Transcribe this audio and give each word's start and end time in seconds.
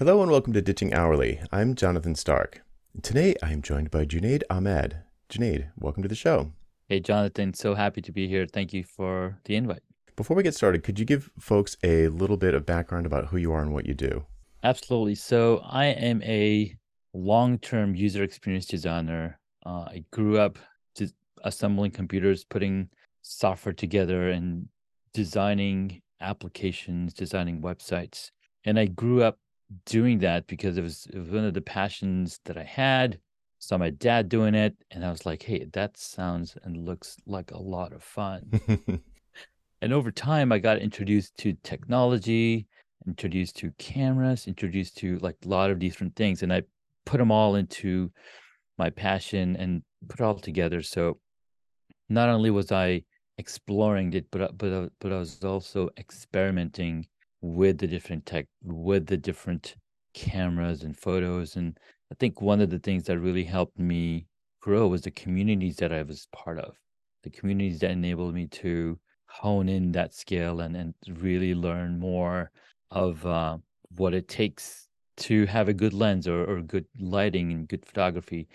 Hello 0.00 0.22
and 0.22 0.30
welcome 0.30 0.54
to 0.54 0.62
Ditching 0.62 0.94
Hourly. 0.94 1.42
I'm 1.52 1.74
Jonathan 1.74 2.14
Stark. 2.14 2.62
Today 3.02 3.34
I 3.42 3.52
am 3.52 3.60
joined 3.60 3.90
by 3.90 4.06
Junaid 4.06 4.42
Ahmed. 4.48 4.96
Junaid, 5.28 5.68
welcome 5.76 6.02
to 6.02 6.08
the 6.08 6.14
show. 6.14 6.52
Hey, 6.88 7.00
Jonathan, 7.00 7.52
so 7.52 7.74
happy 7.74 8.00
to 8.00 8.10
be 8.10 8.26
here. 8.26 8.46
Thank 8.46 8.72
you 8.72 8.82
for 8.82 9.38
the 9.44 9.56
invite. 9.56 9.82
Before 10.16 10.34
we 10.34 10.42
get 10.42 10.54
started, 10.54 10.84
could 10.84 10.98
you 10.98 11.04
give 11.04 11.30
folks 11.38 11.76
a 11.84 12.08
little 12.08 12.38
bit 12.38 12.54
of 12.54 12.64
background 12.64 13.04
about 13.04 13.26
who 13.26 13.36
you 13.36 13.52
are 13.52 13.60
and 13.60 13.74
what 13.74 13.84
you 13.84 13.92
do? 13.92 14.24
Absolutely. 14.62 15.16
So, 15.16 15.60
I 15.68 15.88
am 15.88 16.22
a 16.22 16.74
long 17.12 17.58
term 17.58 17.94
user 17.94 18.22
experience 18.22 18.64
designer. 18.64 19.38
Uh, 19.66 19.82
I 19.82 20.04
grew 20.10 20.38
up 20.38 20.58
just 20.96 21.12
assembling 21.44 21.90
computers, 21.90 22.42
putting 22.42 22.88
software 23.20 23.74
together, 23.74 24.30
and 24.30 24.66
designing 25.12 26.00
applications, 26.22 27.12
designing 27.12 27.60
websites. 27.60 28.30
And 28.64 28.78
I 28.78 28.86
grew 28.86 29.22
up 29.22 29.38
doing 29.86 30.18
that 30.20 30.46
because 30.46 30.76
it 30.76 30.82
was, 30.82 31.06
it 31.12 31.18
was 31.18 31.30
one 31.30 31.44
of 31.44 31.54
the 31.54 31.60
passions 31.60 32.40
that 32.44 32.56
I 32.56 32.64
had. 32.64 33.18
Saw 33.58 33.76
my 33.76 33.90
dad 33.90 34.28
doing 34.28 34.54
it, 34.54 34.74
and 34.90 35.04
I 35.04 35.10
was 35.10 35.26
like, 35.26 35.42
"Hey, 35.42 35.66
that 35.74 35.98
sounds 35.98 36.56
and 36.64 36.86
looks 36.86 37.18
like 37.26 37.50
a 37.50 37.58
lot 37.58 37.92
of 37.92 38.02
fun." 38.02 38.50
and 39.82 39.92
over 39.92 40.10
time, 40.10 40.50
I 40.50 40.58
got 40.58 40.78
introduced 40.78 41.36
to 41.38 41.52
technology, 41.62 42.66
introduced 43.06 43.56
to 43.56 43.70
cameras, 43.72 44.46
introduced 44.46 44.96
to 44.98 45.18
like 45.18 45.36
a 45.44 45.48
lot 45.48 45.70
of 45.70 45.78
different 45.78 46.16
things, 46.16 46.42
and 46.42 46.50
I 46.50 46.62
put 47.04 47.18
them 47.18 47.30
all 47.30 47.56
into 47.56 48.10
my 48.78 48.88
passion 48.88 49.56
and 49.56 49.82
put 50.08 50.20
it 50.20 50.24
all 50.24 50.38
together. 50.38 50.80
So 50.80 51.18
not 52.08 52.30
only 52.30 52.50
was 52.50 52.72
I 52.72 53.02
exploring 53.36 54.12
it, 54.14 54.26
but 54.30 54.56
but 54.56 54.90
but 55.00 55.12
I 55.12 55.18
was 55.18 55.44
also 55.44 55.90
experimenting 55.98 57.06
with 57.40 57.78
the 57.78 57.86
different 57.86 58.26
tech, 58.26 58.46
with 58.62 59.06
the 59.06 59.16
different 59.16 59.76
cameras 60.14 60.82
and 60.82 60.96
photos. 60.96 61.56
And 61.56 61.76
I 62.12 62.14
think 62.16 62.40
one 62.40 62.60
of 62.60 62.70
the 62.70 62.78
things 62.78 63.04
that 63.04 63.18
really 63.18 63.44
helped 63.44 63.78
me 63.78 64.26
grow 64.60 64.88
was 64.88 65.02
the 65.02 65.10
communities 65.10 65.76
that 65.76 65.92
I 65.92 66.02
was 66.02 66.28
part 66.32 66.58
of, 66.58 66.76
the 67.22 67.30
communities 67.30 67.80
that 67.80 67.90
enabled 67.90 68.34
me 68.34 68.46
to 68.48 68.98
hone 69.26 69.68
in 69.68 69.92
that 69.92 70.14
skill 70.14 70.60
and, 70.60 70.76
and 70.76 70.94
really 71.08 71.54
learn 71.54 71.98
more 71.98 72.50
of 72.90 73.24
uh, 73.24 73.56
what 73.96 74.14
it 74.14 74.28
takes 74.28 74.88
to 75.16 75.46
have 75.46 75.68
a 75.68 75.74
good 75.74 75.92
lens 75.92 76.26
or, 76.26 76.44
or 76.44 76.60
good 76.60 76.86
lighting 76.98 77.52
and 77.52 77.68
good 77.68 77.86
photography. 77.86 78.48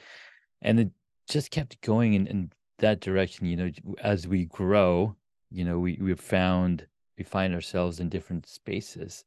And 0.62 0.80
it 0.80 0.90
just 1.30 1.52
kept 1.52 1.80
going 1.82 2.14
in, 2.14 2.28
in 2.28 2.52
that 2.80 3.00
direction. 3.00 3.46
You 3.46 3.56
know, 3.56 3.72
as 4.02 4.28
we 4.28 4.46
grow, 4.46 5.16
you 5.52 5.64
know, 5.64 5.80
we, 5.80 5.98
we've 6.02 6.20
found 6.20 6.88
we 7.18 7.24
find 7.24 7.54
ourselves 7.54 8.00
in 8.00 8.10
different 8.10 8.48
spaces. 8.48 9.26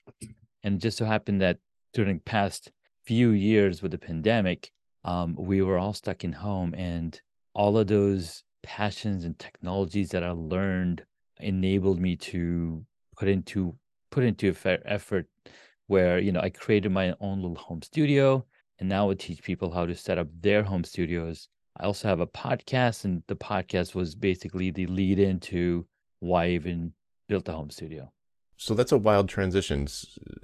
And 0.62 0.80
just 0.80 0.98
so 0.98 1.04
happened 1.04 1.40
that 1.40 1.58
during 1.92 2.20
past 2.20 2.70
few 3.04 3.30
years 3.30 3.82
with 3.82 3.92
the 3.92 3.98
pandemic, 3.98 4.70
um, 5.04 5.34
we 5.38 5.62
were 5.62 5.78
all 5.78 5.94
stuck 5.94 6.24
in 6.24 6.32
home 6.32 6.74
and 6.74 7.20
all 7.54 7.78
of 7.78 7.86
those 7.86 8.44
passions 8.62 9.24
and 9.24 9.38
technologies 9.38 10.10
that 10.10 10.22
I 10.22 10.30
learned 10.30 11.04
enabled 11.40 12.00
me 12.00 12.16
to 12.16 12.84
put 13.16 13.28
into 13.28 13.74
put 14.10 14.24
into 14.24 14.54
effort 14.84 15.26
where 15.86 16.18
you 16.18 16.32
know 16.32 16.40
I 16.40 16.50
created 16.50 16.90
my 16.92 17.14
own 17.20 17.40
little 17.40 17.56
home 17.56 17.82
studio 17.82 18.44
and 18.78 18.88
now 18.88 19.10
I 19.10 19.14
teach 19.14 19.42
people 19.42 19.70
how 19.70 19.86
to 19.86 19.94
set 19.94 20.18
up 20.18 20.28
their 20.40 20.62
home 20.62 20.84
studios. 20.84 21.48
I 21.78 21.84
also 21.84 22.08
have 22.08 22.20
a 22.20 22.26
podcast 22.26 23.04
and 23.04 23.22
the 23.28 23.36
podcast 23.36 23.94
was 23.94 24.14
basically 24.14 24.70
the 24.70 24.86
lead 24.86 25.18
into 25.18 25.86
why 26.20 26.46
I 26.46 26.48
even 26.50 26.92
built 27.28 27.48
a 27.48 27.52
home 27.52 27.70
studio. 27.70 28.12
So 28.60 28.74
that's 28.74 28.90
a 28.90 28.98
wild 28.98 29.28
transition. 29.28 29.86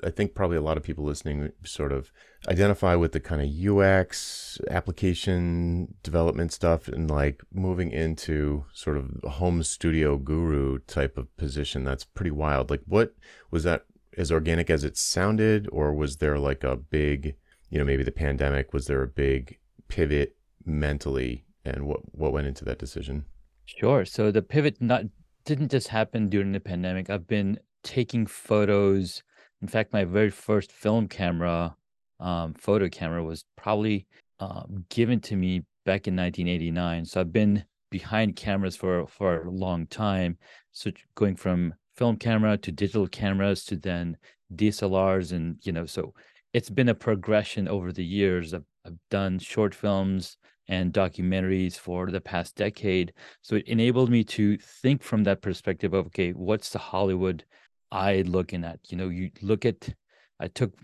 I 0.04 0.10
think 0.10 0.36
probably 0.36 0.56
a 0.56 0.62
lot 0.62 0.76
of 0.76 0.84
people 0.84 1.04
listening 1.04 1.50
sort 1.64 1.90
of 1.90 2.12
identify 2.48 2.94
with 2.94 3.10
the 3.10 3.18
kind 3.18 3.42
of 3.42 3.78
UX 3.78 4.60
application 4.70 5.94
development 6.04 6.52
stuff 6.52 6.86
and 6.86 7.10
like 7.10 7.42
moving 7.52 7.90
into 7.90 8.66
sort 8.72 8.98
of 8.98 9.10
home 9.24 9.64
studio 9.64 10.16
guru 10.16 10.78
type 10.86 11.18
of 11.18 11.36
position. 11.36 11.82
That's 11.82 12.04
pretty 12.04 12.30
wild. 12.30 12.70
Like, 12.70 12.82
what 12.86 13.14
was 13.50 13.64
that 13.64 13.84
as 14.16 14.30
organic 14.30 14.70
as 14.70 14.84
it 14.84 14.96
sounded, 14.96 15.68
or 15.72 15.92
was 15.92 16.18
there 16.18 16.38
like 16.38 16.62
a 16.62 16.76
big, 16.76 17.34
you 17.68 17.80
know, 17.80 17.84
maybe 17.84 18.04
the 18.04 18.12
pandemic? 18.12 18.72
Was 18.72 18.86
there 18.86 19.02
a 19.02 19.08
big 19.08 19.58
pivot 19.88 20.36
mentally, 20.64 21.46
and 21.64 21.84
what 21.84 22.14
what 22.14 22.32
went 22.32 22.46
into 22.46 22.64
that 22.64 22.78
decision? 22.78 23.24
Sure. 23.64 24.04
So 24.04 24.30
the 24.30 24.42
pivot 24.42 24.80
not 24.80 25.06
didn't 25.44 25.70
just 25.70 25.88
happen 25.88 26.28
during 26.28 26.52
the 26.52 26.60
pandemic. 26.60 27.10
I've 27.10 27.26
been 27.26 27.58
taking 27.82 28.26
photos. 28.26 29.22
In 29.60 29.68
fact, 29.68 29.92
my 29.92 30.04
very 30.04 30.30
first 30.30 30.72
film 30.72 31.08
camera, 31.08 31.76
um, 32.20 32.54
photo 32.54 32.88
camera, 32.88 33.22
was 33.22 33.44
probably 33.56 34.06
uh, 34.40 34.64
given 34.88 35.20
to 35.20 35.36
me 35.36 35.60
back 35.84 36.06
in 36.06 36.16
1989. 36.16 37.04
So 37.04 37.20
I've 37.20 37.32
been 37.32 37.64
behind 37.90 38.36
cameras 38.36 38.76
for 38.76 39.06
for 39.06 39.44
a 39.44 39.50
long 39.50 39.86
time. 39.86 40.38
So 40.72 40.90
going 41.14 41.36
from 41.36 41.74
film 41.96 42.16
camera 42.16 42.56
to 42.58 42.72
digital 42.72 43.06
cameras 43.06 43.64
to 43.66 43.76
then 43.76 44.16
DSLRs, 44.54 45.32
and 45.32 45.58
you 45.62 45.72
know, 45.72 45.86
so 45.86 46.14
it's 46.52 46.70
been 46.70 46.88
a 46.88 46.94
progression 46.94 47.68
over 47.68 47.92
the 47.92 48.04
years. 48.04 48.54
I've, 48.54 48.64
I've 48.86 48.98
done 49.10 49.38
short 49.38 49.74
films 49.74 50.36
and 50.68 50.92
documentaries 50.92 51.76
for 51.76 52.10
the 52.10 52.20
past 52.20 52.56
decade. 52.56 53.12
So 53.42 53.56
it 53.56 53.68
enabled 53.68 54.10
me 54.10 54.24
to 54.24 54.56
think 54.58 55.02
from 55.02 55.24
that 55.24 55.42
perspective 55.42 55.94
of 55.94 56.06
okay, 56.06 56.32
what's 56.32 56.70
the 56.70 56.78
Hollywood 56.78 57.44
eye 57.90 58.22
looking 58.26 58.64
at? 58.64 58.80
You 58.88 58.96
know, 58.96 59.08
you 59.08 59.30
look 59.42 59.64
at 59.64 59.94
I 60.40 60.48
took 60.48 60.74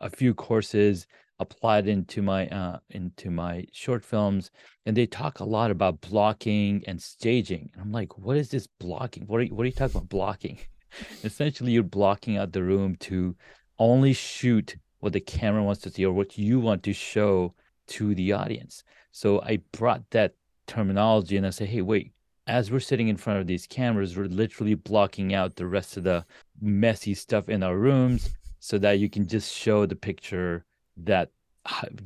a 0.00 0.10
few 0.10 0.34
courses, 0.34 1.06
applied 1.38 1.86
into 1.86 2.22
my 2.22 2.48
uh, 2.48 2.78
into 2.90 3.30
my 3.30 3.64
short 3.72 4.04
films, 4.04 4.50
and 4.84 4.96
they 4.96 5.06
talk 5.06 5.40
a 5.40 5.44
lot 5.44 5.70
about 5.70 6.00
blocking 6.00 6.82
and 6.86 7.00
staging. 7.00 7.70
And 7.72 7.82
I'm 7.82 7.92
like, 7.92 8.18
what 8.18 8.36
is 8.36 8.50
this 8.50 8.66
blocking? 8.66 9.24
What 9.26 9.40
are 9.40 9.44
you, 9.44 9.54
what 9.54 9.62
are 9.62 9.66
you 9.66 9.72
talking 9.72 9.96
about 9.96 10.08
blocking? 10.08 10.58
Essentially, 11.24 11.72
you're 11.72 11.82
blocking 11.82 12.36
out 12.36 12.52
the 12.52 12.62
room 12.62 12.96
to 13.00 13.36
only 13.78 14.12
shoot 14.12 14.76
what 15.00 15.12
the 15.12 15.20
camera 15.20 15.62
wants 15.62 15.82
to 15.82 15.90
see 15.90 16.04
or 16.04 16.12
what 16.12 16.38
you 16.38 16.58
want 16.58 16.82
to 16.84 16.92
show 16.92 17.54
to 17.88 18.14
the 18.14 18.32
audience. 18.32 18.82
So 19.16 19.40
I 19.40 19.60
brought 19.72 20.10
that 20.10 20.34
terminology 20.66 21.38
and 21.38 21.46
I 21.46 21.50
say, 21.50 21.64
hey, 21.64 21.80
wait, 21.80 22.12
as 22.46 22.70
we're 22.70 22.80
sitting 22.80 23.08
in 23.08 23.16
front 23.16 23.38
of 23.38 23.46
these 23.46 23.66
cameras, 23.66 24.14
we're 24.14 24.26
literally 24.26 24.74
blocking 24.74 25.32
out 25.32 25.56
the 25.56 25.66
rest 25.66 25.96
of 25.96 26.04
the 26.04 26.26
messy 26.60 27.14
stuff 27.14 27.48
in 27.48 27.62
our 27.62 27.78
rooms 27.78 28.28
so 28.60 28.76
that 28.76 28.98
you 28.98 29.08
can 29.08 29.26
just 29.26 29.54
show 29.54 29.86
the 29.86 29.96
picture 29.96 30.66
that 30.98 31.30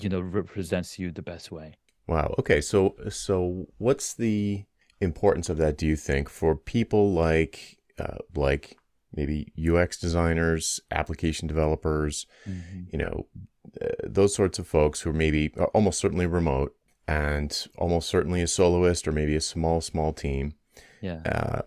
you 0.00 0.08
know 0.08 0.20
represents 0.20 1.00
you 1.00 1.10
the 1.10 1.20
best 1.20 1.50
way. 1.50 1.74
Wow. 2.06 2.32
Okay. 2.38 2.60
So 2.60 2.94
so 3.08 3.66
what's 3.78 4.14
the 4.14 4.64
importance 5.00 5.48
of 5.48 5.56
that 5.56 5.76
do 5.76 5.88
you 5.88 5.96
think 5.96 6.28
for 6.28 6.54
people 6.54 7.12
like 7.12 7.78
uh, 7.98 8.18
like 8.36 8.78
maybe 9.12 9.52
UX 9.58 9.98
designers, 9.98 10.78
application 10.92 11.48
developers, 11.48 12.28
mm-hmm. 12.48 12.82
you 12.92 12.98
know, 12.98 13.26
uh, 13.82 13.88
those 14.04 14.32
sorts 14.32 14.60
of 14.60 14.68
folks 14.68 15.00
who 15.00 15.10
are 15.10 15.12
maybe 15.12 15.48
almost 15.74 15.98
certainly 15.98 16.26
remote 16.26 16.76
and 17.10 17.66
almost 17.76 18.08
certainly 18.08 18.40
a 18.40 18.46
soloist 18.46 19.08
or 19.08 19.12
maybe 19.12 19.34
a 19.34 19.40
small 19.40 19.80
small 19.80 20.12
team 20.12 20.54
yeah. 21.00 21.20
uh, 21.24 21.62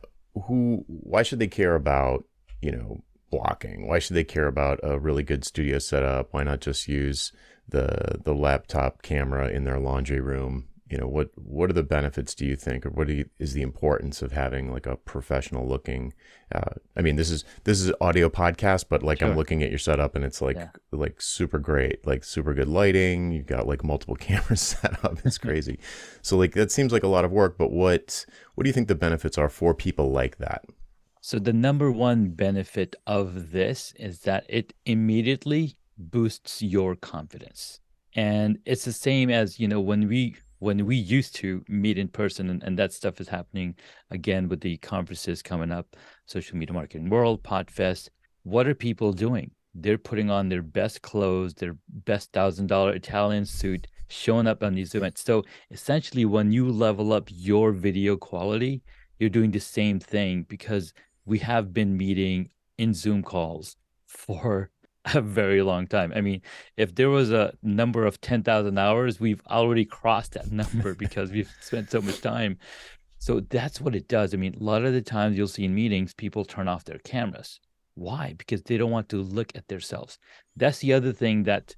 who 0.47 0.85
why 0.87 1.23
should 1.23 1.39
they 1.39 1.47
care 1.47 1.75
about 1.75 2.25
you 2.61 2.71
know 2.71 3.03
blocking? 3.33 3.87
Why 3.87 3.99
should 3.99 4.15
they 4.15 4.23
care 4.23 4.47
about 4.47 4.79
a 4.83 4.99
really 4.99 5.23
good 5.23 5.43
studio 5.43 5.79
setup? 5.79 6.33
Why 6.33 6.43
not 6.43 6.61
just 6.61 6.87
use 6.87 7.31
the 7.67 8.19
the 8.23 8.33
laptop 8.33 9.01
camera 9.01 9.49
in 9.49 9.63
their 9.63 9.79
laundry 9.79 10.19
room 10.19 10.67
you 10.89 10.97
know 10.97 11.07
what 11.07 11.29
what 11.35 11.69
are 11.69 11.73
the 11.73 11.83
benefits 11.83 12.35
do 12.35 12.45
you 12.45 12.55
think? 12.55 12.85
Or 12.85 12.89
what 12.89 13.07
you, 13.09 13.29
is 13.39 13.53
the 13.53 13.61
importance 13.61 14.21
of 14.21 14.31
having 14.31 14.71
like 14.71 14.85
a 14.85 14.95
professional 14.95 15.67
looking 15.67 16.13
uh, 16.53 16.73
i 16.95 17.01
mean 17.01 17.15
this 17.15 17.31
is 17.31 17.43
this 17.63 17.81
is 17.81 17.91
audio 17.99 18.29
podcast 18.29 18.85
but 18.89 19.01
like 19.01 19.19
sure. 19.19 19.27
i'm 19.27 19.35
looking 19.35 19.63
at 19.63 19.69
your 19.69 19.79
setup 19.79 20.15
and 20.15 20.23
it's 20.23 20.41
like 20.41 20.57
yeah. 20.57 20.69
like 20.91 21.21
super 21.21 21.57
great 21.57 22.05
like 22.05 22.23
super 22.23 22.53
good 22.53 22.67
lighting. 22.67 23.31
You've 23.31 23.47
got 23.47 23.67
like 23.67 23.83
multiple 23.83 24.15
cameras 24.27 24.61
set 24.61 25.03
up. 25.03 25.19
It's 25.25 25.37
crazy. 25.47 25.79
So 26.21 26.37
like 26.37 26.53
that 26.53 26.71
seems 26.71 26.91
like 26.91 27.03
a 27.03 27.07
lot 27.07 27.25
of 27.25 27.31
work 27.31 27.57
but 27.57 27.71
what 27.71 28.25
what 28.55 28.63
do 28.63 28.69
you 28.69 28.73
think 28.73 28.87
the 28.87 28.95
benefits 28.95 29.37
are 29.37 29.49
for 29.49 29.73
people 29.73 30.11
like 30.11 30.37
that? 30.37 30.65
So 31.21 31.39
the 31.39 31.53
number 31.53 31.89
one 31.89 32.29
benefit 32.31 32.97
of 33.07 33.51
this 33.51 33.93
is 33.95 34.19
that 34.21 34.45
it 34.49 34.73
immediately 34.85 35.77
boosts 35.97 36.61
your 36.61 36.95
confidence. 36.95 37.79
And 38.15 38.59
it's 38.65 38.85
the 38.85 38.91
same 38.91 39.29
as 39.29 39.59
you 39.59 39.67
know 39.67 39.79
when 39.79 40.07
we 40.07 40.35
when 40.63 40.85
we 40.85 40.95
used 40.95 41.35
to 41.35 41.61
meet 41.67 41.97
in 41.97 42.07
person 42.07 42.49
and, 42.49 42.63
and 42.63 42.79
that 42.79 42.93
stuff 42.93 43.19
is 43.19 43.27
happening 43.27 43.75
again 44.09 44.47
with 44.47 44.61
the 44.61 44.77
conferences 44.77 45.41
coming 45.41 45.73
up 45.73 45.97
social 46.25 46.57
media 46.57 46.73
marketing 46.73 47.09
world 47.09 47.43
podfest. 47.43 48.07
What 48.43 48.65
are 48.65 48.73
people 48.73 49.11
doing? 49.11 49.51
They're 49.75 49.97
putting 49.97 50.29
on 50.31 50.47
their 50.47 50.61
best 50.61 51.01
clothes 51.01 51.53
their 51.55 51.75
best 51.89 52.31
thousand 52.31 52.67
dollar 52.67 52.93
italian 52.93 53.45
suit 53.45 53.87
showing 54.07 54.47
up 54.47 54.63
on 54.63 54.73
these 54.73 54.95
events. 54.95 55.21
So 55.23 55.43
essentially 55.69 56.23
when 56.23 56.53
you 56.53 56.71
level 56.71 57.11
up 57.11 57.27
your 57.29 57.73
video 57.73 58.15
quality 58.15 58.83
you're 59.19 59.29
doing 59.37 59.51
the 59.51 59.59
same 59.59 59.99
thing 59.99 60.45
because 60.47 60.93
we 61.25 61.39
have 61.39 61.73
been 61.73 61.97
meeting 61.97 62.49
in 62.77 62.93
zoom 62.93 63.21
calls 63.21 63.75
for 64.07 64.69
a 65.13 65.21
very 65.21 65.61
long 65.61 65.87
time. 65.87 66.13
I 66.15 66.21
mean, 66.21 66.41
if 66.77 66.95
there 66.95 67.09
was 67.09 67.31
a 67.31 67.53
number 67.61 68.05
of 68.05 68.21
10,000 68.21 68.77
hours, 68.77 69.19
we've 69.19 69.41
already 69.49 69.85
crossed 69.85 70.33
that 70.33 70.51
number 70.51 70.93
because 71.05 71.31
we've 71.31 71.51
spent 71.61 71.91
so 71.91 72.01
much 72.01 72.21
time. 72.21 72.57
So 73.19 73.39
that's 73.39 73.79
what 73.79 73.95
it 73.95 74.07
does. 74.07 74.33
I 74.33 74.37
mean, 74.37 74.55
a 74.59 74.63
lot 74.63 74.83
of 74.83 74.93
the 74.93 75.01
times 75.01 75.37
you'll 75.37 75.47
see 75.47 75.65
in 75.65 75.75
meetings, 75.75 76.13
people 76.13 76.45
turn 76.45 76.67
off 76.67 76.83
their 76.83 76.99
cameras. 76.99 77.59
Why? 77.95 78.35
Because 78.37 78.63
they 78.63 78.77
don't 78.77 78.91
want 78.91 79.09
to 79.09 79.21
look 79.21 79.55
at 79.55 79.67
themselves. 79.67 80.17
That's 80.55 80.79
the 80.79 80.93
other 80.93 81.13
thing 81.13 81.43
that 81.43 81.75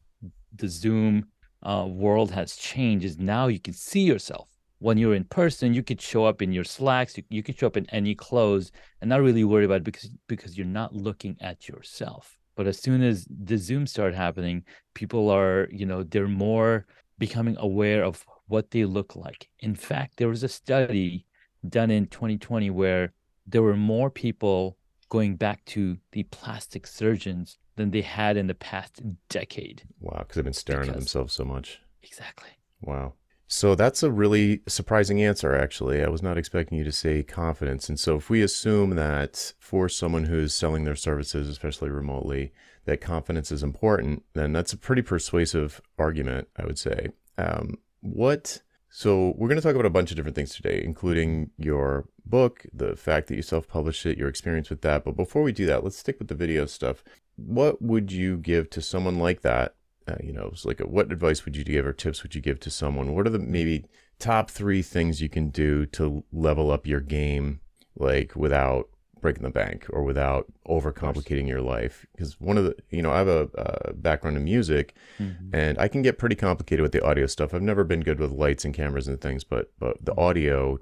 the 0.55 0.67
Zoom 0.67 1.27
uh, 1.61 1.85
world 1.87 2.31
has 2.31 2.55
changed 2.55 3.05
is 3.05 3.17
now 3.17 3.47
you 3.47 3.59
can 3.59 3.73
see 3.73 4.01
yourself. 4.01 4.49
When 4.79 4.97
you're 4.97 5.15
in 5.15 5.25
person, 5.25 5.73
you 5.73 5.83
could 5.83 6.01
show 6.01 6.25
up 6.25 6.41
in 6.41 6.51
your 6.51 6.63
slacks, 6.63 7.17
you, 7.17 7.23
you 7.29 7.43
could 7.43 7.57
show 7.57 7.67
up 7.67 7.77
in 7.77 7.89
any 7.89 8.13
clothes 8.13 8.71
and 9.01 9.09
not 9.09 9.21
really 9.21 9.43
worry 9.43 9.65
about 9.65 9.77
it 9.77 9.83
because 9.83 10.09
because 10.27 10.57
you're 10.57 10.67
not 10.67 10.93
looking 10.93 11.37
at 11.41 11.67
yourself. 11.67 12.37
But 12.55 12.67
as 12.67 12.79
soon 12.79 13.03
as 13.03 13.27
the 13.29 13.57
Zoom 13.57 13.85
started 13.87 14.15
happening, 14.15 14.63
people 14.93 15.29
are, 15.29 15.67
you 15.71 15.85
know, 15.85 16.03
they're 16.03 16.27
more 16.27 16.85
becoming 17.17 17.55
aware 17.59 18.03
of 18.03 18.25
what 18.47 18.71
they 18.71 18.85
look 18.85 19.15
like. 19.15 19.49
In 19.59 19.75
fact, 19.75 20.17
there 20.17 20.27
was 20.29 20.43
a 20.43 20.47
study 20.47 21.25
done 21.67 21.91
in 21.91 22.07
2020 22.07 22.69
where 22.69 23.13
there 23.47 23.61
were 23.61 23.75
more 23.75 24.09
people 24.09 24.77
going 25.09 25.35
back 25.35 25.63
to 25.65 25.97
the 26.11 26.23
plastic 26.23 26.87
surgeons 26.87 27.57
than 27.75 27.91
they 27.91 28.01
had 28.01 28.37
in 28.37 28.47
the 28.47 28.55
past 28.55 29.01
decade. 29.29 29.83
Wow, 29.99 30.19
because 30.19 30.35
they've 30.35 30.43
been 30.43 30.53
staring 30.53 30.81
because, 30.83 30.95
at 30.95 30.99
themselves 30.99 31.33
so 31.33 31.43
much. 31.43 31.81
Exactly. 32.03 32.49
Wow. 32.81 33.13
So 33.47 33.75
that's 33.75 34.01
a 34.01 34.11
really 34.11 34.61
surprising 34.67 35.21
answer, 35.21 35.55
actually. 35.55 36.03
I 36.03 36.07
was 36.09 36.23
not 36.23 36.37
expecting 36.37 36.77
you 36.77 36.83
to 36.83 36.91
say 36.91 37.21
confidence. 37.21 37.89
And 37.89 37.99
so, 37.99 38.15
if 38.15 38.29
we 38.29 38.41
assume 38.41 38.95
that 38.95 39.53
for 39.59 39.87
someone 39.87 40.25
who's 40.25 40.53
selling 40.53 40.83
their 40.83 40.95
services, 40.95 41.47
especially 41.47 41.89
remotely, 41.89 42.51
that 42.85 43.01
confidence 43.01 43.51
is 43.51 43.61
important, 43.61 44.23
then 44.33 44.51
that's 44.51 44.73
a 44.73 44.77
pretty 44.77 45.03
persuasive 45.03 45.79
argument, 45.99 46.47
I 46.57 46.65
would 46.65 46.79
say. 46.79 47.09
Um, 47.37 47.77
what 48.01 48.61
so, 48.97 49.33
we're 49.35 49.49
going 49.49 49.59
to 49.59 49.61
talk 49.61 49.75
about 49.75 49.85
a 49.85 49.89
bunch 49.89 50.09
of 50.11 50.15
different 50.15 50.37
things 50.37 50.55
today, 50.55 50.81
including 50.81 51.49
your 51.57 52.07
book, 52.25 52.65
the 52.71 52.95
fact 52.95 53.27
that 53.27 53.35
you 53.35 53.41
self 53.41 53.67
published 53.67 54.05
it, 54.05 54.17
your 54.17 54.29
experience 54.29 54.69
with 54.69 54.83
that. 54.83 55.03
But 55.03 55.17
before 55.17 55.43
we 55.43 55.51
do 55.51 55.65
that, 55.65 55.83
let's 55.83 55.97
stick 55.97 56.17
with 56.17 56.29
the 56.29 56.33
video 56.33 56.65
stuff. 56.65 57.03
What 57.35 57.81
would 57.81 58.13
you 58.13 58.37
give 58.37 58.69
to 58.69 58.81
someone 58.81 59.19
like 59.19 59.41
that? 59.41 59.75
Uh, 60.07 60.15
you 60.21 60.31
know, 60.31 60.49
it's 60.51 60.65
like 60.65 60.79
a, 60.79 60.87
what 60.87 61.11
advice 61.11 61.45
would 61.45 61.57
you 61.57 61.63
give 61.63 61.85
or 61.85 61.93
tips 61.93 62.21
would 62.23 62.35
you 62.35 62.41
give 62.41 62.59
to 62.59 62.69
someone? 62.69 63.15
What 63.15 63.25
are 63.25 63.31
the 63.31 63.39
maybe 63.39 63.85
top 64.19 64.51
three 64.51 64.81
things 64.81 65.21
you 65.21 65.29
can 65.29 65.49
do 65.49 65.85
to 65.87 66.23
level 66.31 66.71
up 66.71 66.85
your 66.85 67.01
game, 67.01 67.59
like 67.97 68.35
without 68.35 68.89
breaking 69.25 69.43
the 69.43 69.49
bank 69.49 69.87
or 69.89 70.03
without 70.03 70.45
overcomplicating 70.67 71.47
your 71.47 71.61
life 71.61 72.05
because 72.11 72.39
one 72.39 72.59
of 72.59 72.63
the 72.65 72.75
you 72.91 73.01
know 73.01 73.11
i 73.11 73.17
have 73.17 73.27
a, 73.27 73.49
a 73.55 73.93
background 73.93 74.37
in 74.37 74.43
music 74.43 74.93
mm-hmm. 75.17 75.49
and 75.51 75.79
i 75.79 75.87
can 75.87 76.03
get 76.03 76.19
pretty 76.19 76.35
complicated 76.35 76.83
with 76.83 76.91
the 76.91 77.03
audio 77.03 77.25
stuff 77.25 77.51
i've 77.51 77.61
never 77.63 77.83
been 77.83 78.01
good 78.01 78.19
with 78.19 78.31
lights 78.31 78.63
and 78.65 78.75
cameras 78.75 79.07
and 79.07 79.19
things 79.21 79.43
but 79.43 79.71
but 79.79 79.97
the 80.05 80.15
audio 80.15 80.77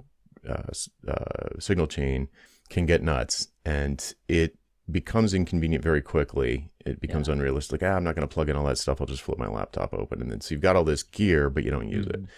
uh, 0.46 0.70
uh, 1.08 1.58
signal 1.58 1.86
chain 1.86 2.28
can 2.68 2.84
get 2.84 3.02
nuts 3.02 3.48
and 3.64 4.14
it 4.28 4.58
becomes 4.90 5.32
inconvenient 5.32 5.82
very 5.82 6.02
quickly 6.02 6.68
it 6.84 7.00
becomes 7.00 7.28
yeah. 7.28 7.34
unrealistic 7.34 7.82
ah, 7.82 7.94
i'm 7.96 8.04
not 8.04 8.14
going 8.14 8.26
to 8.26 8.32
plug 8.32 8.48
in 8.48 8.56
all 8.56 8.66
that 8.66 8.78
stuff 8.78 9.00
i'll 9.00 9.06
just 9.06 9.22
flip 9.22 9.38
my 9.38 9.48
laptop 9.48 9.94
open 9.94 10.20
and 10.20 10.30
then 10.30 10.40
so 10.40 10.54
you've 10.54 10.60
got 10.60 10.76
all 10.76 10.84
this 10.84 11.02
gear 11.02 11.48
but 11.48 11.64
you 11.64 11.70
don't 11.70 11.88
use 11.88 12.06
mm-hmm. 12.06 12.24
it 12.24 12.30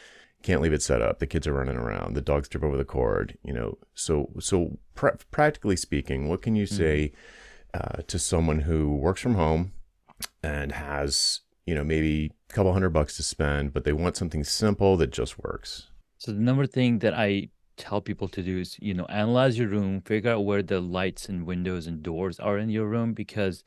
can't 0.47 0.63
leave 0.63 0.73
it 0.73 0.83
set 0.83 1.03
up. 1.03 1.19
The 1.19 1.27
kids 1.27 1.47
are 1.47 1.53
running 1.53 1.77
around. 1.77 2.15
The 2.15 2.23
dogs 2.23 2.49
trip 2.49 2.63
over 2.63 2.77
the 2.77 2.85
cord. 2.85 3.37
You 3.43 3.53
know, 3.53 3.79
so 3.95 4.31
so 4.39 4.79
pr- 4.95 5.19
practically 5.31 5.77
speaking, 5.77 6.29
what 6.29 6.41
can 6.41 6.55
you 6.55 6.65
mm-hmm. 6.65 6.77
say 6.77 7.13
uh, 7.75 8.03
to 8.07 8.19
someone 8.19 8.61
who 8.61 8.95
works 8.95 9.21
from 9.21 9.35
home 9.35 9.73
and 10.43 10.73
has 10.73 11.41
you 11.67 11.75
know 11.75 11.83
maybe 11.85 12.33
a 12.49 12.53
couple 12.53 12.73
hundred 12.73 12.91
bucks 12.91 13.17
to 13.17 13.23
spend, 13.23 13.73
but 13.73 13.85
they 13.85 13.93
want 13.93 14.17
something 14.17 14.45
simple 14.45 14.97
that 14.99 15.11
just 15.11 15.39
works? 15.39 15.89
So 16.19 16.33
the 16.33 16.41
number 16.41 16.67
thing 16.67 17.01
that 17.01 17.13
I 17.13 17.49
tell 17.77 18.01
people 18.01 18.29
to 18.29 18.43
do 18.43 18.59
is 18.59 18.77
you 18.81 18.95
know 18.95 19.07
analyze 19.07 19.59
your 19.59 19.69
room, 19.69 20.01
figure 20.03 20.33
out 20.33 20.45
where 20.45 20.63
the 20.63 20.81
lights 20.81 21.29
and 21.29 21.47
windows 21.47 21.87
and 21.87 22.03
doors 22.03 22.39
are 22.41 22.59
in 22.59 22.69
your 22.69 22.87
room 22.87 23.15
because 23.15 23.65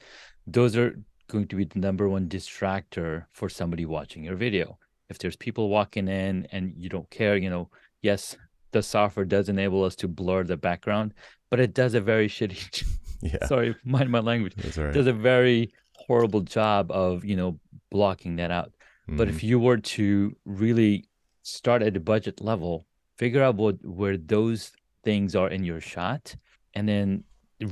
those 0.48 0.76
are 0.76 0.96
going 1.28 1.48
to 1.48 1.56
be 1.56 1.64
the 1.64 1.80
number 1.80 2.10
one 2.10 2.28
distractor 2.28 3.26
for 3.32 3.50
somebody 3.50 3.86
watching 3.86 4.24
your 4.24 4.36
video 4.36 4.78
if 5.10 5.18
there's 5.18 5.36
people 5.36 5.70
walking 5.70 6.08
in 6.08 6.48
and 6.52 6.74
you 6.78 6.88
don't 6.88 7.10
care, 7.10 7.36
you 7.36 7.50
know, 7.50 7.70
yes, 8.02 8.38
the 8.72 8.84
software 8.84 9.26
does 9.26 9.50
enable 9.50 9.84
us 9.84 9.96
to 9.98 10.08
blur 10.08 10.44
the 10.44 10.58
background, 10.58 11.14
but 11.50 11.60
it 11.60 11.74
does 11.74 11.96
a 11.96 12.02
very 12.02 12.30
shitty. 12.30 12.86
yeah. 13.22 13.46
Sorry, 13.48 13.76
mind 13.84 14.10
my 14.10 14.20
language. 14.20 14.54
Right. 14.78 14.94
Does 14.94 15.08
a 15.08 15.14
very 15.14 15.74
horrible 15.94 16.42
job 16.42 16.92
of 16.92 17.26
you 17.26 17.36
know 17.36 17.60
blocking 17.92 18.38
that 18.38 18.52
out. 18.52 18.72
Mm-hmm. 19.08 19.18
But 19.18 19.28
if 19.28 19.38
mm-hmm. 19.38 19.48
you 19.48 19.60
were 19.60 19.78
to 19.78 20.36
really 20.46 21.06
start 21.42 21.82
at 21.82 21.98
a 21.98 22.00
budget 22.00 22.40
level, 22.40 22.86
figure 23.20 23.44
out 23.44 23.56
what 23.56 23.76
where 24.00 24.18
those 24.18 24.72
things 25.04 25.36
are 25.36 25.50
in 25.56 25.64
your 25.64 25.82
shot, 25.82 26.36
and 26.76 26.88
then 26.88 27.24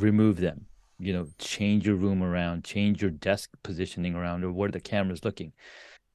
remove 0.08 0.38
them. 0.48 0.66
You 1.00 1.14
know, 1.14 1.28
change 1.40 1.86
your 1.88 2.00
room 2.06 2.22
around, 2.30 2.64
change 2.76 3.02
your 3.02 3.12
desk 3.12 3.48
positioning 3.64 4.16
around, 4.16 4.44
or 4.44 4.52
where 4.52 4.72
the 4.72 4.80
camera's 4.92 5.26
looking. 5.26 5.52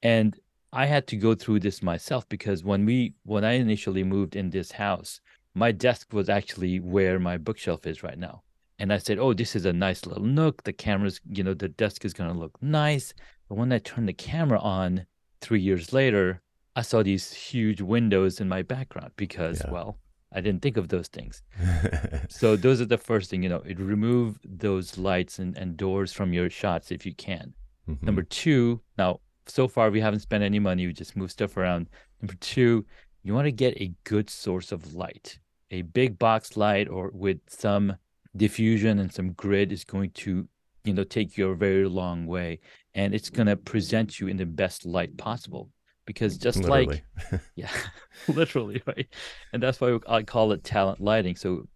And 0.01 0.29
I 0.73 0.85
had 0.85 1.05
to 1.07 1.15
go 1.25 1.35
through 1.35 1.59
this 1.61 1.81
myself 1.81 2.27
because 2.29 2.63
when 2.63 2.85
we 2.85 3.13
when 3.23 3.43
I 3.51 3.53
initially 3.53 4.03
moved 4.03 4.35
in 4.35 4.49
this 4.49 4.71
house, 4.71 5.21
my 5.55 5.71
desk 5.71 6.13
was 6.13 6.29
actually 6.29 6.79
where 6.79 7.19
my 7.19 7.37
bookshelf 7.37 7.85
is 7.87 8.03
right 8.03 8.17
now. 8.17 8.43
And 8.79 8.91
I 8.91 8.97
said, 8.97 9.19
"Oh, 9.19 9.33
this 9.33 9.55
is 9.55 9.65
a 9.65 9.73
nice 9.87 10.05
little 10.05 10.25
nook. 10.25 10.63
The 10.63 10.73
camera's, 10.73 11.21
you 11.37 11.43
know, 11.43 11.53
the 11.53 11.69
desk 11.69 12.05
is 12.05 12.13
going 12.13 12.31
to 12.33 12.39
look 12.43 12.55
nice." 12.61 13.13
But 13.47 13.57
when 13.59 13.71
I 13.71 13.79
turned 13.79 14.09
the 14.09 14.13
camera 14.13 14.59
on 14.59 15.05
3 15.41 15.61
years 15.61 15.93
later, 15.93 16.41
I 16.75 16.81
saw 16.81 17.03
these 17.03 17.33
huge 17.33 17.81
windows 17.81 18.39
in 18.39 18.49
my 18.49 18.61
background 18.63 19.11
because 19.15 19.61
yeah. 19.63 19.71
well, 19.71 19.99
I 20.31 20.41
didn't 20.41 20.61
think 20.61 20.77
of 20.77 20.89
those 20.89 21.07
things. 21.07 21.43
so 22.29 22.55
those 22.55 22.81
are 22.81 22.85
the 22.85 22.97
first 22.97 23.29
thing, 23.29 23.43
you 23.43 23.49
know, 23.49 23.61
it 23.65 23.79
remove 23.79 24.39
those 24.43 24.97
lights 24.97 25.39
and, 25.39 25.55
and 25.55 25.77
doors 25.77 26.11
from 26.11 26.33
your 26.33 26.49
shots 26.49 26.91
if 26.91 27.05
you 27.05 27.13
can. 27.13 27.53
Mm-hmm. 27.87 28.05
Number 28.05 28.23
two, 28.23 28.81
now 28.97 29.19
so 29.45 29.67
far 29.67 29.91
we 29.91 30.01
haven't 30.01 30.21
spent 30.21 30.43
any 30.43 30.59
money. 30.59 30.87
We 30.87 30.93
just 30.93 31.15
move 31.15 31.31
stuff 31.31 31.57
around. 31.57 31.89
Number 32.21 32.35
two, 32.39 32.85
you 33.23 33.33
want 33.33 33.45
to 33.45 33.51
get 33.51 33.79
a 33.79 33.93
good 34.03 34.29
source 34.29 34.71
of 34.71 34.95
light. 34.95 35.37
A 35.71 35.81
big 35.81 36.17
box 36.17 36.57
light 36.57 36.89
or 36.89 37.11
with 37.13 37.39
some 37.47 37.95
diffusion 38.35 38.99
and 38.99 39.11
some 39.11 39.33
grid 39.33 39.71
is 39.71 39.83
going 39.83 40.11
to, 40.11 40.47
you 40.83 40.93
know, 40.93 41.03
take 41.03 41.37
you 41.37 41.49
a 41.49 41.55
very 41.55 41.87
long 41.87 42.25
way. 42.25 42.59
And 42.95 43.13
it's 43.13 43.29
gonna 43.29 43.55
present 43.55 44.19
you 44.19 44.27
in 44.27 44.37
the 44.37 44.45
best 44.45 44.85
light 44.85 45.15
possible. 45.17 45.69
Because 46.05 46.37
just 46.37 46.59
literally. 46.59 47.03
like 47.31 47.41
yeah, 47.55 47.71
literally, 48.27 48.81
right? 48.85 49.07
And 49.53 49.63
that's 49.63 49.79
why 49.79 49.99
I 50.07 50.23
call 50.23 50.51
it 50.51 50.63
talent 50.63 50.99
lighting. 50.99 51.35
So 51.35 51.67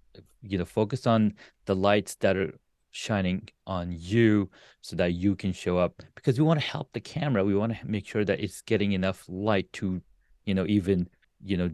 you 0.41 0.57
know, 0.57 0.65
focus 0.65 1.07
on 1.07 1.33
the 1.65 1.75
lights 1.75 2.15
that 2.15 2.37
are 2.37 2.53
shining 2.91 3.47
on 3.67 3.95
you 3.95 4.49
so 4.81 4.95
that 4.95 5.13
you 5.13 5.35
can 5.35 5.53
show 5.53 5.77
up 5.77 6.01
because 6.15 6.39
we 6.39 6.43
want 6.43 6.59
to 6.59 6.65
help 6.65 6.91
the 6.93 6.99
camera 6.99 7.43
we 7.43 7.53
want 7.53 7.71
to 7.71 7.87
make 7.87 8.07
sure 8.07 8.25
that 8.25 8.39
it's 8.39 8.61
getting 8.61 8.93
enough 8.93 9.23
light 9.27 9.71
to 9.71 10.01
you 10.45 10.55
know 10.55 10.65
even 10.67 11.07
you 11.43 11.55
know 11.55 11.69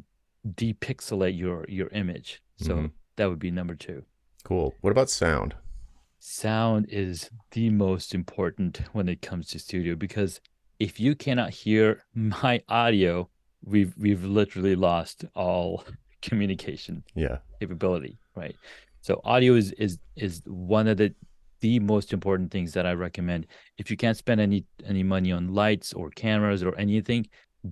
depixelate 0.55 1.37
your 1.37 1.65
your 1.69 1.87
image 1.89 2.41
so 2.57 2.75
mm-hmm. 2.75 2.85
that 3.15 3.29
would 3.29 3.39
be 3.39 3.49
number 3.49 3.73
two 3.73 4.03
cool 4.43 4.73
what 4.81 4.91
about 4.91 5.09
sound 5.09 5.55
sound 6.19 6.85
is 6.89 7.29
the 7.51 7.69
most 7.69 8.13
important 8.13 8.81
when 8.91 9.07
it 9.07 9.21
comes 9.21 9.47
to 9.47 9.59
studio 9.59 9.95
because 9.95 10.41
if 10.83 10.99
you 10.99 11.15
cannot 11.15 11.49
hear 11.49 12.03
my 12.13 12.61
audio 12.67 13.29
we've 13.63 13.93
we've 13.97 14.25
literally 14.25 14.75
lost 14.75 15.25
all 15.35 15.85
communication 16.21 17.03
yeah 17.15 17.37
capability 17.59 18.17
right 18.35 18.55
so 19.01 19.21
audio 19.23 19.53
is 19.55 19.71
is 19.73 19.99
is 20.15 20.41
one 20.45 20.87
of 20.87 20.97
the 20.97 21.13
the 21.63 21.79
most 21.79 22.11
important 22.11 22.51
things 22.51 22.73
that 22.73 22.85
I 22.85 22.91
recommend. 22.91 23.47
If 23.77 23.89
you 23.89 23.95
can't 23.95 24.17
spend 24.17 24.41
any 24.41 24.65
any 24.85 25.01
money 25.01 25.31
on 25.31 25.53
lights 25.53 25.93
or 25.93 26.09
cameras 26.09 26.61
or 26.61 26.75
anything, 26.77 27.25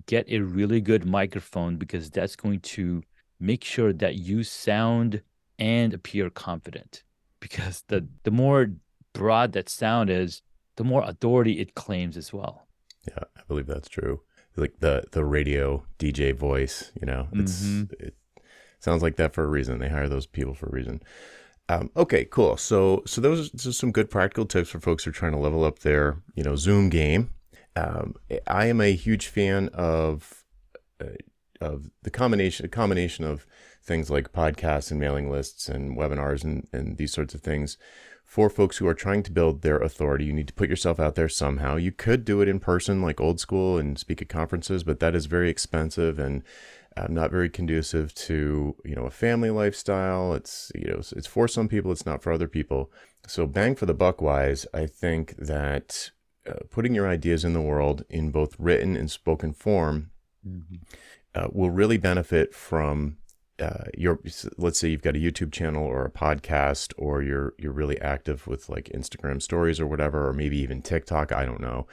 get 0.06 0.24
a 0.30 0.38
really 0.40 0.80
good 0.80 1.04
microphone 1.04 1.76
because 1.76 2.08
that's 2.08 2.34
going 2.34 2.60
to 2.76 3.02
make 3.38 3.62
sure 3.62 3.92
that 3.92 4.14
you 4.16 4.44
sound 4.44 5.20
and 5.58 5.92
appear 5.92 6.30
confident. 6.30 7.02
Because 7.38 7.84
the 7.88 8.08
the 8.22 8.30
more 8.30 8.72
broad 9.12 9.52
that 9.52 9.68
sound 9.68 10.08
is, 10.08 10.40
the 10.76 10.84
more 10.84 11.02
authority 11.04 11.60
it 11.60 11.74
claims 11.74 12.16
as 12.16 12.32
well. 12.32 12.66
Yeah, 13.08 13.24
I 13.36 13.40
believe 13.48 13.66
that's 13.66 13.88
true. 13.88 14.20
Like 14.56 14.80
the 14.80 15.04
the 15.12 15.24
radio 15.24 15.84
DJ 15.98 16.34
voice, 16.34 16.92
you 17.00 17.06
know, 17.06 17.28
it's 17.32 17.62
mm-hmm. 17.62 17.92
it, 17.98 18.14
sounds 18.80 19.02
like 19.02 19.16
that 19.16 19.32
for 19.32 19.44
a 19.44 19.48
reason. 19.48 19.78
They 19.78 19.88
hire 19.88 20.08
those 20.08 20.26
people 20.26 20.54
for 20.54 20.66
a 20.66 20.72
reason. 20.72 21.02
Um, 21.68 21.90
okay, 21.96 22.24
cool. 22.24 22.56
So 22.56 23.02
so 23.06 23.20
those 23.20 23.66
are 23.66 23.72
some 23.72 23.92
good 23.92 24.10
practical 24.10 24.44
tips 24.44 24.70
for 24.70 24.80
folks 24.80 25.04
who 25.04 25.10
are 25.10 25.14
trying 25.14 25.32
to 25.32 25.38
level 25.38 25.64
up 25.64 25.80
their 25.80 26.22
you 26.34 26.42
know 26.42 26.56
Zoom 26.56 26.90
game. 26.90 27.30
Um, 27.76 28.14
I 28.46 28.66
am 28.66 28.80
a 28.80 28.92
huge 28.92 29.28
fan 29.28 29.68
of 29.72 30.44
uh, 31.00 31.16
of 31.60 31.90
the 32.02 32.10
combination 32.10 32.66
a 32.66 32.68
combination 32.68 33.24
of 33.24 33.46
things 33.82 34.10
like 34.10 34.32
podcasts 34.32 34.90
and 34.90 35.00
mailing 35.00 35.30
lists 35.30 35.68
and 35.68 35.96
webinars 35.96 36.44
and, 36.44 36.66
and 36.72 36.98
these 36.98 37.12
sorts 37.12 37.34
of 37.34 37.40
things 37.40 37.78
for 38.32 38.48
folks 38.48 38.78
who 38.78 38.86
are 38.88 38.94
trying 38.94 39.22
to 39.22 39.30
build 39.30 39.60
their 39.60 39.76
authority, 39.76 40.24
you 40.24 40.32
need 40.32 40.48
to 40.48 40.54
put 40.54 40.70
yourself 40.70 40.98
out 40.98 41.16
there 41.16 41.28
somehow. 41.28 41.76
You 41.76 41.92
could 41.92 42.24
do 42.24 42.40
it 42.40 42.48
in 42.48 42.60
person, 42.60 43.02
like 43.02 43.20
old 43.20 43.38
school, 43.38 43.76
and 43.76 43.98
speak 43.98 44.22
at 44.22 44.30
conferences, 44.30 44.84
but 44.84 45.00
that 45.00 45.14
is 45.14 45.26
very 45.26 45.50
expensive 45.50 46.18
and 46.18 46.42
uh, 46.96 47.08
not 47.10 47.30
very 47.30 47.50
conducive 47.50 48.14
to 48.14 48.74
you 48.86 48.94
know 48.96 49.04
a 49.04 49.10
family 49.10 49.50
lifestyle. 49.50 50.32
It's 50.32 50.72
you 50.74 50.86
know 50.86 51.02
it's 51.14 51.26
for 51.26 51.46
some 51.46 51.68
people, 51.68 51.92
it's 51.92 52.06
not 52.06 52.22
for 52.22 52.32
other 52.32 52.48
people. 52.48 52.90
So 53.26 53.46
bang 53.46 53.74
for 53.74 53.84
the 53.84 53.92
buck 53.92 54.22
wise, 54.22 54.64
I 54.72 54.86
think 54.86 55.36
that 55.36 56.10
uh, 56.48 56.60
putting 56.70 56.94
your 56.94 57.08
ideas 57.08 57.44
in 57.44 57.52
the 57.52 57.60
world 57.60 58.02
in 58.08 58.30
both 58.30 58.58
written 58.58 58.96
and 58.96 59.10
spoken 59.10 59.52
form 59.52 60.10
mm-hmm. 60.42 60.76
uh, 61.34 61.48
will 61.52 61.68
really 61.68 61.98
benefit 61.98 62.54
from 62.54 63.18
uh, 63.62 63.84
your 63.96 64.18
let's 64.58 64.78
say 64.78 64.88
you've 64.88 65.02
got 65.02 65.14
a 65.14 65.20
YouTube 65.20 65.52
channel 65.52 65.84
or 65.84 66.04
a 66.04 66.10
podcast 66.10 66.92
or 66.98 67.22
you're 67.22 67.54
you're 67.58 67.72
really 67.72 68.00
active 68.00 68.46
with 68.46 68.68
like 68.68 68.90
Instagram 68.94 69.40
stories 69.40 69.78
or 69.78 69.86
whatever 69.86 70.28
or 70.28 70.32
maybe 70.32 70.58
even 70.58 70.82
TikTok 70.82 71.30
I 71.30 71.46
don't 71.46 71.60
know. 71.60 71.86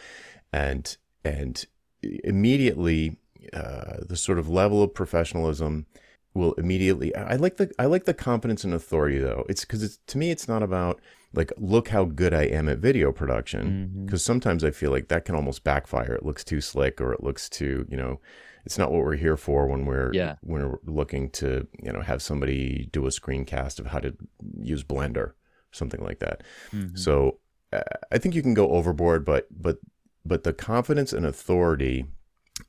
And 0.51 0.97
and 1.23 1.63
immediately 2.01 3.17
uh, 3.53 3.97
the 4.07 4.15
sort 4.15 4.39
of 4.39 4.49
level 4.49 4.81
of 4.81 4.93
professionalism 4.93 5.85
will 6.33 6.53
immediately 6.53 7.15
I 7.15 7.35
like 7.35 7.57
the 7.57 7.71
I 7.77 7.85
like 7.85 8.05
the 8.05 8.13
confidence 8.15 8.63
and 8.63 8.73
authority 8.73 9.19
though. 9.19 9.45
It's 9.47 9.61
because 9.61 9.83
it's 9.83 9.99
to 10.07 10.17
me 10.17 10.31
it's 10.31 10.47
not 10.47 10.63
about 10.63 10.99
like 11.33 11.53
look 11.57 11.89
how 11.89 12.05
good 12.05 12.33
I 12.33 12.43
am 12.43 12.67
at 12.67 12.79
video 12.79 13.11
production. 13.11 14.05
Because 14.05 14.21
mm-hmm. 14.21 14.31
sometimes 14.31 14.63
I 14.63 14.71
feel 14.71 14.89
like 14.89 15.09
that 15.09 15.25
can 15.25 15.35
almost 15.35 15.63
backfire. 15.63 16.15
It 16.15 16.25
looks 16.25 16.43
too 16.43 16.61
slick 16.61 16.99
or 16.99 17.13
it 17.13 17.21
looks 17.21 17.47
too 17.47 17.85
you 17.89 17.97
know 17.97 18.19
it's 18.65 18.77
not 18.77 18.91
what 18.91 19.03
we're 19.03 19.15
here 19.15 19.37
for 19.37 19.67
when 19.67 19.85
we're 19.85 20.11
yeah. 20.13 20.35
when 20.41 20.69
we're 20.69 20.79
looking 20.85 21.29
to 21.31 21.67
you 21.81 21.91
know 21.91 22.01
have 22.01 22.21
somebody 22.21 22.89
do 22.91 23.05
a 23.05 23.09
screencast 23.09 23.79
of 23.79 23.87
how 23.87 23.99
to 23.99 24.15
use 24.61 24.83
Blender, 24.83 25.33
something 25.71 26.03
like 26.03 26.19
that. 26.19 26.43
Mm-hmm. 26.73 26.95
So 26.95 27.39
uh, 27.71 27.81
I 28.11 28.17
think 28.17 28.35
you 28.35 28.41
can 28.41 28.53
go 28.53 28.69
overboard, 28.71 29.25
but 29.25 29.47
but 29.51 29.77
but 30.25 30.43
the 30.43 30.53
confidence 30.53 31.13
and 31.13 31.25
authority 31.25 32.05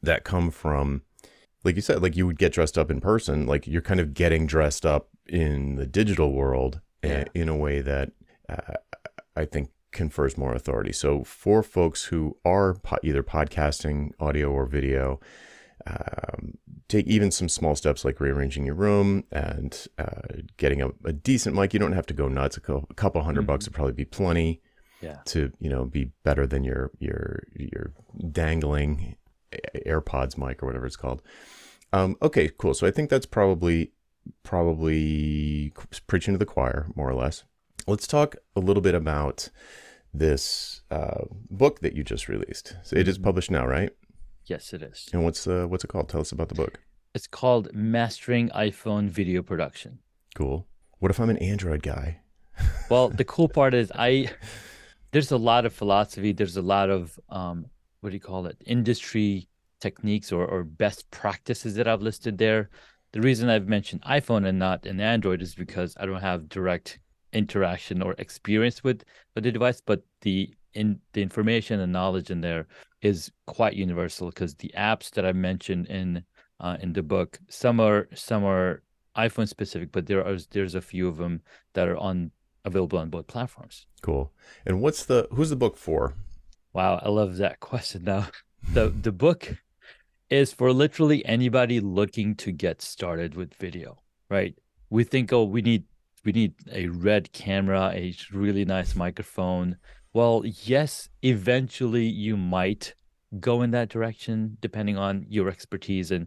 that 0.03 0.25
come 0.25 0.51
from 0.51 1.03
like 1.65 1.77
you 1.77 1.83
said 1.83 2.03
like 2.03 2.17
you 2.17 2.27
would 2.27 2.39
get 2.39 2.53
dressed 2.53 2.79
up 2.79 2.91
in 2.91 3.01
person 3.01 3.47
like 3.47 3.67
you're 3.67 3.83
kind 3.83 4.01
of 4.01 4.15
getting 4.15 4.47
dressed 4.47 4.87
up 4.87 5.09
in 5.27 5.77
the 5.77 5.87
digital 5.87 6.33
world 6.33 6.81
yeah. 7.03 7.25
in 7.35 7.49
a 7.49 7.57
way 7.57 7.81
that 7.81 8.13
uh, 8.49 8.75
i 9.37 9.45
think 9.45 9.71
confers 9.93 10.39
more 10.39 10.55
authority 10.55 10.93
so 10.93 11.25
for 11.25 11.63
folks 11.63 12.05
who 12.05 12.37
are 12.45 12.75
po- 12.75 12.99
either 13.03 13.23
podcasting 13.23 14.13
audio 14.21 14.51
or 14.51 14.65
video 14.65 15.21
um, 15.87 16.59
take 16.89 17.07
even 17.07 17.31
some 17.31 17.49
small 17.49 17.75
steps 17.75 18.05
like 18.05 18.21
rearranging 18.21 18.67
your 18.67 18.75
room 18.75 19.25
and 19.31 19.87
uh, 19.99 20.43
getting 20.57 20.83
a, 20.83 20.89
a, 21.05 21.13
decent 21.13 21.57
mic. 21.57 21.73
You 21.73 21.79
don't 21.79 21.93
have 21.93 22.07
to 22.07 22.15
go 22.15 22.29
nuts. 22.29 22.57
A 22.57 22.61
couple, 22.61 22.87
a 22.91 22.95
couple 22.95 23.21
100 23.21 23.41
mm-hmm. 23.41 23.47
bucks 23.47 23.67
would 23.67 23.75
probably 23.75 23.93
be 23.93 24.05
plenty. 24.05 24.61
Yeah. 25.01 25.17
To 25.27 25.51
you 25.59 25.71
know 25.71 25.87
be 25.87 26.11
better 26.25 26.47
than 26.47 26.63
your 26.63 26.91
your 26.99 27.45
your 27.55 27.93
dangling 28.33 29.17
AirPods 29.87 30.37
mic 30.37 30.63
or 30.63 30.67
whatever 30.67 30.85
it's 30.85 30.97
called. 30.97 31.23
Um, 31.93 32.17
okay, 32.21 32.51
cool. 32.59 32.75
So 32.75 32.87
I 32.87 32.91
think 32.91 33.09
that's 33.09 33.25
probably 33.25 33.93
probably 34.43 35.73
preaching 36.07 36.35
to 36.35 36.39
the 36.39 36.45
choir 36.45 36.87
more 36.95 37.09
or 37.09 37.15
less. 37.15 37.45
Let's 37.87 38.07
talk 38.07 38.37
a 38.55 38.61
little 38.61 38.83
bit 38.83 38.95
about 38.95 39.49
this 40.13 40.83
uh, 40.91 41.25
book 41.51 41.81
that 41.81 41.95
you 41.95 42.05
just 42.05 42.29
released. 42.29 42.77
So 42.83 42.97
it 42.97 43.09
is 43.09 43.17
mm-hmm. 43.17 43.25
published 43.25 43.51
now, 43.51 43.67
right? 43.67 43.91
Yes, 44.51 44.73
it 44.73 44.83
is. 44.83 45.09
And 45.13 45.23
what's 45.23 45.47
uh, 45.47 45.67
what's 45.69 45.85
it 45.85 45.87
called? 45.87 46.09
Tell 46.09 46.21
us 46.21 46.33
about 46.33 46.49
the 46.49 46.57
book. 46.57 46.81
It's 47.15 47.29
called 47.29 47.73
Mastering 47.73 48.49
iPhone 48.49 49.09
Video 49.09 49.43
Production. 49.43 50.01
Cool. 50.35 50.67
What 50.99 51.13
if 51.13 51.21
I'm 51.21 51.31
an 51.31 51.37
Android 51.37 51.85
guy? 51.85 52.19
well, 52.91 53.11
the 53.11 53.25
cool 53.25 53.49
part 53.49 53.75
is 53.75 53.93
I 53.95 54.29
there's 55.13 55.31
a 55.31 55.37
lot 55.37 55.67
of 55.67 55.73
philosophy. 55.73 56.33
There's 56.33 56.57
a 56.57 56.63
lot 56.63 56.91
of 56.91 57.17
um, 57.29 57.67
what 58.01 58.11
do 58.11 58.17
you 58.17 58.21
call 58.21 58.47
it? 58.47 58.57
Industry 58.67 59.49
techniques 59.81 60.33
or, 60.33 60.45
or 60.45 60.65
best 60.65 61.09
practices 61.13 61.77
that 61.77 61.87
I've 61.87 62.03
listed 62.03 62.37
there. 62.37 62.71
The 63.13 63.21
reason 63.21 63.49
I've 63.49 63.69
mentioned 63.69 64.03
iPhone 64.03 64.45
and 64.49 64.59
not 64.59 64.85
an 64.85 65.01
Android 65.01 65.43
is 65.43 65.55
because 65.55 65.95
I 65.97 66.07
don't 66.07 66.21
have 66.21 66.49
direct 66.49 66.99
interaction 67.33 68.03
or 68.03 68.15
experience 68.19 68.83
with, 68.83 69.05
with 69.35 69.45
the 69.45 69.53
device, 69.53 69.81
but 69.81 70.03
the 70.23 70.53
in 70.75 71.01
the 71.15 71.23
information 71.23 71.81
and 71.81 71.93
knowledge 71.93 72.31
in 72.31 72.41
there 72.41 72.67
is 73.03 73.33
quite 73.47 73.75
universal 73.75 74.29
because 74.29 74.55
the 74.55 74.73
apps 74.77 75.11
that 75.11 75.27
I 75.27 75.33
mentioned 75.33 75.87
in 75.87 76.25
uh, 76.61 76.77
in 76.81 76.93
the 76.93 77.03
book, 77.03 77.39
some 77.49 77.81
are 77.81 78.09
some 78.15 78.45
are 78.45 78.83
iPhone 79.17 79.49
specific, 79.49 79.91
but 79.93 80.07
there 80.07 80.25
are 80.25 80.39
there's 80.51 80.75
a 80.75 80.81
few 80.81 81.09
of 81.09 81.17
them 81.17 81.43
that 81.73 81.89
are 81.89 81.97
on 81.97 82.31
available 82.65 82.99
on 82.99 83.11
both 83.11 83.27
platforms. 83.27 83.87
Cool. 84.03 84.33
And 84.67 84.81
what's 84.81 85.05
the 85.05 85.29
who's 85.33 85.51
the 85.51 85.57
book 85.57 85.77
for? 85.77 86.15
Wow, 86.73 87.01
I 87.03 87.09
love 87.09 87.37
that 87.39 87.61
question. 87.71 88.05
Now, 88.05 88.29
the 88.73 88.89
the 88.89 89.13
book 89.13 89.57
is 90.29 90.53
for 90.53 90.73
literally 90.73 91.25
anybody 91.27 91.81
looking 91.81 92.37
to 92.37 92.53
get 92.53 92.81
started 92.83 93.35
with 93.35 93.55
video. 93.55 93.99
Right? 94.29 94.57
We 94.91 95.03
think, 95.03 95.33
oh, 95.33 95.45
we 95.45 95.61
need 95.61 95.85
we 96.25 96.33
need 96.33 96.55
a 96.73 96.89
red 96.89 97.33
camera, 97.33 97.91
a 97.95 98.15
really 98.33 98.65
nice 98.65 98.95
microphone, 98.95 99.77
well, 100.13 100.43
yes, 100.45 101.09
eventually 101.23 102.05
you 102.05 102.37
might 102.37 102.95
go 103.39 103.63
in 103.63 103.71
that 103.71 103.89
direction 103.89 104.57
depending 104.61 104.97
on 104.97 105.25
your 105.29 105.49
expertise 105.49 106.11
and 106.11 106.27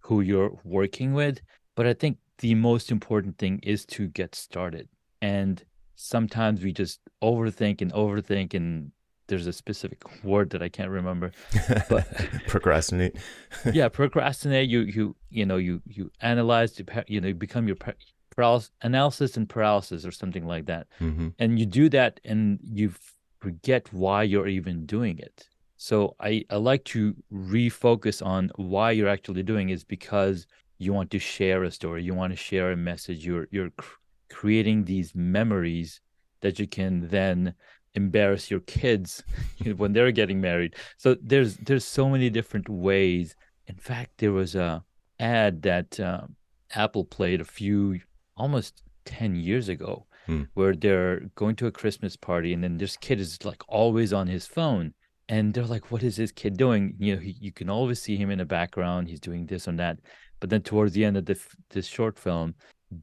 who 0.00 0.20
you're 0.20 0.52
working 0.64 1.14
with. 1.14 1.40
But 1.74 1.86
I 1.86 1.94
think 1.94 2.18
the 2.38 2.54
most 2.54 2.90
important 2.90 3.38
thing 3.38 3.60
is 3.62 3.86
to 3.86 4.08
get 4.08 4.34
started. 4.34 4.88
And 5.22 5.64
sometimes 5.94 6.62
we 6.62 6.72
just 6.72 7.00
overthink 7.22 7.80
and 7.80 7.92
overthink 7.92 8.52
and 8.52 8.92
there's 9.28 9.46
a 9.46 9.52
specific 9.52 10.02
word 10.22 10.50
that 10.50 10.62
I 10.62 10.68
can't 10.68 10.90
remember. 10.90 11.32
But 11.88 12.06
procrastinate. 12.48 13.16
yeah, 13.72 13.88
procrastinate. 13.88 14.68
You 14.68 14.80
you 14.80 15.16
you 15.30 15.46
know 15.46 15.56
you 15.56 15.80
you 15.86 16.10
analyze. 16.20 16.78
You 17.06 17.20
know 17.20 17.28
you 17.28 17.34
become 17.34 17.66
your 17.66 17.76
paralysis, 18.34 18.70
analysis 18.82 19.36
and 19.36 19.48
paralysis 19.48 20.04
or 20.04 20.10
something 20.10 20.46
like 20.46 20.66
that. 20.66 20.86
Mm-hmm. 21.00 21.28
And 21.38 21.58
you 21.58 21.66
do 21.66 21.88
that, 21.90 22.20
and 22.24 22.58
you 22.62 22.94
forget 23.40 23.92
why 23.92 24.22
you're 24.22 24.48
even 24.48 24.86
doing 24.86 25.18
it. 25.18 25.48
So 25.76 26.14
I, 26.20 26.44
I 26.48 26.56
like 26.56 26.84
to 26.96 27.14
refocus 27.32 28.24
on 28.24 28.52
why 28.56 28.92
you're 28.92 29.08
actually 29.08 29.42
doing 29.42 29.70
is 29.70 29.82
because 29.82 30.46
you 30.78 30.92
want 30.92 31.10
to 31.10 31.18
share 31.18 31.64
a 31.64 31.70
story, 31.70 32.02
you 32.04 32.14
want 32.14 32.32
to 32.32 32.36
share 32.36 32.70
a 32.72 32.76
message. 32.76 33.26
You're 33.26 33.48
you're 33.50 33.70
cr- 33.70 33.96
creating 34.30 34.84
these 34.84 35.14
memories 35.14 36.00
that 36.40 36.58
you 36.58 36.66
can 36.66 37.08
then 37.08 37.54
embarrass 37.94 38.50
your 38.50 38.60
kids 38.60 39.22
when 39.76 39.92
they're 39.92 40.12
getting 40.12 40.40
married. 40.40 40.76
So 40.96 41.16
there's 41.20 41.56
there's 41.56 41.84
so 41.84 42.08
many 42.08 42.30
different 42.30 42.68
ways. 42.68 43.34
In 43.66 43.76
fact, 43.76 44.18
there 44.18 44.32
was 44.32 44.54
a 44.54 44.84
ad 45.18 45.62
that 45.62 45.98
uh, 45.98 46.26
Apple 46.74 47.04
played 47.04 47.40
a 47.40 47.44
few 47.44 48.00
almost 48.42 48.82
10 49.04 49.36
years 49.36 49.68
ago 49.68 50.06
hmm. 50.26 50.42
where 50.54 50.74
they're 50.74 51.20
going 51.42 51.56
to 51.56 51.66
a 51.68 51.72
Christmas 51.80 52.16
party 52.16 52.52
and 52.52 52.62
then 52.64 52.76
this 52.76 52.96
kid 52.96 53.20
is 53.20 53.44
like 53.44 53.62
always 53.68 54.12
on 54.12 54.26
his 54.26 54.46
phone. 54.46 54.92
And 55.28 55.54
they're 55.54 55.72
like, 55.76 55.90
what 55.90 56.02
is 56.02 56.16
this 56.16 56.32
kid 56.32 56.56
doing? 56.56 56.94
You 56.98 57.14
know, 57.14 57.22
he, 57.22 57.36
you 57.40 57.52
can 57.52 57.70
always 57.70 58.02
see 58.02 58.16
him 58.16 58.30
in 58.30 58.38
the 58.38 58.44
background. 58.44 59.08
He's 59.08 59.20
doing 59.20 59.46
this 59.46 59.66
and 59.68 59.78
that. 59.78 59.98
But 60.40 60.50
then 60.50 60.62
towards 60.62 60.92
the 60.92 61.04
end 61.04 61.16
of 61.16 61.24
the, 61.24 61.38
this 61.70 61.86
short 61.86 62.18
film, 62.18 62.54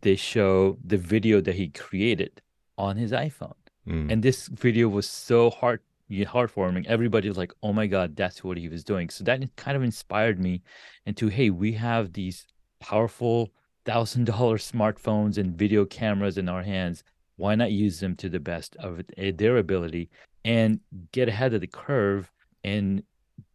they 0.02 0.16
show 0.16 0.78
the 0.84 0.98
video 0.98 1.42
that 1.42 1.56
he 1.56 1.70
created 1.70 2.42
on 2.78 2.98
his 2.98 3.12
iPhone. 3.14 3.60
Hmm. 3.86 4.12
And 4.12 4.22
this 4.22 4.48
video 4.48 4.90
was 4.90 5.08
so 5.08 5.50
heart 5.50 5.82
heartwarming. 6.12 6.86
Everybody 6.88 7.28
was 7.30 7.38
like, 7.38 7.54
"Oh 7.62 7.72
my 7.72 7.88
god, 7.88 8.16
that's 8.16 8.44
what 8.44 8.58
he 8.58 8.68
was 8.68 8.84
doing." 8.84 9.10
So 9.10 9.24
that 9.24 9.40
kind 9.56 9.78
of 9.78 9.84
inspired 9.84 10.40
me 10.40 10.62
into, 11.06 11.28
hey, 11.28 11.50
we 11.50 11.72
have 11.74 12.14
these 12.14 12.48
powerful 12.80 13.52
thousand 13.90 14.26
dollar 14.26 14.58
smartphones 14.58 15.38
and 15.40 15.58
video 15.58 15.84
cameras 15.84 16.38
in 16.38 16.48
our 16.48 16.62
hands 16.62 17.04
why 17.38 17.56
not 17.56 17.72
use 17.72 18.00
them 18.00 18.16
to 18.16 18.30
the 18.30 18.40
best 18.40 18.76
of 18.76 19.02
their 19.18 19.58
ability 19.58 20.10
and 20.46 20.80
get 21.12 21.28
ahead 21.28 21.54
of 21.56 21.62
the 21.62 21.68
curve 21.68 22.32
in 22.64 23.02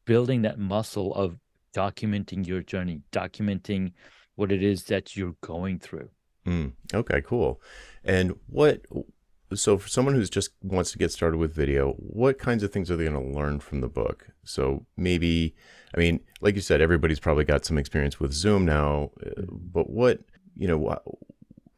building 0.07 0.43
that 0.43 0.59
muscle 0.59 1.15
of 1.15 1.39
documenting 1.73 2.47
your 2.47 2.63
journey 2.63 3.01
documenting 3.13 3.93
what 4.35 4.51
it 4.51 4.63
is 4.63 4.85
that 4.85 5.17
you're 5.17 5.37
going 5.41 5.79
through? 5.79 6.09
Mm, 6.47 6.73
okay 6.93 7.21
cool. 7.21 7.61
And 8.03 8.35
what 8.49 8.81
so 9.55 9.79
for 9.79 9.89
someone 9.89 10.15
who's 10.15 10.31
just 10.31 10.51
wants 10.63 10.93
to 10.93 10.99
get 10.99 11.13
started 11.13 11.37
with 11.39 11.55
video 11.55 11.93
what 11.93 12.39
kinds 12.39 12.63
of 12.63 12.73
things 12.73 12.91
are 12.91 12.97
they 12.97 13.05
going 13.05 13.33
to 13.33 13.39
learn 13.39 13.59
from 13.59 13.81
the 13.81 13.89
book 13.89 14.29
so 14.45 14.85
maybe 14.97 15.55
I 15.95 16.01
mean, 16.01 16.21
like 16.41 16.57
you 16.57 16.61
said, 16.61 16.81
everybody's 16.81 17.21
probably 17.21 17.45
got 17.45 17.65
some 17.65 17.79
experience 17.79 18.19
with 18.19 18.33
Zoom 18.33 18.65
now, 18.65 19.11
uh, 19.25 19.43
but 19.49 19.91
what, 19.91 20.21
you 20.57 20.67
know, 20.67 20.99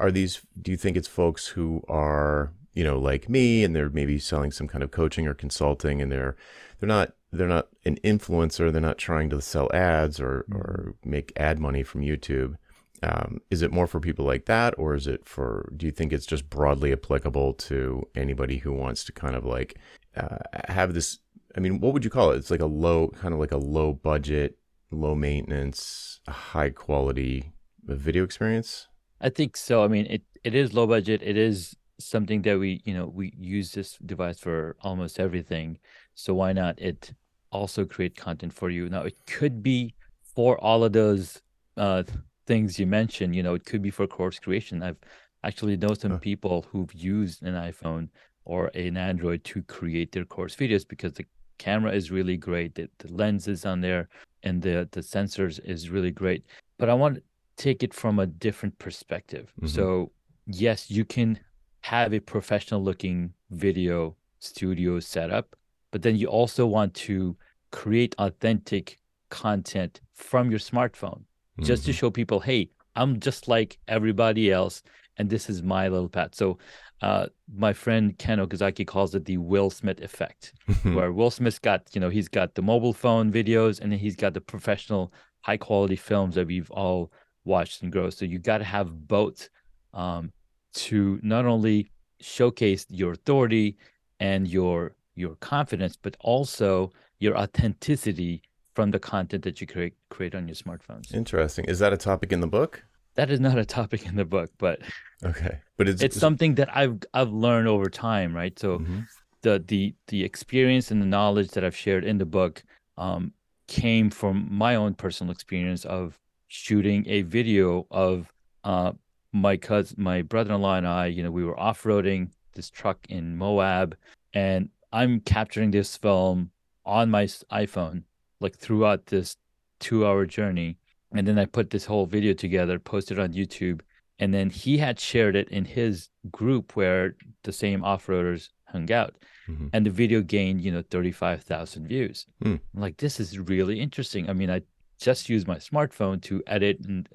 are 0.01 0.11
these, 0.11 0.41
do 0.61 0.71
you 0.71 0.77
think 0.77 0.97
it's 0.97 1.09
folks 1.09 1.49
who 1.49 1.83
are, 1.89 2.53
you 2.73 2.83
know, 2.83 2.99
like 2.99 3.29
me 3.29 3.63
and 3.63 3.77
they're 3.77 3.91
maybe 3.91 4.19
selling 4.19 4.53
some 4.53 4.69
kind 4.69 4.83
of 4.83 4.91
coaching 4.91 5.27
or 5.27 5.35
consulting 5.35 6.01
and 6.01 6.11
they're, 6.11 6.37
they're 6.81 6.89
not, 6.89 7.13
they're 7.31 7.47
not 7.47 7.69
an 7.85 7.97
influencer. 7.97 8.73
They're 8.73 8.81
not 8.81 8.99
trying 8.99 9.29
to 9.31 9.43
sell 9.43 9.71
ads 9.75 10.19
or, 10.19 10.47
or 10.51 10.95
make 11.05 11.33
ad 11.37 11.59
money 11.59 11.83
from 11.83 12.01
YouTube. 12.01 12.57
Um, 13.03 13.41
is 13.51 13.63
it 13.63 13.73
more 13.73 13.87
for 13.87 14.01
people 14.01 14.25
like 14.25 14.47
that, 14.47 14.75
or 14.79 14.95
is 14.95 15.07
it 15.07 15.27
for? 15.29 15.71
Do 15.77 15.87
you 15.87 15.93
think 15.93 16.13
it's 16.13 16.27
just 16.27 16.49
broadly 16.49 16.93
applicable 16.93 17.55
to 17.55 18.03
anybody 18.15 18.59
who 18.59 18.73
wants 18.73 19.05
to 19.05 19.13
kind 19.13 19.35
of 19.35 19.45
like 19.45 19.79
uh, 20.17 20.39
have 20.69 20.95
this? 20.95 21.19
I 21.57 21.61
mean, 21.61 21.81
what 21.81 21.93
would 21.93 22.05
you 22.05 22.11
call 22.11 22.31
it? 22.31 22.37
It's 22.37 22.51
like 22.51 22.61
a 22.61 22.67
low, 22.67 23.09
kind 23.09 23.33
of 23.35 23.41
like 23.41 23.53
a 23.53 23.59
low 23.59 23.93
budget, 23.93 24.59
low 24.91 25.15
maintenance, 25.15 26.21
high 26.29 26.71
quality 26.71 27.53
video 27.85 28.25
experience. 28.25 28.89
I 29.21 29.31
think 29.31 29.57
so. 29.57 29.85
I 29.85 29.89
mean, 29.89 30.07
it 30.07 30.23
it 30.45 30.55
is 30.55 30.75
low 30.75 30.87
budget. 30.87 31.23
It 31.23 31.37
is 31.37 31.77
something 31.99 32.43
that 32.43 32.59
we 32.59 32.83
you 32.85 32.95
know 32.95 33.07
we 33.07 33.33
use 33.39 33.73
this 33.73 33.99
device 34.05 34.39
for 34.39 34.77
almost 34.81 35.19
everything. 35.19 35.79
So 36.15 36.35
why 36.35 36.53
not 36.53 36.79
it 36.81 37.13
also 37.51 37.85
create 37.85 38.17
content 38.17 38.53
for 38.53 38.71
you? 38.71 38.89
Now 38.89 39.03
it 39.03 39.17
could 39.27 39.63
be 39.63 39.95
for 40.35 40.59
all 40.59 40.85
of 40.85 40.93
those 40.93 41.41
uh, 41.77 42.03
things 42.47 42.79
you 42.79 42.87
mentioned, 42.87 43.35
you 43.35 43.43
know, 43.43 43.55
it 43.55 43.65
could 43.65 43.83
be 43.83 43.91
for 43.91 44.07
course 44.07 44.39
creation. 44.39 44.83
I've 44.83 44.99
actually 45.45 45.77
know 45.77 45.95
some 45.95 46.19
people 46.19 46.67
who've 46.71 46.93
used 46.95 47.43
an 47.43 47.55
iPhone 47.55 48.09
or 48.45 48.69
an 48.75 48.97
Android 48.97 49.45
to 49.45 49.63
create 49.63 50.13
their 50.13 50.25
course 50.25 50.55
videos 50.55 50.87
because 50.87 51.13
the 51.15 51.27
camera 51.59 51.93
is 51.93 52.11
really 52.11 52.37
great, 52.37 52.75
the, 52.75 52.89
the 52.99 53.13
lens 53.13 53.49
is 53.49 53.65
on 53.65 53.81
there, 53.81 54.09
and 54.43 54.63
the 54.63 54.89
the 54.93 55.01
sensors 55.01 55.61
is 55.65 55.91
really 55.91 56.11
great. 56.11 56.45
But 56.79 56.89
I 56.89 56.95
want 56.95 57.17
to 57.17 57.23
take 57.57 57.83
it 57.83 57.93
from 57.93 58.19
a 58.19 58.27
different 58.27 58.79
perspective. 58.79 59.53
Mm-hmm. 59.59 59.69
So 59.69 60.13
yes, 60.47 60.91
you 60.91 61.05
can 61.05 61.39
have 61.81 62.13
a 62.13 62.21
professional 62.21 62.83
looking 62.83 63.33
video 63.51 64.17
studio 64.39 65.01
setup, 65.01 65.57
but 65.91 66.03
then 66.03 66.17
you 66.17 66.29
also 66.29 66.67
want 66.67 66.95
to 66.95 67.37
create 67.71 68.15
authentic 68.19 68.99
content 69.31 70.01
from 70.15 70.51
your 70.51 70.61
smartphone 70.61 71.23
just 71.61 71.83
mm-hmm. 71.83 71.91
to 71.91 71.97
show 71.97 72.11
people, 72.11 72.41
hey, 72.41 72.71
I'm 72.95 73.21
just 73.21 73.49
like 73.49 73.79
everybody 73.89 74.51
else, 74.51 74.83
and 75.17 75.29
this 75.29 75.49
is 75.49 75.63
my 75.63 75.89
little 75.89 76.09
path. 76.09 76.35
So, 76.35 76.59
uh, 77.03 77.27
my 77.55 77.75
friend 77.75 78.17
Ken 78.19 78.39
Okazaki 78.39 78.87
calls 78.87 79.15
it 79.15 79.27
the 79.27 79.37
Will 79.37 79.69
Smith 79.69 80.01
effect, 80.01 80.55
where 80.83 81.13
Will 81.13 81.31
Smith's 81.31 81.59
got, 81.59 81.89
you 81.93 82.01
know, 82.01 82.09
he's 82.09 82.29
got 82.29 82.55
the 82.55 82.63
mobile 82.63 82.95
phone 82.95 83.31
videos, 83.31 83.81
and 83.81 83.93
then 83.93 83.99
he's 83.99 84.17
got 84.17 84.35
the 84.35 84.41
professional, 84.41 85.13
high 85.43 85.59
quality 85.59 85.97
films 85.97 86.35
that 86.35 86.47
we've 86.47 86.71
all 86.71 87.13
watched 87.45 87.83
and 87.83 87.93
grow. 87.93 88.11
So 88.11 88.25
you 88.25 88.39
got 88.39 88.59
to 88.59 88.65
have 88.65 89.07
both 89.07 89.49
um, 89.93 90.33
to 90.75 91.21
not 91.23 91.45
only 91.45 91.91
showcase 92.21 92.87
your 92.89 93.13
authority 93.13 93.77
and 94.21 94.49
your 94.49 94.95
your 95.15 95.35
confidence, 95.37 95.97
but 95.97 96.17
also 96.21 96.93
your 97.19 97.37
authenticity 97.37 98.43
from 98.77 98.91
the 98.91 98.99
content 99.01 99.43
that 99.45 99.61
you 99.61 99.67
create 99.67 99.95
create 100.11 100.35
on 100.35 100.47
your 100.47 100.55
smartphones. 100.55 101.13
Interesting. 101.13 101.65
Is 101.65 101.79
that 101.81 101.93
a 101.95 101.97
topic 101.97 102.31
in 102.31 102.41
the 102.41 102.47
book? 102.47 102.85
That 103.15 103.31
is 103.31 103.41
not 103.41 103.59
a 103.59 103.65
topic 103.79 104.07
in 104.07 104.15
the 104.15 104.27
book, 104.27 104.51
but 104.59 104.81
okay, 105.25 105.59
but 105.79 105.89
it's 105.89 106.03
it's 106.03 106.21
something 106.21 106.55
that 106.57 106.69
I've 106.77 106.99
I've 107.15 107.33
learned 107.33 107.67
over 107.67 107.89
time, 107.89 108.37
right? 108.37 108.57
So 108.57 108.79
mm-hmm. 108.79 109.01
the 109.41 109.65
the 109.67 109.95
the 110.09 110.23
experience 110.23 110.91
and 110.91 111.01
the 111.01 111.07
knowledge 111.07 111.51
that 111.53 111.65
I've 111.65 111.75
shared 111.77 112.05
in 112.05 112.19
the 112.19 112.27
book 112.27 112.63
um, 112.99 113.33
came 113.67 114.11
from 114.11 114.47
my 114.51 114.77
own 114.77 114.95
personal 114.95 115.33
experience 115.33 115.85
of 115.87 116.19
shooting 116.49 117.05
a 117.09 117.23
video 117.23 117.87
of 117.91 118.31
uh, 118.63 118.93
my 119.33 119.57
cousin, 119.57 119.97
my 119.99 120.23
brother-in-law, 120.23 120.77
and 120.77 120.87
I. 120.87 121.07
You 121.07 121.23
know, 121.23 121.31
we 121.31 121.45
were 121.45 121.59
off-roading 121.59 122.29
this 122.55 122.69
truck 122.69 122.99
in 123.09 123.37
Moab, 123.37 123.97
and 124.35 124.69
I'm 124.93 125.21
capturing 125.21 125.71
this 125.71 125.97
film 125.97 126.51
on 126.85 127.11
my 127.11 127.25
iPhone 127.25 128.05
like 128.41 128.57
throughout 128.57 129.07
this 129.07 129.37
two 129.81 130.07
hour 130.07 130.27
journey. 130.27 130.79
And 131.13 131.27
then 131.27 131.39
I 131.39 131.47
put 131.47 131.71
this 131.71 131.85
whole 131.85 132.07
video 132.07 132.33
together, 132.33 132.79
posted 132.79 133.19
on 133.19 133.33
YouTube. 133.33 133.81
And 134.19 134.33
then 134.33 134.51
he 134.51 134.79
had 134.79 134.99
shared 134.99 135.37
it 135.37 135.49
in 135.51 135.65
his 135.65 136.09
group 136.31 136.75
where 136.75 137.17
the 137.45 137.53
same 137.53 137.85
off 137.85 138.07
roaders 138.07 138.49
hung 138.65 138.91
out. 138.91 139.15
Mm-hmm. 139.49 139.69
And 139.73 139.87
the 139.87 139.91
video 139.91 140.23
gained, 140.23 140.61
you 140.61 140.73
know, 140.73 140.83
35,000 140.91 141.87
views. 141.87 142.27
Mm. 142.45 142.61
I'm 142.75 142.81
like, 142.81 142.97
this 142.97 143.21
is 143.21 143.39
really 143.39 143.81
interesting. 143.81 144.29
I 144.29 144.33
mean, 144.33 144.51
I 144.51 144.63
just 144.99 145.29
used 145.29 145.47
my 145.47 145.57
smartphone 145.57 146.21
to 146.23 146.43
edit 146.47 146.79
and 146.87 147.09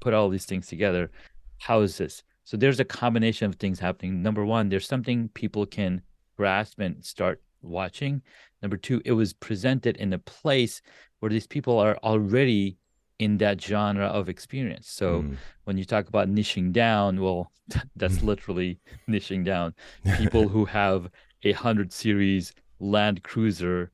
put 0.00 0.14
all 0.14 0.28
these 0.28 0.44
things 0.44 0.66
together. 0.66 1.10
How 1.58 1.80
is 1.80 1.96
this? 1.96 2.22
So 2.44 2.56
there's 2.56 2.80
a 2.80 2.84
combination 2.84 3.48
of 3.48 3.56
things 3.56 3.78
happening. 3.78 4.22
Number 4.22 4.44
one, 4.44 4.68
there's 4.68 4.86
something 4.86 5.28
people 5.34 5.66
can 5.66 6.02
grasp 6.36 6.78
and 6.80 7.04
start 7.04 7.42
watching. 7.62 8.22
Number 8.62 8.76
two, 8.76 9.00
it 9.04 9.12
was 9.12 9.32
presented 9.32 9.96
in 9.96 10.12
a 10.12 10.18
place 10.18 10.82
where 11.20 11.30
these 11.30 11.46
people 11.46 11.78
are 11.78 11.96
already 11.98 12.78
in 13.18 13.38
that 13.38 13.60
genre 13.60 14.06
of 14.06 14.28
experience. 14.28 14.88
So 14.88 15.22
mm. 15.22 15.36
when 15.64 15.76
you 15.76 15.84
talk 15.84 16.08
about 16.08 16.28
niching 16.28 16.72
down, 16.72 17.20
well, 17.20 17.50
that's 17.96 18.22
literally 18.22 18.78
niching 19.08 19.44
down. 19.44 19.74
People 20.16 20.48
who 20.54 20.64
have 20.64 21.10
a 21.42 21.52
hundred 21.52 21.92
series 21.92 22.52
Land 22.80 23.22
Cruiser 23.24 23.90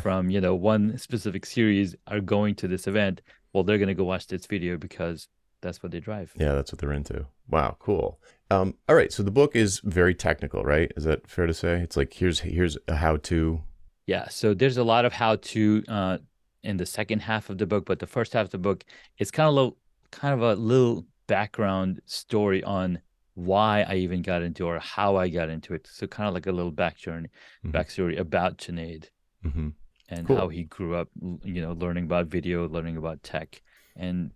from 0.00 0.30
you 0.30 0.40
know 0.40 0.54
one 0.54 0.96
specific 0.96 1.44
series 1.44 1.94
are 2.06 2.20
going 2.20 2.54
to 2.56 2.68
this 2.68 2.86
event. 2.86 3.20
Well, 3.52 3.64
they're 3.64 3.78
gonna 3.78 3.94
go 3.94 4.04
watch 4.04 4.26
this 4.26 4.46
video 4.46 4.76
because 4.76 5.28
that's 5.62 5.82
what 5.82 5.92
they 5.92 6.00
drive. 6.00 6.32
Yeah, 6.36 6.54
that's 6.54 6.72
what 6.72 6.80
they're 6.80 6.92
into. 6.92 7.26
Wow, 7.48 7.76
cool. 7.78 8.20
Um, 8.50 8.74
all 8.88 8.94
right, 8.96 9.12
so 9.12 9.22
the 9.22 9.30
book 9.30 9.56
is 9.56 9.80
very 9.84 10.14
technical, 10.14 10.62
right? 10.62 10.92
Is 10.96 11.04
that 11.04 11.26
fair 11.26 11.46
to 11.46 11.54
say? 11.54 11.80
It's 11.80 11.96
like 11.96 12.12
here's 12.12 12.40
here's 12.40 12.76
a 12.88 12.96
how 12.96 13.16
to 13.16 13.62
yeah, 14.06 14.28
so 14.28 14.54
there's 14.54 14.76
a 14.76 14.84
lot 14.84 15.04
of 15.04 15.12
how 15.12 15.36
to 15.36 15.84
uh, 15.88 16.18
in 16.62 16.76
the 16.76 16.86
second 16.86 17.20
half 17.20 17.50
of 17.50 17.58
the 17.58 17.66
book, 17.66 17.86
but 17.86 17.98
the 17.98 18.06
first 18.06 18.32
half 18.32 18.46
of 18.46 18.50
the 18.50 18.58
book 18.58 18.84
is 19.18 19.30
kind 19.30 19.48
of 19.48 19.54
little, 19.54 19.76
kind 20.10 20.34
of 20.34 20.42
a 20.42 20.60
little 20.60 21.06
background 21.26 22.00
story 22.06 22.62
on 22.64 23.00
why 23.34 23.82
I 23.82 23.94
even 23.96 24.22
got 24.22 24.42
into 24.42 24.66
or 24.66 24.78
how 24.80 25.16
I 25.16 25.28
got 25.28 25.48
into 25.48 25.72
it. 25.74 25.88
So 25.90 26.06
kind 26.06 26.28
of 26.28 26.34
like 26.34 26.46
a 26.46 26.52
little 26.52 26.70
back 26.70 26.98
journey, 26.98 27.28
mm-hmm. 27.64 27.76
backstory 27.76 28.18
about 28.18 28.58
Junaid 28.58 29.06
mm-hmm. 29.44 29.68
and 30.08 30.26
cool. 30.26 30.36
how 30.36 30.48
he 30.48 30.64
grew 30.64 30.96
up, 30.96 31.08
you 31.44 31.62
know, 31.62 31.72
learning 31.72 32.04
about 32.04 32.26
video, 32.26 32.68
learning 32.68 32.96
about 32.96 33.22
tech, 33.22 33.62
and 33.96 34.32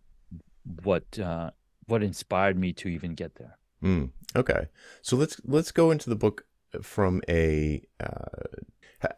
what 0.83 1.18
uh, 1.18 1.50
what 1.87 2.02
inspired 2.02 2.59
me 2.59 2.72
to 2.74 2.88
even 2.88 3.14
get 3.14 3.37
there. 3.37 3.59
Mm, 3.83 4.11
okay, 4.35 4.68
so 5.02 5.16
let's 5.16 5.40
let's 5.44 5.72
go 5.72 5.90
into 5.90 6.11
the 6.11 6.16
book 6.16 6.44
from 6.83 7.22
a 7.29 7.83
uh, 8.00 8.61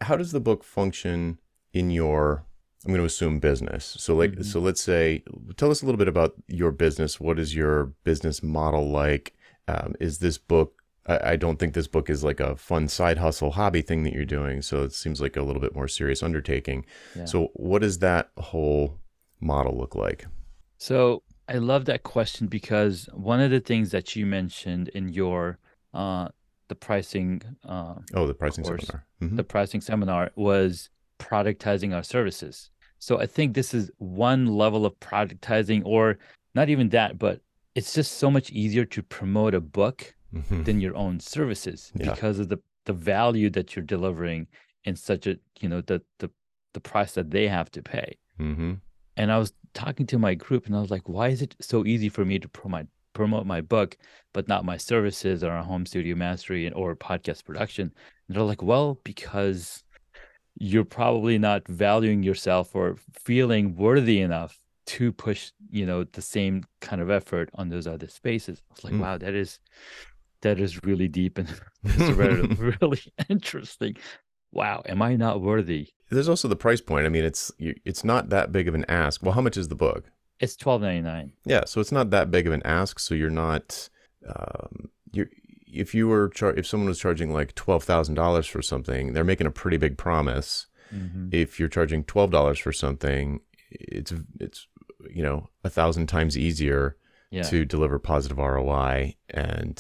how 0.03 0.17
does 0.17 0.33
the 0.33 0.41
book 0.41 0.65
function 0.65 1.39
in 1.73 1.91
your 1.91 2.45
i'm 2.85 2.93
going 2.93 3.01
to 3.01 3.05
assume 3.05 3.39
business 3.41 3.97
so 3.99 4.15
like 4.15 4.33
mm-hmm. 4.33 4.43
so 4.43 4.61
let's 4.61 4.81
say 4.81 5.23
tell 5.57 5.71
us 5.71 5.83
a 5.83 5.87
little 5.87 5.99
bit 5.99 6.09
about 6.09 6.35
your 6.47 6.71
business 6.71 7.21
what 7.21 7.39
is 7.39 7.55
your 7.55 7.87
business 8.05 8.43
model 8.43 8.89
like 8.89 9.35
um, 9.67 9.95
is 10.01 10.19
this 10.19 10.39
book 10.39 10.83
I, 11.07 11.33
I 11.33 11.37
don't 11.37 11.59
think 11.59 11.75
this 11.75 11.89
book 11.89 12.09
is 12.09 12.25
like 12.25 12.41
a 12.41 12.57
fun 12.57 12.89
side 12.89 13.19
hustle 13.19 13.53
hobby 13.53 13.83
thing 13.83 14.03
that 14.05 14.13
you're 14.13 14.25
doing 14.25 14.63
so 14.63 14.83
it 14.83 14.93
seems 14.93 15.21
like 15.21 15.37
a 15.37 15.43
little 15.43 15.61
bit 15.61 15.75
more 15.75 15.89
serious 15.89 16.23
undertaking 16.23 16.85
yeah. 17.15 17.25
so 17.25 17.51
what 17.55 17.83
does 17.83 17.99
that 17.99 18.31
whole 18.39 18.99
model 19.41 19.77
look 19.77 19.95
like 19.95 20.27
so 20.79 21.23
i 21.49 21.55
love 21.55 21.85
that 21.87 22.03
question 22.03 22.47
because 22.47 23.09
one 23.13 23.41
of 23.41 23.51
the 23.51 23.61
things 23.61 23.91
that 23.91 24.15
you 24.17 24.27
mentioned 24.27 24.89
in 24.89 25.09
your 25.09 25.59
uh, 25.95 26.29
the 26.69 26.75
pricing 26.75 27.43
uh, 27.67 27.95
oh 28.15 28.27
the 28.27 28.35
pricing 28.35 28.65
course, 28.65 28.87
seminar 28.87 29.07
mm-hmm. 29.23 29.37
the 29.37 29.45
pricing 29.45 29.81
seminar 29.81 30.31
was 30.37 30.91
productizing 31.19 31.95
our 31.95 32.03
services 32.03 32.71
so 32.99 33.19
i 33.21 33.27
think 33.27 33.55
this 33.55 33.75
is 33.75 33.91
one 33.99 34.47
level 34.47 34.87
of 34.87 34.99
productizing 35.01 35.83
or 35.85 36.19
not 36.55 36.69
even 36.69 36.91
that 36.91 37.19
but 37.19 37.41
it's 37.75 37.95
just 37.95 38.19
so 38.19 38.31
much 38.31 38.51
easier 38.51 38.85
to 38.85 39.03
promote 39.03 39.55
a 39.55 39.61
book 39.61 40.15
mm-hmm. 40.35 40.63
than 40.65 40.81
your 40.81 40.97
own 40.97 41.21
services 41.21 41.93
yeah. 41.95 42.13
because 42.13 42.39
of 42.39 42.49
the 42.49 42.59
the 42.85 42.93
value 42.93 43.51
that 43.51 43.77
you're 43.77 43.85
delivering 43.85 44.47
in 44.85 44.97
such 44.97 45.27
a 45.27 45.39
you 45.61 45.69
know 45.69 45.81
the 45.83 46.03
the 46.19 46.31
the 46.75 46.81
price 46.81 47.13
that 47.13 47.31
they 47.31 47.49
have 47.49 47.71
to 47.71 47.83
pay 47.83 48.17
mm-hmm. 48.39 48.75
and 49.17 49.33
i 49.33 49.39
was 49.39 49.53
talking 49.83 50.07
to 50.07 50.19
my 50.19 50.35
group 50.35 50.67
and 50.67 50.75
i 50.77 50.81
was 50.81 50.91
like 50.91 51.09
why 51.09 51.29
is 51.29 51.41
it 51.43 51.55
so 51.61 51.85
easy 51.87 52.09
for 52.09 52.25
me 52.25 52.39
to 52.39 52.49
promote 52.49 52.87
promote 53.19 53.47
my 53.47 53.61
book, 53.61 53.99
but 54.33 54.47
not 54.47 54.65
my 54.65 54.77
services 54.77 55.43
or 55.43 55.51
home 55.59 55.85
studio 55.85 56.15
mastery 56.15 56.71
or 56.73 56.95
podcast 56.95 57.45
production. 57.45 57.93
And 58.29 58.37
they're 58.37 58.45
like, 58.45 58.63
well, 58.63 59.01
because 59.03 59.83
you're 60.55 60.85
probably 60.85 61.37
not 61.37 61.67
valuing 61.67 62.23
yourself 62.23 62.77
or 62.77 62.97
feeling 63.25 63.75
worthy 63.75 64.21
enough 64.21 64.57
to 64.87 65.13
push, 65.13 65.51
you 65.69 65.85
know, 65.85 66.05
the 66.05 66.23
same 66.23 66.63
kind 66.81 67.03
of 67.03 67.11
effort 67.11 67.51
on 67.55 67.69
those 67.69 67.89
other 67.89 68.07
spaces. 68.07 68.63
I 68.71 68.75
was 68.75 68.85
like, 68.85 68.95
mm. 68.95 69.01
wow, 69.01 69.19
that 69.19 69.35
is 69.35 69.59
that 70.43 70.61
is 70.61 70.85
really 70.85 71.09
deep 71.09 71.39
and 71.39 71.49
really, 72.17 72.55
really 72.55 73.03
interesting. 73.29 73.97
Wow, 74.59 74.83
am 74.87 75.01
I 75.03 75.17
not 75.17 75.41
worthy? 75.41 75.89
There's 76.11 76.29
also 76.29 76.49
the 76.49 76.57
price 76.57 76.81
point. 76.81 77.07
I 77.07 77.09
mean, 77.11 77.25
it's 77.25 77.53
it's 77.59 78.05
not 78.05 78.29
that 78.31 78.51
big 78.53 78.67
of 78.69 78.75
an 78.75 78.85
ask. 78.89 79.23
Well, 79.23 79.35
how 79.35 79.41
much 79.41 79.57
is 79.57 79.69
the 79.69 79.75
book? 79.75 80.11
It's 80.41 80.57
twelve 80.57 80.83
ninety 80.83 81.03
nine. 81.03 81.33
Yeah, 81.45 81.65
so 81.65 81.81
it's 81.81 81.93
not 81.93 82.11
that 82.11 82.31
big 82.31 82.47
of 82.47 82.53
an 82.53 82.63
ask. 82.65 82.99
So 82.99 83.15
you're 83.15 83.29
not, 83.31 83.89
um, 84.29 84.91
you're 85.13 85.29
if 85.67 85.95
you 85.95 86.09
were 86.09 86.29
char- 86.31 86.55
if 86.55 86.67
someone 86.67 86.89
was 86.89 86.99
charging 86.99 87.33
like 87.33 87.55
twelve 87.55 87.85
thousand 87.85 88.15
dollars 88.15 88.47
for 88.47 88.63
something, 88.63 89.13
they're 89.13 89.25
making 89.25 89.47
a 89.47 89.51
pretty 89.51 89.77
big 89.77 89.99
promise. 89.99 90.67
Mm-hmm. 90.95 91.29
If 91.33 91.59
you're 91.61 91.69
charging 91.69 92.05
twelve 92.05 92.31
dollars 92.31 92.59
for 92.59 92.73
something, 92.73 93.41
it's 93.71 94.13
it's 94.41 94.67
you 95.11 95.23
know 95.23 95.49
a 95.65 95.69
thousand 95.71 96.07
times 96.07 96.39
easier 96.39 96.97
Yeah. 97.31 97.43
to 97.45 97.65
deliver 97.65 97.99
positive 97.99 98.39
ROI. 98.39 99.17
And 99.31 99.79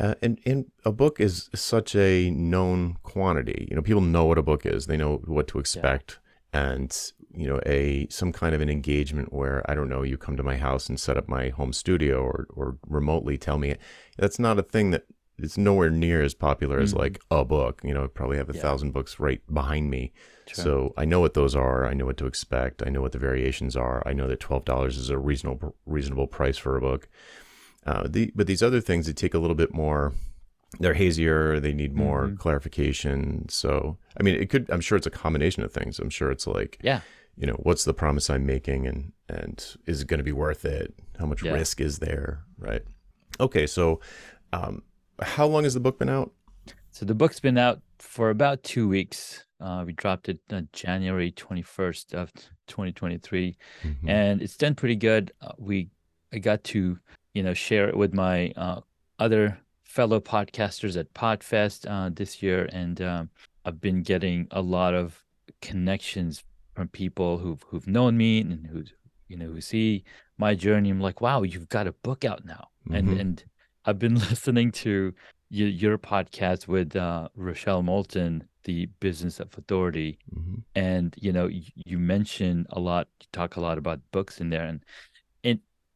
uh, 0.00 0.14
and 0.22 0.40
and 0.46 0.66
a 0.84 0.92
book 0.92 1.20
is 1.20 1.50
such 1.54 1.94
a 1.94 2.30
known 2.30 2.96
quantity. 3.02 3.68
You 3.70 3.76
know, 3.76 3.82
people 3.82 4.00
know 4.00 4.24
what 4.24 4.38
a 4.38 4.42
book 4.42 4.64
is. 4.66 4.86
They 4.86 4.96
know 4.96 5.18
what 5.26 5.46
to 5.48 5.58
expect. 5.58 6.18
And 6.52 6.96
you 7.32 7.46
know, 7.46 7.60
a 7.64 8.08
some 8.10 8.32
kind 8.32 8.54
of 8.54 8.60
an 8.60 8.68
engagement 8.70 9.32
where 9.32 9.62
I 9.70 9.74
don't 9.76 9.88
know, 9.88 10.02
you 10.02 10.16
come 10.16 10.36
to 10.36 10.42
my 10.42 10.56
house 10.56 10.88
and 10.88 10.98
set 10.98 11.16
up 11.16 11.28
my 11.28 11.50
home 11.50 11.72
studio 11.72 12.22
or 12.22 12.46
or 12.50 12.76
remotely 12.88 13.38
tell 13.38 13.58
me 13.58 13.76
that's 14.18 14.38
not 14.38 14.58
a 14.58 14.62
thing 14.62 14.90
that 14.90 15.04
it's 15.38 15.56
nowhere 15.56 15.90
near 15.90 16.22
as 16.22 16.34
popular 16.34 16.80
as 16.80 16.92
Mhm. 16.92 16.98
like 16.98 17.20
a 17.30 17.44
book. 17.44 17.80
You 17.84 17.94
know, 17.94 18.04
I 18.04 18.08
probably 18.08 18.36
have 18.36 18.50
a 18.50 18.54
Yeah. 18.54 18.60
thousand 18.62 18.90
books 18.92 19.20
right 19.20 19.40
behind 19.52 19.90
me. 19.90 20.12
Sure. 20.46 20.64
So 20.64 20.94
I 20.96 21.04
know 21.04 21.20
what 21.20 21.34
those 21.34 21.54
are. 21.54 21.86
I 21.86 21.94
know 21.94 22.06
what 22.06 22.16
to 22.18 22.26
expect. 22.26 22.82
I 22.84 22.90
know 22.90 23.00
what 23.00 23.12
the 23.12 23.18
variations 23.18 23.76
are. 23.76 24.02
I 24.04 24.12
know 24.12 24.26
that 24.28 24.40
twelve 24.40 24.64
dollars 24.64 24.98
is 24.98 25.08
a 25.08 25.18
reasonable 25.18 25.76
reasonable 25.86 26.26
price 26.26 26.58
for 26.58 26.76
a 26.76 26.80
book. 26.80 27.08
Uh, 27.86 28.06
the, 28.08 28.30
but 28.34 28.46
these 28.46 28.62
other 28.62 28.80
things, 28.80 29.06
they 29.06 29.12
take 29.12 29.34
a 29.34 29.38
little 29.38 29.56
bit 29.56 29.72
more. 29.72 30.12
They're 30.78 30.94
hazier. 30.94 31.58
They 31.58 31.72
need 31.72 31.94
more 31.96 32.28
Mhm. 32.28 32.38
clarification. 32.38 33.48
So 33.48 33.98
I 34.18 34.22
mean, 34.22 34.36
it 34.36 34.50
could. 34.50 34.70
I'm 34.70 34.80
sure 34.80 34.96
it's 34.96 35.06
a 35.06 35.10
combination 35.10 35.62
of 35.64 35.72
things. 35.72 35.98
I'm 35.98 36.10
sure 36.10 36.30
it's 36.30 36.46
like 36.46 36.78
yeah. 36.82 37.00
you 37.36 37.46
know, 37.46 37.54
what's 37.62 37.84
the 37.84 37.94
promise 37.94 38.30
I'm 38.30 38.46
making, 38.46 38.86
and 38.86 39.12
and 39.28 39.64
is 39.86 40.02
it 40.02 40.06
going 40.08 40.18
to 40.18 40.24
be 40.24 40.32
worth 40.32 40.64
it? 40.64 40.94
How 41.18 41.26
much 41.26 41.42
Yeah. 41.42 41.52
risk 41.52 41.80
is 41.80 41.98
there? 41.98 42.44
Right. 42.58 42.82
Okay. 43.40 43.66
So, 43.66 44.00
um, 44.52 44.82
how 45.20 45.46
long 45.46 45.64
has 45.64 45.74
the 45.74 45.80
book 45.80 45.98
been 45.98 46.08
out? 46.08 46.32
So 46.92 47.04
the 47.06 47.14
book's 47.14 47.40
been 47.40 47.58
out 47.58 47.80
for 47.98 48.30
about 48.30 48.62
two 48.62 48.86
weeks. 48.88 49.44
Uh, 49.60 49.84
we 49.86 49.92
dropped 49.92 50.28
it 50.28 50.40
uh, 50.52 50.62
January 50.72 51.32
21st 51.32 52.14
of 52.14 52.32
2023, 52.66 53.56
Mhm. 53.82 54.08
and 54.08 54.42
it's 54.42 54.56
done 54.56 54.74
pretty 54.74 54.96
good. 54.96 55.32
Uh, 55.40 55.52
we 55.58 55.90
I 56.32 56.38
got 56.38 56.62
to 56.64 56.98
you 57.34 57.42
know 57.42 57.54
share 57.54 57.88
it 57.88 57.96
with 57.96 58.12
my 58.14 58.52
uh, 58.56 58.80
other 59.18 59.58
fellow 59.84 60.20
podcasters 60.20 60.96
at 60.98 61.12
Podfest 61.14 61.86
uh, 61.90 62.10
this 62.12 62.42
year, 62.42 62.68
and 62.72 63.00
um, 63.00 63.30
I've 63.64 63.80
been 63.80 64.02
getting 64.02 64.46
a 64.50 64.60
lot 64.62 64.94
of 64.94 65.24
connections 65.60 66.42
from 66.74 66.88
people 66.88 67.38
who've 67.38 67.62
who've 67.68 67.86
known 67.86 68.16
me 68.16 68.40
and 68.40 68.66
who 68.66 68.84
you 69.28 69.36
know 69.36 69.46
who 69.46 69.60
see 69.60 70.04
my 70.38 70.54
journey. 70.54 70.90
I'm 70.90 71.00
like, 71.00 71.20
wow, 71.20 71.42
you've 71.42 71.68
got 71.68 71.86
a 71.86 71.92
book 71.92 72.24
out 72.24 72.44
now, 72.44 72.68
and 72.92 73.08
Mhm. 73.08 73.20
and 73.20 73.44
I've 73.84 73.98
been 73.98 74.14
listening 74.30 74.72
to 74.84 75.14
your, 75.50 75.68
your 75.68 75.98
podcast 75.98 76.68
with 76.68 76.94
uh, 76.96 77.28
Rochelle 77.34 77.82
Moulton, 77.82 78.44
the 78.64 78.86
Business 79.00 79.40
of 79.40 79.56
Authority, 79.58 80.18
Mhm. 80.34 80.62
and 80.74 81.14
you 81.20 81.32
know 81.32 81.46
you, 81.48 81.62
you 81.74 81.98
mention 81.98 82.66
a 82.70 82.80
lot, 82.80 83.08
you 83.20 83.26
talk 83.32 83.56
a 83.56 83.60
lot 83.60 83.78
about 83.78 84.00
books 84.12 84.40
in 84.40 84.50
there, 84.50 84.64
and 84.64 84.80
and 84.80 84.84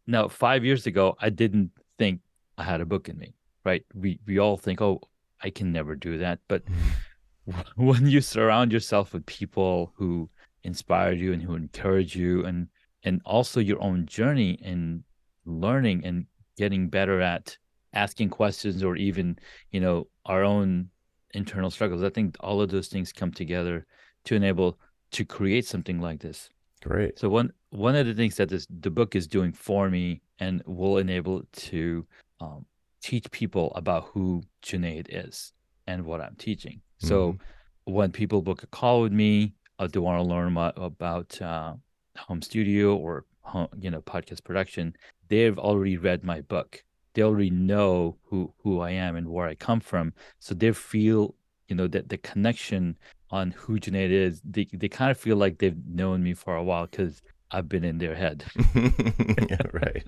now 0.06 0.28
five 0.28 0.64
years 0.64 0.86
ago 0.86 1.16
I 1.20 1.30
didn't 1.30 1.70
think 1.98 2.20
I 2.56 2.64
had 2.64 2.80
a 2.80 2.86
book 2.86 3.08
in 3.08 3.18
me, 3.18 3.34
right? 3.64 3.84
We 3.94 4.20
we 4.26 4.38
all 4.38 4.56
think, 4.56 4.80
oh, 4.80 5.00
I 5.42 5.50
can 5.50 5.72
never 5.72 5.96
do 5.96 6.18
that, 6.18 6.40
but 6.48 6.64
mm-hmm. 6.64 7.60
when 7.76 8.06
you 8.06 8.20
surround 8.20 8.72
yourself 8.72 9.12
with 9.12 9.26
people 9.26 9.92
who 9.96 10.30
inspire 10.62 11.12
you 11.12 11.32
and 11.32 11.42
who 11.42 11.54
encourage 11.54 12.16
you 12.16 12.44
and 12.44 12.68
and 13.02 13.20
also 13.24 13.60
your 13.60 13.82
own 13.82 14.06
journey 14.06 14.52
in 14.62 15.04
learning 15.44 16.04
and 16.04 16.26
getting 16.56 16.88
better 16.88 17.20
at 17.20 17.56
asking 17.92 18.30
questions 18.30 18.82
or 18.82 18.96
even 18.96 19.38
you 19.70 19.80
know 19.80 20.08
our 20.24 20.42
own 20.42 20.88
internal 21.34 21.70
struggles 21.70 22.02
i 22.02 22.08
think 22.08 22.34
all 22.40 22.62
of 22.62 22.70
those 22.70 22.88
things 22.88 23.12
come 23.12 23.30
together 23.30 23.86
to 24.24 24.34
enable 24.34 24.78
to 25.10 25.24
create 25.24 25.66
something 25.66 26.00
like 26.00 26.20
this 26.20 26.48
Great. 26.84 27.18
so 27.18 27.28
one 27.28 27.50
one 27.70 27.96
of 27.96 28.06
the 28.06 28.14
things 28.14 28.36
that 28.36 28.48
this 28.48 28.66
the 28.80 28.90
book 28.90 29.16
is 29.16 29.26
doing 29.26 29.52
for 29.52 29.88
me 29.88 30.20
and 30.38 30.62
will 30.66 30.98
enable 30.98 31.40
it 31.40 31.52
to 31.52 32.06
um, 32.40 32.66
teach 33.02 33.30
people 33.30 33.72
about 33.74 34.10
who 34.12 34.42
Junaid 34.62 35.06
is 35.08 35.52
and 35.86 36.04
what 36.04 36.20
I'm 36.20 36.36
teaching. 36.36 36.80
So 36.98 37.36
when 37.84 38.12
people 38.12 38.40
book 38.40 38.62
a 38.62 38.66
call 38.66 39.02
with 39.02 39.12
me, 39.12 39.52
uh, 39.78 39.86
they 39.86 39.98
want 39.98 40.18
to 40.22 40.26
learn 40.26 40.52
about, 40.52 40.74
about 40.76 41.42
uh, 41.42 41.74
home 42.16 42.40
studio 42.40 42.96
or 42.96 43.26
home, 43.42 43.68
you 43.78 43.90
know 43.90 44.00
podcast 44.00 44.44
production. 44.44 44.96
They've 45.28 45.58
already 45.58 45.96
read 45.96 46.24
my 46.24 46.40
book. 46.40 46.82
They 47.14 47.22
already 47.22 47.50
know 47.50 48.16
who 48.24 48.52
who 48.62 48.80
I 48.80 48.90
am 48.90 49.16
and 49.16 49.28
where 49.28 49.46
I 49.46 49.54
come 49.54 49.80
from. 49.80 50.12
So 50.38 50.54
they 50.54 50.72
feel 50.72 51.34
you 51.68 51.76
know 51.76 51.88
that 51.88 52.08
the 52.08 52.18
connection 52.18 52.96
on 53.30 53.52
who 53.52 53.78
Junaid 53.78 54.10
is. 54.10 54.40
They 54.44 54.66
they 54.72 54.88
kind 54.88 55.10
of 55.10 55.18
feel 55.18 55.36
like 55.36 55.58
they've 55.58 55.76
known 55.86 56.22
me 56.22 56.34
for 56.34 56.54
a 56.56 56.62
while 56.64 56.86
because 56.86 57.22
I've 57.50 57.68
been 57.68 57.84
in 57.84 57.98
their 57.98 58.14
head. 58.14 58.44
yeah, 58.74 59.58
right, 59.72 60.04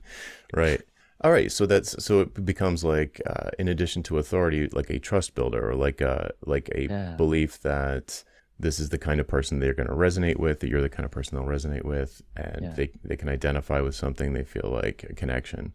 right. 0.54 0.80
All 1.22 1.30
right. 1.32 1.50
So 1.50 1.64
that's 1.66 2.02
so 2.04 2.20
it 2.20 2.44
becomes 2.44 2.84
like, 2.84 3.20
uh, 3.26 3.50
in 3.58 3.68
addition 3.68 4.02
to 4.04 4.18
authority, 4.18 4.68
like 4.72 4.90
a 4.90 4.98
trust 4.98 5.34
builder, 5.34 5.70
or 5.70 5.74
like 5.74 6.00
a 6.00 6.30
like 6.44 6.68
a 6.74 6.82
Yeah. 6.84 7.14
belief 7.16 7.60
that 7.62 8.22
this 8.58 8.78
is 8.80 8.88
the 8.90 8.98
kind 8.98 9.20
of 9.20 9.26
person 9.28 9.58
they're 9.58 9.74
going 9.74 9.88
to 9.88 9.94
resonate 9.94 10.38
with, 10.38 10.60
that 10.60 10.68
you're 10.68 10.82
the 10.82 10.88
kind 10.88 11.04
of 11.04 11.10
person 11.10 11.36
they'll 11.36 11.46
resonate 11.48 11.84
with, 11.84 12.20
and 12.36 12.62
Yeah. 12.62 12.72
they 12.74 12.90
they 13.02 13.16
can 13.16 13.28
identify 13.28 13.80
with 13.80 13.94
something. 13.94 14.32
They 14.34 14.44
feel 14.44 14.70
like 14.72 15.04
a 15.08 15.14
connection. 15.14 15.72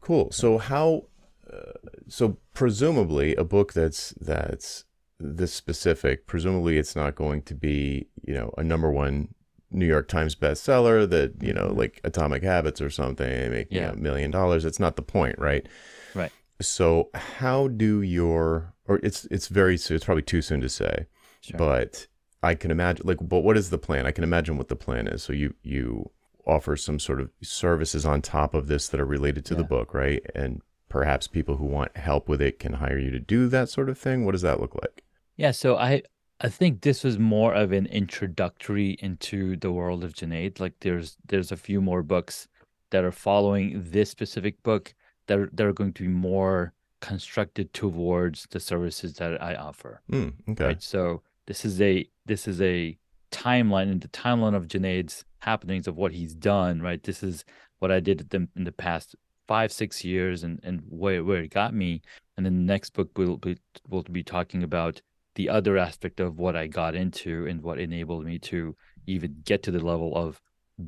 Cool. 0.00 0.30
So 0.32 0.58
how? 0.58 1.04
Uh, 1.52 1.72
so 2.08 2.38
presumably, 2.54 3.34
a 3.36 3.44
book 3.44 3.74
that's 3.74 4.14
that's 4.20 4.84
this 5.24 5.52
specific, 5.52 6.26
presumably 6.26 6.76
it's 6.78 6.94
not 6.94 7.14
going 7.14 7.42
to 7.42 7.54
be 7.54 8.06
you 8.26 8.34
know 8.34 8.52
a 8.58 8.62
number 8.64 8.90
one 8.90 9.34
New 9.70 9.86
York 9.86 10.06
Times 10.08 10.34
bestseller 10.34 11.08
that 11.08 11.42
you 11.42 11.52
know 11.52 11.68
Mhm. 11.70 11.76
like 11.78 12.00
Atomic 12.04 12.42
Habits 12.42 12.80
or 12.80 12.90
something 12.90 13.50
making 13.50 13.78
Yeah. 13.78 13.92
a 13.92 13.96
million 13.96 14.30
dollars. 14.30 14.64
It's 14.64 14.78
not 14.80 14.96
the 14.96 15.02
point, 15.02 15.38
right? 15.38 15.66
Right. 16.14 16.30
So 16.60 17.10
how 17.14 17.68
do 17.68 18.02
your 18.02 18.72
or 18.86 19.00
it's 19.02 19.24
it's 19.30 19.48
very 19.48 19.74
it's 19.74 20.04
probably 20.04 20.22
too 20.22 20.42
soon 20.42 20.60
to 20.60 20.68
say, 20.68 21.06
Sure. 21.40 21.58
but 21.58 22.06
I 22.42 22.54
can 22.54 22.70
imagine 22.70 23.06
like 23.06 23.18
but 23.22 23.40
what 23.40 23.56
is 23.56 23.70
the 23.70 23.78
plan? 23.78 24.06
I 24.06 24.12
can 24.12 24.24
imagine 24.24 24.58
what 24.58 24.68
the 24.68 24.76
plan 24.76 25.08
is. 25.08 25.22
So 25.22 25.32
you 25.32 25.54
you 25.62 26.10
offer 26.46 26.76
some 26.76 26.98
sort 26.98 27.20
of 27.22 27.30
services 27.42 28.04
on 28.04 28.20
top 28.20 28.52
of 28.52 28.66
this 28.66 28.88
that 28.88 29.00
are 29.00 29.06
related 29.06 29.46
to 29.46 29.54
the 29.54 29.64
book, 29.64 29.94
right? 29.94 30.22
And 30.34 30.60
perhaps 30.90 31.26
people 31.26 31.56
who 31.56 31.64
want 31.64 31.96
help 31.96 32.28
with 32.28 32.42
it 32.42 32.58
can 32.58 32.74
hire 32.74 32.98
you 32.98 33.10
to 33.10 33.18
do 33.18 33.48
that 33.48 33.70
sort 33.70 33.88
of 33.88 33.96
thing. 33.98 34.26
What 34.26 34.32
does 34.32 34.42
that 34.42 34.60
look 34.60 34.74
like? 34.74 35.02
Yeah, 35.36 35.50
so 35.50 35.76
I 35.76 36.02
I 36.40 36.48
think 36.48 36.82
this 36.82 37.04
was 37.04 37.18
more 37.18 37.54
of 37.54 37.72
an 37.72 37.86
introductory 37.86 38.96
into 39.00 39.56
the 39.56 39.72
world 39.72 40.04
of 40.04 40.14
Junaid. 40.14 40.60
Like 40.60 40.74
there's 40.80 41.16
there's 41.26 41.52
a 41.52 41.56
few 41.56 41.80
more 41.80 42.02
books 42.02 42.48
that 42.90 43.04
are 43.04 43.12
following 43.12 43.82
this 43.84 44.10
specific 44.10 44.62
book 44.62 44.94
that 45.26 45.38
are, 45.38 45.50
that 45.52 45.66
are 45.66 45.72
going 45.72 45.92
to 45.94 46.02
be 46.02 46.08
more 46.08 46.72
constructed 47.00 47.72
towards 47.74 48.46
the 48.50 48.60
services 48.60 49.14
that 49.14 49.42
I 49.42 49.54
offer. 49.54 50.00
Hmm, 50.08 50.28
okay. 50.48 50.64
Right. 50.64 50.82
So 50.82 51.22
this 51.46 51.64
is 51.64 51.80
a 51.80 52.08
this 52.26 52.46
is 52.46 52.60
a 52.60 52.96
timeline 53.30 53.90
in 53.90 53.98
the 53.98 54.08
timeline 54.08 54.54
of 54.54 54.68
Junaid's 54.68 55.24
happenings 55.38 55.86
of 55.86 55.96
what 55.96 56.12
he's 56.12 56.34
done. 56.34 56.80
Right. 56.80 57.02
This 57.02 57.22
is 57.22 57.44
what 57.78 57.90
I 57.90 58.00
did 58.00 58.30
them 58.30 58.48
in 58.56 58.64
the 58.64 58.72
past 58.72 59.16
five 59.46 59.72
six 59.72 60.04
years 60.04 60.44
and 60.44 60.60
and 60.62 60.82
where 60.88 61.24
where 61.24 61.42
it 61.42 61.50
got 61.50 61.74
me. 61.74 62.02
And 62.36 62.44
then 62.44 62.54
the 62.54 62.72
next 62.72 62.90
book 62.90 63.16
will 63.16 63.36
be 63.36 63.58
will 63.88 64.02
be 64.02 64.22
talking 64.22 64.62
about 64.62 65.00
the 65.34 65.48
other 65.48 65.76
aspect 65.76 66.20
of 66.20 66.38
what 66.38 66.56
I 66.56 66.66
got 66.66 66.94
into 66.94 67.46
and 67.46 67.62
what 67.62 67.78
enabled 67.78 68.24
me 68.24 68.38
to 68.40 68.76
even 69.06 69.36
get 69.44 69.62
to 69.64 69.70
the 69.70 69.84
level 69.84 70.16
of 70.16 70.40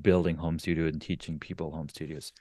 building 0.02 0.36
home 0.36 0.58
studio 0.58 0.86
and 0.86 1.00
teaching 1.00 1.38
people 1.38 1.72
home 1.72 1.88
studios. 1.88 2.32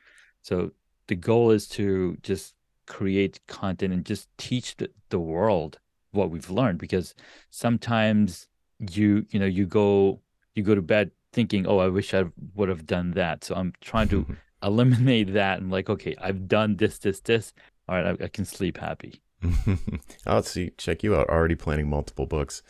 So 0.42 0.72
the 1.08 1.16
goal 1.16 1.52
is 1.52 1.68
to 1.70 2.18
just 2.22 2.54
create 2.88 3.40
content 3.48 3.94
and 3.94 4.06
just 4.06 4.30
teach 4.38 4.78
the, 4.78 4.90
the 5.10 5.20
world 5.20 5.80
what 6.12 6.30
we've 6.30 6.50
learned 6.50 6.80
because 6.80 7.14
sometimes 7.50 8.48
you 8.92 9.26
you 9.30 9.40
know 9.40 9.46
you 9.46 9.66
go 9.66 10.22
you 10.54 10.64
go 10.64 10.76
to 10.76 10.82
bed 10.82 11.12
thinking 11.34 11.66
oh 11.66 11.80
i 11.80 11.88
wish 11.88 12.14
i 12.14 12.24
would 12.54 12.70
have 12.70 12.86
done 12.86 13.12
that. 13.12 13.44
So 13.44 13.56
i'm 13.56 13.74
trying 13.82 14.08
to 14.10 14.26
eliminate 14.64 15.34
that 15.34 15.60
and 15.60 15.72
like 15.72 15.90
okay 15.90 16.16
i've 16.22 16.48
done 16.48 16.78
this 16.78 17.00
this 17.00 17.20
this. 17.20 17.54
All 17.88 17.96
right 17.96 18.18
i, 18.22 18.26
I 18.26 18.28
can 18.28 18.46
sleep 18.46 18.78
happy 18.78 19.22
I'll 20.26 20.44
see. 20.44 20.72
Check 20.78 21.04
you 21.04 21.16
out. 21.16 21.30
Already 21.30 21.56
planning 21.56 21.90
multiple 21.90 22.26
books. 22.26 22.62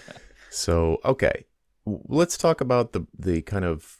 so 0.50 0.98
okay, 1.04 1.44
let's 1.86 2.36
talk 2.36 2.60
about 2.60 2.92
the 2.92 3.06
the 3.18 3.42
kind 3.42 3.64
of 3.64 3.98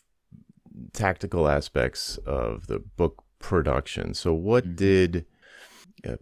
tactical 0.92 1.48
aspects 1.48 2.18
of 2.26 2.66
the 2.66 2.78
book 2.78 3.22
production. 3.38 4.14
So 4.14 4.32
what 4.32 4.64
Mhm. 4.66 4.76
did 4.76 5.26
uh, 6.06 6.16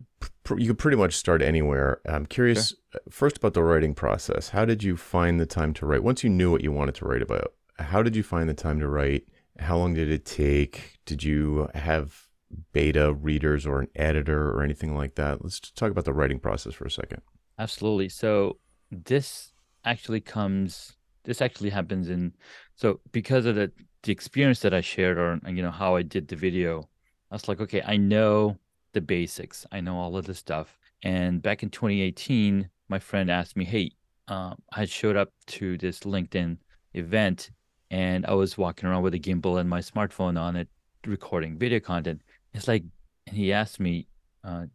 pr- 0.45 0.59
you 0.59 0.69
could 0.69 0.79
pretty 0.79 0.97
much 0.97 1.17
start 1.17 1.43
anywhere. 1.43 2.01
I'm 2.07 2.27
curious 2.27 2.75
uh, 2.95 2.99
first 3.11 3.39
about 3.39 3.55
the 3.55 3.63
writing 3.65 3.95
process. 3.95 4.51
How 4.51 4.65
did 4.65 4.83
you 4.85 4.97
find 4.97 5.41
the 5.41 5.47
time 5.47 5.73
to 5.75 5.87
write? 5.87 6.03
Once 6.05 6.23
you 6.23 6.31
knew 6.31 6.51
what 6.51 6.63
you 6.63 6.71
wanted 6.71 6.95
to 6.97 7.05
write 7.07 7.23
about, 7.23 7.55
how 7.79 8.03
did 8.03 8.15
you 8.15 8.23
find 8.23 8.49
the 8.49 8.55
time 8.55 8.79
to 8.81 8.89
write? 8.89 9.27
How 9.59 9.77
long 9.79 9.95
did 9.95 10.11
it 10.11 10.25
take? 10.25 10.99
Did 11.07 11.23
you 11.25 11.69
have 11.75 12.29
beta 12.73 13.15
readers 13.15 13.67
or 13.67 13.81
an 13.81 13.89
editor 13.95 14.51
or 14.51 14.63
anything 14.63 14.97
like 14.97 15.15
that? 15.17 15.43
Let's 15.43 15.61
talk 15.61 15.91
about 15.91 16.05
the 16.05 16.13
writing 16.13 16.39
process 16.39 16.75
for 16.75 16.85
a 16.85 16.91
second. 16.91 17.23
Absolutely. 17.59 18.09
So 18.09 18.59
this 18.91 19.53
actually 19.85 20.21
comes 20.21 20.97
this 21.25 21.41
actually 21.41 21.71
happens 21.71 22.09
in 22.09 22.33
so 22.75 23.01
because 23.11 23.47
of 23.47 23.55
the 23.55 23.71
the 24.03 24.13
experience 24.13 24.61
that 24.61 24.75
I 24.75 24.81
shared 24.81 25.19
or 25.19 25.41
you 25.49 25.63
know 25.63 25.71
how 25.71 25.97
I 25.97 26.03
did 26.03 26.29
the 26.29 26.37
video 26.37 26.89
I 27.33 27.35
was 27.35 27.49
like, 27.49 27.63
okay, 27.63 27.83
I 27.87 27.97
know 27.97 28.59
the 28.93 29.01
basics. 29.01 29.65
I 29.73 29.81
know 29.81 29.97
all 29.97 30.19
of 30.19 30.27
this 30.27 30.39
stuff. 30.39 30.79
And 31.03 31.41
back 31.41 31.63
in 31.63 31.71
2018, 31.71 32.69
my 32.91 32.99
friend 32.99 33.31
asked 33.31 33.57
me, 33.57 33.65
hey, 33.65 33.93
uh, 34.29 34.55
I 34.75 34.85
showed 34.85 35.17
up 35.17 35.31
to 35.47 35.79
this 35.79 36.01
LinkedIn 36.01 36.59
event 36.93 37.51
and 37.91 38.27
I 38.27 38.35
was 38.35 38.59
walking 38.59 38.87
around 38.87 39.03
with 39.03 39.15
a 39.15 39.19
gimbal 39.19 39.59
and 39.59 39.69
my 39.69 39.81
smartphone 39.81 40.39
on 40.39 40.57
it, 40.57 40.69
recording 41.07 41.57
video 41.57 41.81
content. 41.81 42.21
It's 42.55 42.69
like, 42.69 42.85
he 43.31 43.53
asked 43.53 43.81
me, 43.81 44.07
uh, 44.45 44.67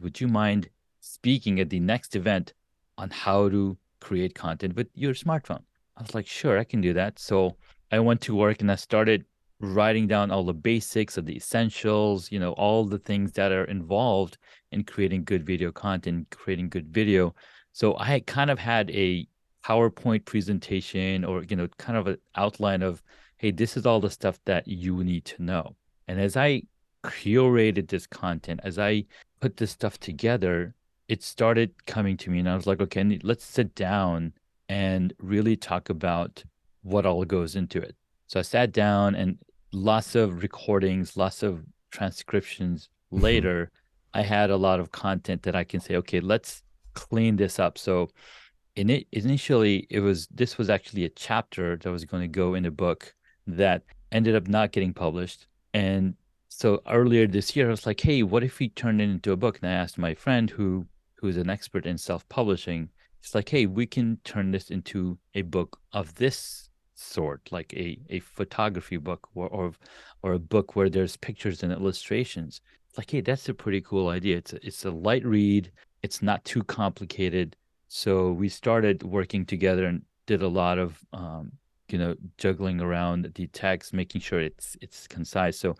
would 0.00 0.20
you 0.20 0.28
mind 0.28 0.68
speaking 1.00 1.60
at 1.60 1.70
the 1.70 1.80
next 1.80 2.14
event 2.14 2.52
on 2.98 3.10
how 3.10 3.48
to 3.48 3.76
create 4.00 4.34
content 4.34 4.76
with 4.76 4.88
your 4.94 5.14
smartphone? 5.14 5.62
I 5.96 6.02
was 6.02 6.14
like, 6.14 6.26
sure, 6.26 6.58
I 6.58 6.64
can 6.64 6.80
do 6.80 6.92
that. 6.92 7.18
So 7.18 7.56
I 7.90 7.98
went 8.00 8.20
to 8.22 8.34
work 8.34 8.60
and 8.60 8.70
I 8.70 8.76
started 8.76 9.24
writing 9.60 10.06
down 10.06 10.30
all 10.30 10.44
the 10.44 10.52
basics 10.52 11.16
of 11.16 11.24
the 11.24 11.36
essentials, 11.36 12.30
you 12.30 12.38
know, 12.38 12.52
all 12.52 12.84
the 12.84 12.98
things 12.98 13.32
that 13.32 13.52
are 13.52 13.64
involved 13.64 14.36
in 14.72 14.84
creating 14.84 15.24
good 15.24 15.46
video 15.46 15.72
content, 15.72 16.28
creating 16.30 16.68
good 16.68 16.88
video. 16.88 17.34
So 17.72 17.96
I 17.98 18.20
kind 18.20 18.50
of 18.50 18.58
had 18.58 18.90
a 18.90 19.26
PowerPoint 19.64 20.26
presentation 20.26 21.24
or, 21.24 21.42
you 21.48 21.56
know, 21.56 21.68
kind 21.78 21.98
of 21.98 22.06
an 22.06 22.18
outline 22.36 22.82
of, 22.82 23.02
hey, 23.38 23.50
this 23.50 23.76
is 23.76 23.86
all 23.86 24.00
the 24.00 24.10
stuff 24.10 24.38
that 24.44 24.68
you 24.68 25.02
need 25.02 25.24
to 25.24 25.42
know. 25.42 25.74
And 26.06 26.20
as 26.20 26.36
I 26.36 26.62
curated 27.04 27.88
this 27.88 28.06
content, 28.06 28.60
as 28.64 28.78
I 28.78 29.04
put 29.40 29.56
this 29.56 29.70
stuff 29.70 29.98
together, 29.98 30.74
it 31.08 31.22
started 31.22 31.86
coming 31.86 32.16
to 32.18 32.30
me 32.30 32.40
and 32.40 32.48
I 32.48 32.56
was 32.56 32.66
like, 32.66 32.80
okay, 32.80 33.18
let's 33.22 33.44
sit 33.44 33.74
down 33.74 34.32
and 34.68 35.12
really 35.20 35.56
talk 35.56 35.88
about 35.88 36.42
what 36.82 37.06
all 37.06 37.24
goes 37.24 37.54
into 37.56 37.80
it. 37.80 37.94
So 38.26 38.40
I 38.40 38.42
sat 38.42 38.72
down 38.72 39.14
and 39.14 39.38
lots 39.72 40.14
of 40.14 40.42
recordings, 40.42 41.16
lots 41.16 41.42
of 41.42 41.64
transcriptions 41.90 42.88
mm-hmm. 43.12 43.22
later, 43.22 43.70
I 44.14 44.22
had 44.22 44.50
a 44.50 44.56
lot 44.56 44.80
of 44.80 44.92
content 44.92 45.42
that 45.42 45.54
I 45.54 45.64
can 45.64 45.80
say, 45.80 45.96
okay, 45.96 46.20
let's 46.20 46.62
clean 46.94 47.36
this 47.36 47.58
up. 47.58 47.76
So 47.78 48.08
in 48.74 48.90
it 48.90 49.06
initially 49.12 49.86
it 49.90 50.00
was 50.00 50.26
this 50.28 50.58
was 50.58 50.68
actually 50.70 51.04
a 51.04 51.08
chapter 51.10 51.76
that 51.76 51.90
was 51.90 52.04
going 52.04 52.22
to 52.22 52.28
go 52.28 52.54
in 52.54 52.66
a 52.66 52.70
book 52.70 53.14
that 53.46 53.82
ended 54.12 54.34
up 54.34 54.48
not 54.48 54.72
getting 54.72 54.94
published. 54.94 55.46
And 55.74 56.14
so 56.58 56.80
earlier 56.88 57.26
this 57.26 57.54
year, 57.54 57.66
I 57.66 57.70
was 57.70 57.84
like, 57.84 58.00
hey, 58.00 58.22
what 58.22 58.42
if 58.42 58.60
we 58.60 58.70
turned 58.70 59.02
it 59.02 59.10
into 59.10 59.30
a 59.30 59.36
book? 59.36 59.58
And 59.60 59.70
I 59.70 59.74
asked 59.74 59.98
my 59.98 60.14
friend 60.14 60.48
who 60.48 60.86
who's 61.16 61.36
an 61.36 61.50
expert 61.50 61.84
in 61.84 61.98
self-publishing, 61.98 62.88
it's 63.20 63.34
like, 63.34 63.50
hey, 63.50 63.66
we 63.66 63.84
can 63.84 64.16
turn 64.24 64.52
this 64.52 64.70
into 64.70 65.18
a 65.34 65.42
book 65.42 65.78
of 65.92 66.14
this 66.14 66.70
sort, 66.94 67.46
like 67.52 67.74
a, 67.74 67.98
a 68.08 68.20
photography 68.20 68.96
book 68.96 69.28
or, 69.34 69.48
or 69.48 69.72
or 70.22 70.32
a 70.32 70.38
book 70.38 70.74
where 70.74 70.88
there's 70.88 71.18
pictures 71.18 71.62
and 71.62 71.72
illustrations. 71.72 72.62
Like, 72.96 73.10
hey, 73.10 73.20
that's 73.20 73.50
a 73.50 73.54
pretty 73.54 73.82
cool 73.82 74.08
idea. 74.08 74.38
It's 74.38 74.54
a, 74.54 74.66
it's 74.66 74.86
a 74.86 74.90
light 74.90 75.26
read. 75.26 75.70
It's 76.02 76.22
not 76.22 76.42
too 76.46 76.62
complicated. 76.62 77.54
So 77.88 78.32
we 78.32 78.48
started 78.48 79.02
working 79.02 79.44
together 79.44 79.84
and 79.84 80.00
did 80.24 80.40
a 80.40 80.48
lot 80.48 80.78
of 80.78 80.98
um, 81.12 81.52
you 81.90 81.98
know 81.98 82.14
juggling 82.38 82.80
around 82.80 83.30
the 83.34 83.46
text, 83.48 83.92
making 83.92 84.22
sure 84.22 84.40
it's 84.40 84.74
it's 84.80 85.06
concise. 85.06 85.58
So 85.58 85.74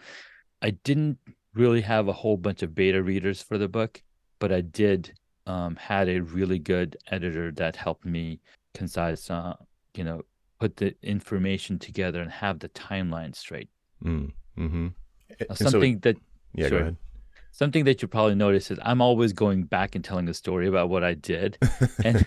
I 0.63 0.71
didn't 0.71 1.19
really 1.55 1.81
have 1.83 2.09
a 2.09 2.13
whole 2.13 2.37
bunch 2.37 2.63
of 2.63 2.75
beta 2.75 3.03
readers 3.03 3.43
for 3.43 3.59
the 3.59 3.69
book, 3.69 4.03
but 4.39 4.53
I 4.53 4.61
did 4.61 5.13
um, 5.47 5.77
had 5.77 6.09
a 6.09 6.21
really 6.21 6.59
good 6.59 6.97
editor 7.11 7.53
that 7.53 7.77
helped 7.77 8.05
me 8.05 8.41
concise, 8.75 9.31
uh, 9.31 9.55
you 9.95 10.05
know, 10.05 10.23
put 10.59 10.77
the 10.77 10.95
information 11.03 11.79
together 11.79 12.21
and 12.21 12.31
have 12.31 12.59
the 12.59 12.69
timeline 12.71 13.35
straight. 13.35 13.69
Mm, 14.05 14.33
hmm 14.57 14.89
uh, 15.49 15.55
something 15.55 15.95
so, 15.95 16.01
that 16.03 16.17
yeah, 16.55 16.69
go 16.69 16.77
ahead. 16.79 16.97
Something 17.53 17.85
that 17.85 18.03
you 18.03 18.09
probably 18.09 18.35
notice 18.35 18.71
is 18.71 18.79
I'm 18.83 19.01
always 19.01 19.33
going 19.33 19.65
back 19.65 19.95
and 19.95 20.05
telling 20.05 20.29
a 20.29 20.35
story 20.35 20.67
about 20.67 20.89
what 20.89 21.03
I 21.05 21.15
did, 21.15 21.59
and 22.05 22.27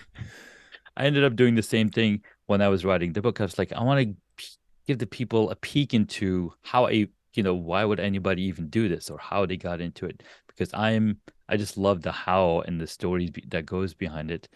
I 0.96 1.04
ended 1.04 1.24
up 1.24 1.36
doing 1.36 1.54
the 1.54 1.62
same 1.62 1.88
thing 1.88 2.22
when 2.46 2.60
I 2.60 2.68
was 2.68 2.84
writing 2.84 3.12
the 3.12 3.22
book. 3.22 3.40
I 3.40 3.44
was 3.44 3.58
like, 3.58 3.72
I 3.72 3.82
want 3.82 4.00
to 4.38 4.46
give 4.86 4.98
the 4.98 5.06
people 5.06 5.50
a 5.50 5.56
peek 5.56 5.94
into 5.94 6.52
how 6.62 6.88
a 6.88 7.06
you 7.34 7.42
know 7.42 7.54
why 7.54 7.84
would 7.84 8.00
anybody 8.00 8.42
even 8.42 8.68
do 8.68 8.88
this 8.88 9.10
or 9.10 9.18
how 9.18 9.46
they 9.46 9.56
got 9.56 9.80
into 9.80 10.06
it 10.06 10.22
because 10.60 10.72
I'm 10.74 11.20
I 11.48 11.56
just 11.56 11.76
love 11.76 12.02
the 12.02 12.12
how 12.12 12.62
and 12.66 12.80
the 12.80 12.86
stories 12.86 13.30
that 13.48 13.66
goes 13.66 13.92
behind 13.94 14.30
it, 14.30 14.48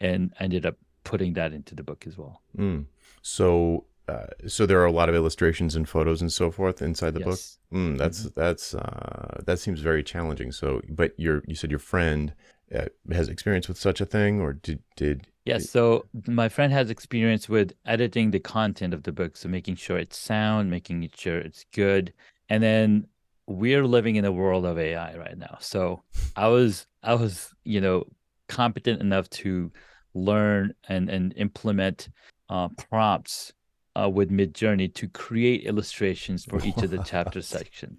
and 0.00 0.32
I 0.38 0.44
ended 0.44 0.66
up 0.66 0.76
putting 1.04 1.32
that 1.34 1.52
into 1.52 1.74
the 1.74 1.82
book 1.82 2.04
as 2.06 2.16
well. 2.16 2.42
Mm. 2.56 2.84
So, 3.22 3.86
uh, 4.06 4.26
so 4.46 4.66
there 4.66 4.80
are 4.80 4.86
a 4.86 4.92
lot 4.92 5.08
of 5.08 5.14
illustrations 5.14 5.74
and 5.74 5.88
photos 5.88 6.20
and 6.20 6.32
so 6.32 6.50
forth 6.50 6.80
inside 6.80 7.14
the 7.14 7.20
yes. 7.20 7.58
book. 7.70 7.78
Mm, 7.78 7.98
that's 7.98 8.20
mm-hmm. 8.20 8.40
that's 8.40 8.74
uh, 8.74 9.40
that 9.46 9.58
seems 9.58 9.80
very 9.80 10.02
challenging. 10.02 10.52
So, 10.52 10.80
but 10.88 11.12
your 11.18 11.42
you 11.46 11.56
said 11.56 11.70
your 11.70 11.80
friend 11.80 12.34
uh, 12.74 12.86
has 13.10 13.28
experience 13.28 13.66
with 13.66 13.78
such 13.78 14.00
a 14.00 14.06
thing, 14.06 14.40
or 14.40 14.52
did 14.52 14.80
did 14.96 15.26
Yes. 15.48 15.70
So 15.70 16.06
my 16.26 16.48
friend 16.48 16.72
has 16.72 16.90
experience 16.90 17.48
with 17.48 17.72
editing 17.86 18.30
the 18.30 18.38
content 18.38 18.92
of 18.92 19.02
the 19.02 19.12
book, 19.12 19.36
so 19.36 19.48
making 19.48 19.76
sure 19.76 19.96
it's 19.98 20.18
sound, 20.18 20.70
making 20.70 21.08
sure 21.16 21.38
it's 21.38 21.64
good, 21.72 22.12
and 22.48 22.62
then 22.62 23.06
we're 23.46 23.86
living 23.86 24.16
in 24.16 24.26
a 24.26 24.32
world 24.32 24.66
of 24.66 24.78
AI 24.78 25.16
right 25.16 25.38
now. 25.38 25.56
So 25.60 26.02
I 26.36 26.48
was 26.48 26.86
I 27.02 27.14
was 27.14 27.54
you 27.64 27.80
know 27.80 28.04
competent 28.48 29.00
enough 29.00 29.30
to 29.30 29.72
learn 30.14 30.74
and 30.88 31.08
and 31.08 31.32
implement 31.36 32.08
uh, 32.50 32.68
prompts 32.90 33.52
uh, 33.98 34.08
with 34.08 34.30
Midjourney 34.30 34.92
to 34.94 35.08
create 35.08 35.64
illustrations 35.64 36.44
for 36.44 36.60
each 36.64 36.82
of 36.82 36.90
the 36.90 37.02
chapter 37.04 37.40
section. 37.56 37.98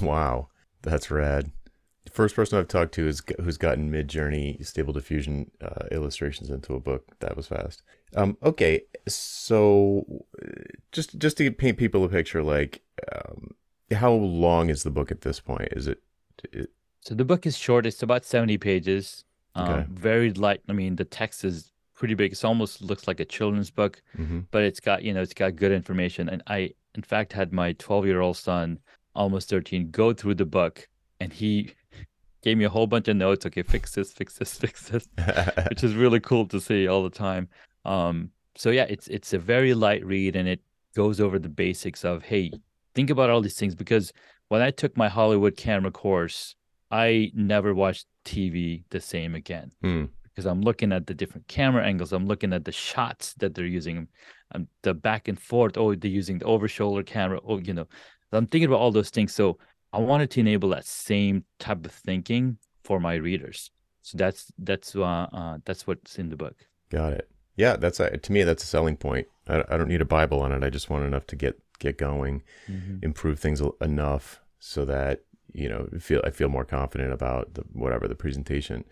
Wow, 0.00 0.48
that's 0.82 1.10
rad. 1.10 1.50
First 2.10 2.34
person 2.34 2.58
I've 2.58 2.68
talked 2.68 2.92
to 2.94 3.06
is 3.06 3.22
who's 3.40 3.56
gotten 3.56 3.90
Midjourney 3.90 4.64
Stable 4.66 4.92
Diffusion 4.92 5.50
uh, 5.60 5.86
illustrations 5.90 6.50
into 6.50 6.74
a 6.74 6.80
book. 6.80 7.18
That 7.20 7.36
was 7.36 7.46
fast. 7.46 7.82
Um, 8.16 8.36
okay, 8.42 8.82
so 9.06 10.24
just 10.90 11.18
just 11.18 11.36
to 11.38 11.50
paint 11.52 11.78
people 11.78 12.04
a 12.04 12.08
picture, 12.08 12.42
like 12.42 12.82
um, 13.12 13.54
how 13.92 14.12
long 14.12 14.68
is 14.68 14.82
the 14.82 14.90
book 14.90 15.10
at 15.10 15.20
this 15.20 15.38
point? 15.40 15.68
Is 15.72 15.86
it, 15.86 16.02
it... 16.52 16.70
So 17.00 17.14
the 17.14 17.24
book 17.24 17.46
is 17.46 17.56
short. 17.56 17.86
It's 17.86 18.02
about 18.02 18.24
seventy 18.24 18.58
pages. 18.58 19.24
Um, 19.54 19.68
okay. 19.68 19.86
very 19.88 20.32
light. 20.32 20.62
I 20.68 20.72
mean, 20.72 20.96
the 20.96 21.04
text 21.04 21.44
is 21.44 21.72
pretty 21.94 22.14
big. 22.14 22.32
It 22.32 22.44
almost 22.44 22.82
looks 22.82 23.06
like 23.06 23.20
a 23.20 23.24
children's 23.24 23.70
book, 23.70 24.02
mm-hmm. 24.18 24.40
but 24.50 24.64
it's 24.64 24.80
got 24.80 25.04
you 25.04 25.14
know 25.14 25.22
it's 25.22 25.34
got 25.34 25.56
good 25.56 25.72
information. 25.72 26.28
And 26.28 26.42
I, 26.48 26.72
in 26.94 27.02
fact, 27.02 27.32
had 27.32 27.52
my 27.52 27.74
12 27.74 28.06
year 28.06 28.20
old 28.20 28.36
son, 28.36 28.80
almost 29.14 29.48
13, 29.50 29.90
go 29.90 30.12
through 30.12 30.34
the 30.34 30.44
book, 30.44 30.88
and 31.20 31.32
he 31.32 31.74
gave 32.42 32.56
me 32.58 32.64
a 32.64 32.68
whole 32.68 32.86
bunch 32.86 33.08
of 33.08 33.16
notes. 33.16 33.46
Okay, 33.46 33.62
fix 33.62 33.94
this, 33.94 34.12
fix 34.12 34.38
this, 34.38 34.54
fix 34.58 34.88
this, 34.88 35.08
which 35.68 35.84
is 35.84 35.94
really 35.94 36.20
cool 36.20 36.46
to 36.48 36.60
see 36.60 36.88
all 36.88 37.02
the 37.02 37.10
time. 37.10 37.48
Um, 37.84 38.30
so 38.56 38.70
yeah, 38.70 38.86
it's 38.88 39.08
it's 39.08 39.32
a 39.32 39.38
very 39.38 39.74
light 39.74 40.04
read, 40.04 40.36
and 40.36 40.48
it 40.48 40.60
goes 40.94 41.20
over 41.20 41.38
the 41.38 41.48
basics 41.48 42.04
of 42.04 42.22
hey, 42.22 42.52
think 42.94 43.10
about 43.10 43.30
all 43.30 43.40
these 43.40 43.56
things 43.56 43.74
because 43.74 44.12
when 44.48 44.62
I 44.62 44.70
took 44.70 44.96
my 44.96 45.08
Hollywood 45.08 45.56
camera 45.56 45.90
course, 45.90 46.54
I 46.90 47.30
never 47.34 47.74
watched 47.74 48.06
TV 48.24 48.84
the 48.90 49.00
same 49.00 49.34
again. 49.34 49.72
Mm 49.82 50.08
because 50.34 50.46
I'm 50.46 50.62
looking 50.62 50.92
at 50.92 51.06
the 51.06 51.14
different 51.14 51.46
camera 51.48 51.84
angles. 51.84 52.12
I'm 52.12 52.26
looking 52.26 52.52
at 52.52 52.64
the 52.64 52.72
shots 52.72 53.34
that 53.34 53.54
they're 53.54 53.66
using, 53.66 54.08
um, 54.54 54.66
the 54.82 54.94
back 54.94 55.28
and 55.28 55.38
forth. 55.38 55.76
Oh, 55.76 55.94
they're 55.94 56.10
using 56.10 56.38
the 56.38 56.46
over 56.46 56.68
shoulder 56.68 57.02
camera. 57.02 57.38
Oh, 57.46 57.58
you 57.58 57.74
know, 57.74 57.86
I'm 58.32 58.46
thinking 58.46 58.68
about 58.68 58.80
all 58.80 58.90
those 58.90 59.10
things. 59.10 59.34
So 59.34 59.58
I 59.92 60.00
wanted 60.00 60.30
to 60.32 60.40
enable 60.40 60.70
that 60.70 60.86
same 60.86 61.44
type 61.58 61.84
of 61.84 61.92
thinking 61.92 62.58
for 62.82 62.98
my 62.98 63.14
readers. 63.14 63.70
So 64.02 64.18
that's 64.18 64.52
that's 64.58 64.96
uh, 64.96 65.02
uh 65.02 65.58
that's 65.64 65.86
what's 65.86 66.18
in 66.18 66.30
the 66.30 66.36
book. 66.36 66.56
Got 66.90 67.12
it. 67.12 67.30
Yeah, 67.56 67.76
that's 67.76 68.00
a, 68.00 68.16
to 68.16 68.32
me 68.32 68.42
that's 68.42 68.64
a 68.64 68.66
selling 68.66 68.96
point. 68.96 69.28
I, 69.48 69.62
I 69.68 69.76
don't 69.76 69.88
need 69.88 70.00
a 70.00 70.06
Bible 70.06 70.40
on 70.40 70.52
it. 70.52 70.64
I 70.64 70.70
just 70.70 70.90
want 70.90 71.04
enough 71.04 71.26
to 71.28 71.36
get 71.36 71.60
get 71.78 71.98
going, 71.98 72.42
mm-hmm. 72.68 72.98
improve 73.02 73.38
things 73.38 73.62
enough 73.80 74.40
so 74.58 74.84
that 74.84 75.20
you 75.52 75.68
know 75.68 75.88
feel 75.98 76.22
I 76.24 76.30
feel 76.30 76.48
more 76.48 76.64
confident 76.64 77.12
about 77.12 77.54
the 77.54 77.62
whatever 77.72 78.08
the 78.08 78.14
presentation. 78.14 78.84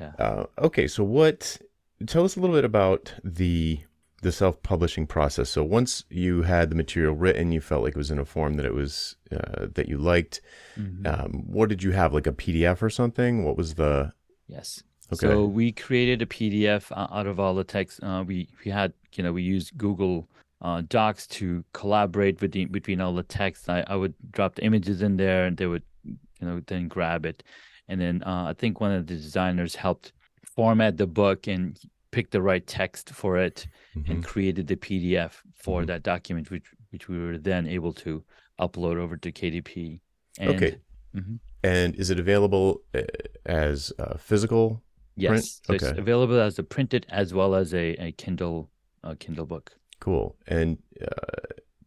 Yeah. 0.00 0.12
Uh, 0.18 0.46
okay, 0.58 0.86
so 0.86 1.04
what? 1.04 1.58
Tell 2.06 2.24
us 2.24 2.36
a 2.36 2.40
little 2.40 2.56
bit 2.56 2.64
about 2.64 3.14
the 3.22 3.80
the 4.24 4.32
self 4.32 4.60
publishing 4.62 5.06
process. 5.06 5.48
So 5.48 5.62
once 5.62 6.04
you 6.08 6.42
had 6.42 6.70
the 6.70 6.74
material 6.74 7.14
written, 7.14 7.52
you 7.52 7.60
felt 7.60 7.84
like 7.84 7.92
it 7.92 7.98
was 7.98 8.10
in 8.10 8.18
a 8.18 8.24
form 8.24 8.54
that 8.54 8.66
it 8.66 8.74
was 8.74 9.16
uh, 9.30 9.66
that 9.74 9.88
you 9.88 9.98
liked. 9.98 10.40
Mm-hmm. 10.76 11.06
Um, 11.06 11.44
what 11.46 11.68
did 11.68 11.82
you 11.82 11.92
have? 11.92 12.12
Like 12.12 12.26
a 12.26 12.32
PDF 12.32 12.82
or 12.82 12.90
something? 12.90 13.44
What 13.44 13.56
was 13.56 13.74
the? 13.74 14.12
Yes. 14.48 14.82
Okay. 15.12 15.26
So 15.26 15.44
we 15.44 15.70
created 15.70 16.22
a 16.22 16.26
PDF 16.26 16.90
out 16.96 17.26
of 17.26 17.38
all 17.38 17.54
the 17.54 17.64
text. 17.64 18.02
Uh, 18.02 18.24
we 18.26 18.48
we 18.64 18.70
had 18.70 18.92
you 19.12 19.22
know 19.22 19.32
we 19.32 19.42
used 19.42 19.76
Google 19.78 20.28
uh, 20.62 20.82
Docs 20.88 21.26
to 21.28 21.62
collaborate 21.72 22.40
with 22.40 22.52
the, 22.52 22.64
between 22.64 23.00
all 23.00 23.14
the 23.14 23.22
text. 23.22 23.68
I, 23.68 23.84
I 23.86 23.94
would 23.94 24.14
drop 24.32 24.56
the 24.56 24.64
images 24.64 25.02
in 25.02 25.16
there, 25.18 25.44
and 25.44 25.56
they 25.56 25.66
would 25.66 25.84
you 26.04 26.16
know 26.40 26.60
then 26.66 26.88
grab 26.88 27.26
it. 27.26 27.44
And 27.88 28.00
then 28.00 28.22
uh, 28.24 28.46
I 28.48 28.54
think 28.54 28.80
one 28.80 28.92
of 28.92 29.06
the 29.06 29.14
designers 29.14 29.76
helped 29.76 30.12
format 30.56 30.96
the 30.96 31.06
book 31.06 31.46
and 31.46 31.78
pick 32.14 32.30
the 32.30 32.40
right 32.40 32.66
text 32.66 33.10
for 33.10 33.36
it 33.38 33.66
mm-hmm. 33.96 34.10
and 34.10 34.24
created 34.24 34.66
the 34.66 34.76
PDF 34.76 35.32
for 35.54 35.80
mm-hmm. 35.80 35.86
that 35.86 36.02
document, 36.02 36.50
which 36.50 36.66
which 36.90 37.08
we 37.08 37.18
were 37.18 37.38
then 37.38 37.66
able 37.66 37.92
to 37.92 38.22
upload 38.60 38.96
over 38.98 39.16
to 39.16 39.32
KDP. 39.32 40.00
And, 40.38 40.50
okay. 40.50 40.78
Mhm. 41.14 41.40
And 41.62 41.94
is 41.96 42.10
it 42.10 42.20
available 42.20 42.82
uh, 42.94 43.02
as 43.46 43.92
physical? 44.18 44.82
Yes. 45.16 45.60
So 45.64 45.74
Okay. 45.74 45.88
it's 45.88 45.98
available 45.98 46.40
as 46.40 46.58
a 46.58 46.62
printed 46.62 47.06
as 47.08 47.32
well 47.34 47.54
as 47.54 47.74
a, 47.74 47.94
a 48.06 48.12
Kindle 48.12 48.70
uh, 49.02 49.14
Kindle 49.18 49.46
book. 49.46 49.72
Cool. 50.00 50.36
And 50.46 50.78
uh, 51.00 51.06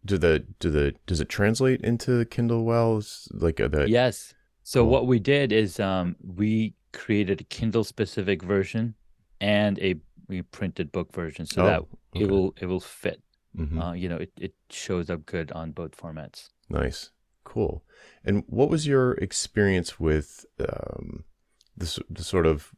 do 0.05 0.17
the 0.17 0.45
do 0.59 0.69
the 0.69 0.95
does 1.05 1.19
it 1.19 1.29
translate 1.29 1.81
into 1.81 2.25
Kindle 2.25 2.63
well? 2.63 3.01
Like 3.31 3.57
the 3.57 3.85
Yes. 3.87 4.33
So 4.63 4.81
Cool. 4.81 4.91
what 4.91 5.07
we 5.07 5.19
did 5.19 5.51
is 5.51 5.79
um, 5.79 6.15
we 6.21 6.73
created 6.91 7.41
a 7.41 7.43
Kindle 7.45 7.83
specific 7.83 8.41
version 8.41 8.95
and 9.39 9.77
a 9.79 9.95
printed 10.51 10.91
book 10.91 11.13
version 11.13 11.45
so 11.45 11.63
that 11.63 11.79
okay. 11.79 12.23
it 12.23 12.29
will 12.29 12.53
it 12.59 12.65
will 12.65 12.79
fit. 12.79 13.21
Mhm. 13.57 13.81
Uh, 13.81 13.93
you 13.93 14.07
know, 14.07 14.17
it, 14.17 14.31
it 14.39 14.53
shows 14.69 15.09
up 15.09 15.25
good 15.25 15.51
on 15.51 15.71
both 15.71 15.97
formats. 15.97 16.49
Nice. 16.69 17.11
Cool. 17.43 17.83
And 18.25 18.43
what 18.47 18.69
was 18.69 18.85
your 18.85 19.13
experience 19.13 19.99
with 19.99 20.45
um, 20.59 21.23
the, 21.75 21.99
the 22.09 22.23
sort 22.23 22.45
of 22.45 22.71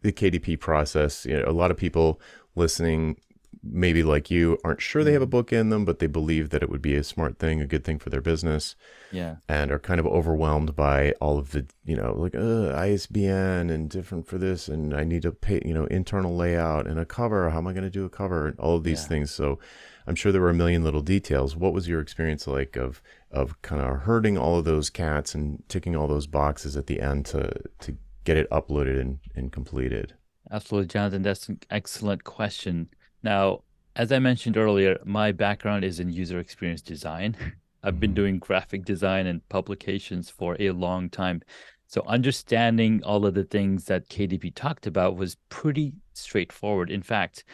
the 0.00 0.12
KDP 0.12 0.58
process? 0.58 1.26
You 1.26 1.36
know, 1.36 1.44
a 1.46 1.52
lot 1.52 1.70
of 1.70 1.76
people 1.76 2.20
listening, 2.56 3.20
maybe 3.66 4.02
like 4.02 4.30
you, 4.30 4.58
aren't 4.64 4.80
sure 4.82 5.02
they 5.02 5.12
have 5.12 5.22
a 5.22 5.26
book 5.26 5.52
in 5.52 5.70
them, 5.70 5.84
but 5.84 5.98
they 5.98 6.06
believe 6.06 6.50
that 6.50 6.62
it 6.62 6.68
would 6.70 6.82
be 6.82 6.94
a 6.96 7.04
smart 7.04 7.38
thing, 7.38 7.60
a 7.60 7.66
good 7.66 7.84
thing 7.84 7.98
for 7.98 8.10
their 8.10 8.20
business, 8.20 8.76
Yeah. 9.10 9.36
and 9.48 9.70
are 9.70 9.78
kind 9.78 9.98
of 10.00 10.06
overwhelmed 10.06 10.76
by 10.76 11.12
all 11.20 11.38
of 11.38 11.52
the, 11.52 11.66
you 11.84 11.96
know, 11.96 12.14
like 12.14 12.34
uh, 12.34 12.72
ISBN 12.74 13.70
and 13.70 13.88
different 13.90 14.26
for 14.26 14.38
this, 14.38 14.68
and 14.68 14.94
I 14.94 15.04
need 15.04 15.22
to 15.22 15.32
pay, 15.32 15.60
you 15.64 15.74
know, 15.74 15.86
internal 15.86 16.36
layout 16.36 16.86
and 16.86 16.98
a 17.00 17.04
cover. 17.06 17.50
How 17.50 17.58
am 17.58 17.66
I 17.66 17.72
going 17.72 17.84
to 17.84 17.90
do 17.90 18.04
a 18.04 18.10
cover? 18.10 18.48
And 18.48 18.58
all 18.60 18.76
of 18.76 18.84
these 18.84 19.02
Yeah. 19.02 19.08
things. 19.08 19.30
So 19.30 19.58
I'm 20.06 20.14
sure 20.14 20.30
there 20.32 20.40
were 20.42 20.50
a 20.50 20.54
million 20.54 20.84
little 20.84 21.00
details. 21.00 21.56
What 21.56 21.72
was 21.72 21.88
your 21.88 22.00
experience 22.00 22.46
like 22.46 22.76
of 22.76 23.00
of 23.30 23.60
kind 23.62 23.80
of 23.82 24.02
herding 24.02 24.38
all 24.38 24.58
of 24.58 24.64
those 24.64 24.90
cats 24.90 25.34
and 25.34 25.62
ticking 25.68 25.96
all 25.96 26.06
those 26.06 26.26
boxes 26.28 26.76
at 26.76 26.86
the 26.86 27.00
end 27.00 27.26
to 27.26 27.50
to 27.80 27.96
get 28.24 28.36
it 28.36 28.48
uploaded 28.50 29.00
and, 29.00 29.18
and 29.34 29.50
completed? 29.52 30.14
Absolutely, 30.50 30.88
Jonathan. 30.88 31.22
That's 31.22 31.48
an 31.48 31.58
excellent 31.70 32.24
question. 32.24 32.90
Now, 33.24 33.62
as 33.96 34.12
I 34.12 34.18
mentioned 34.18 34.56
earlier, 34.56 34.98
my 35.04 35.32
background 35.32 35.82
is 35.82 35.98
in 35.98 36.10
user 36.12 36.38
experience 36.38 36.82
design. 36.82 37.36
I've 37.82 37.98
been 37.98 38.12
Mhm. 38.12 38.16
doing 38.22 38.38
graphic 38.38 38.84
design 38.84 39.26
and 39.26 39.46
publications 39.48 40.30
for 40.30 40.56
a 40.60 40.70
long 40.70 41.08
time. 41.10 41.40
So, 41.86 42.02
understanding 42.06 43.02
all 43.02 43.26
of 43.26 43.34
the 43.34 43.44
things 43.44 43.86
that 43.86 44.08
KDP 44.08 44.50
talked 44.54 44.86
about 44.86 45.16
was 45.16 45.36
pretty 45.48 45.92
straightforward. 46.12 46.90
In 46.90 47.02
fact, 47.02 47.44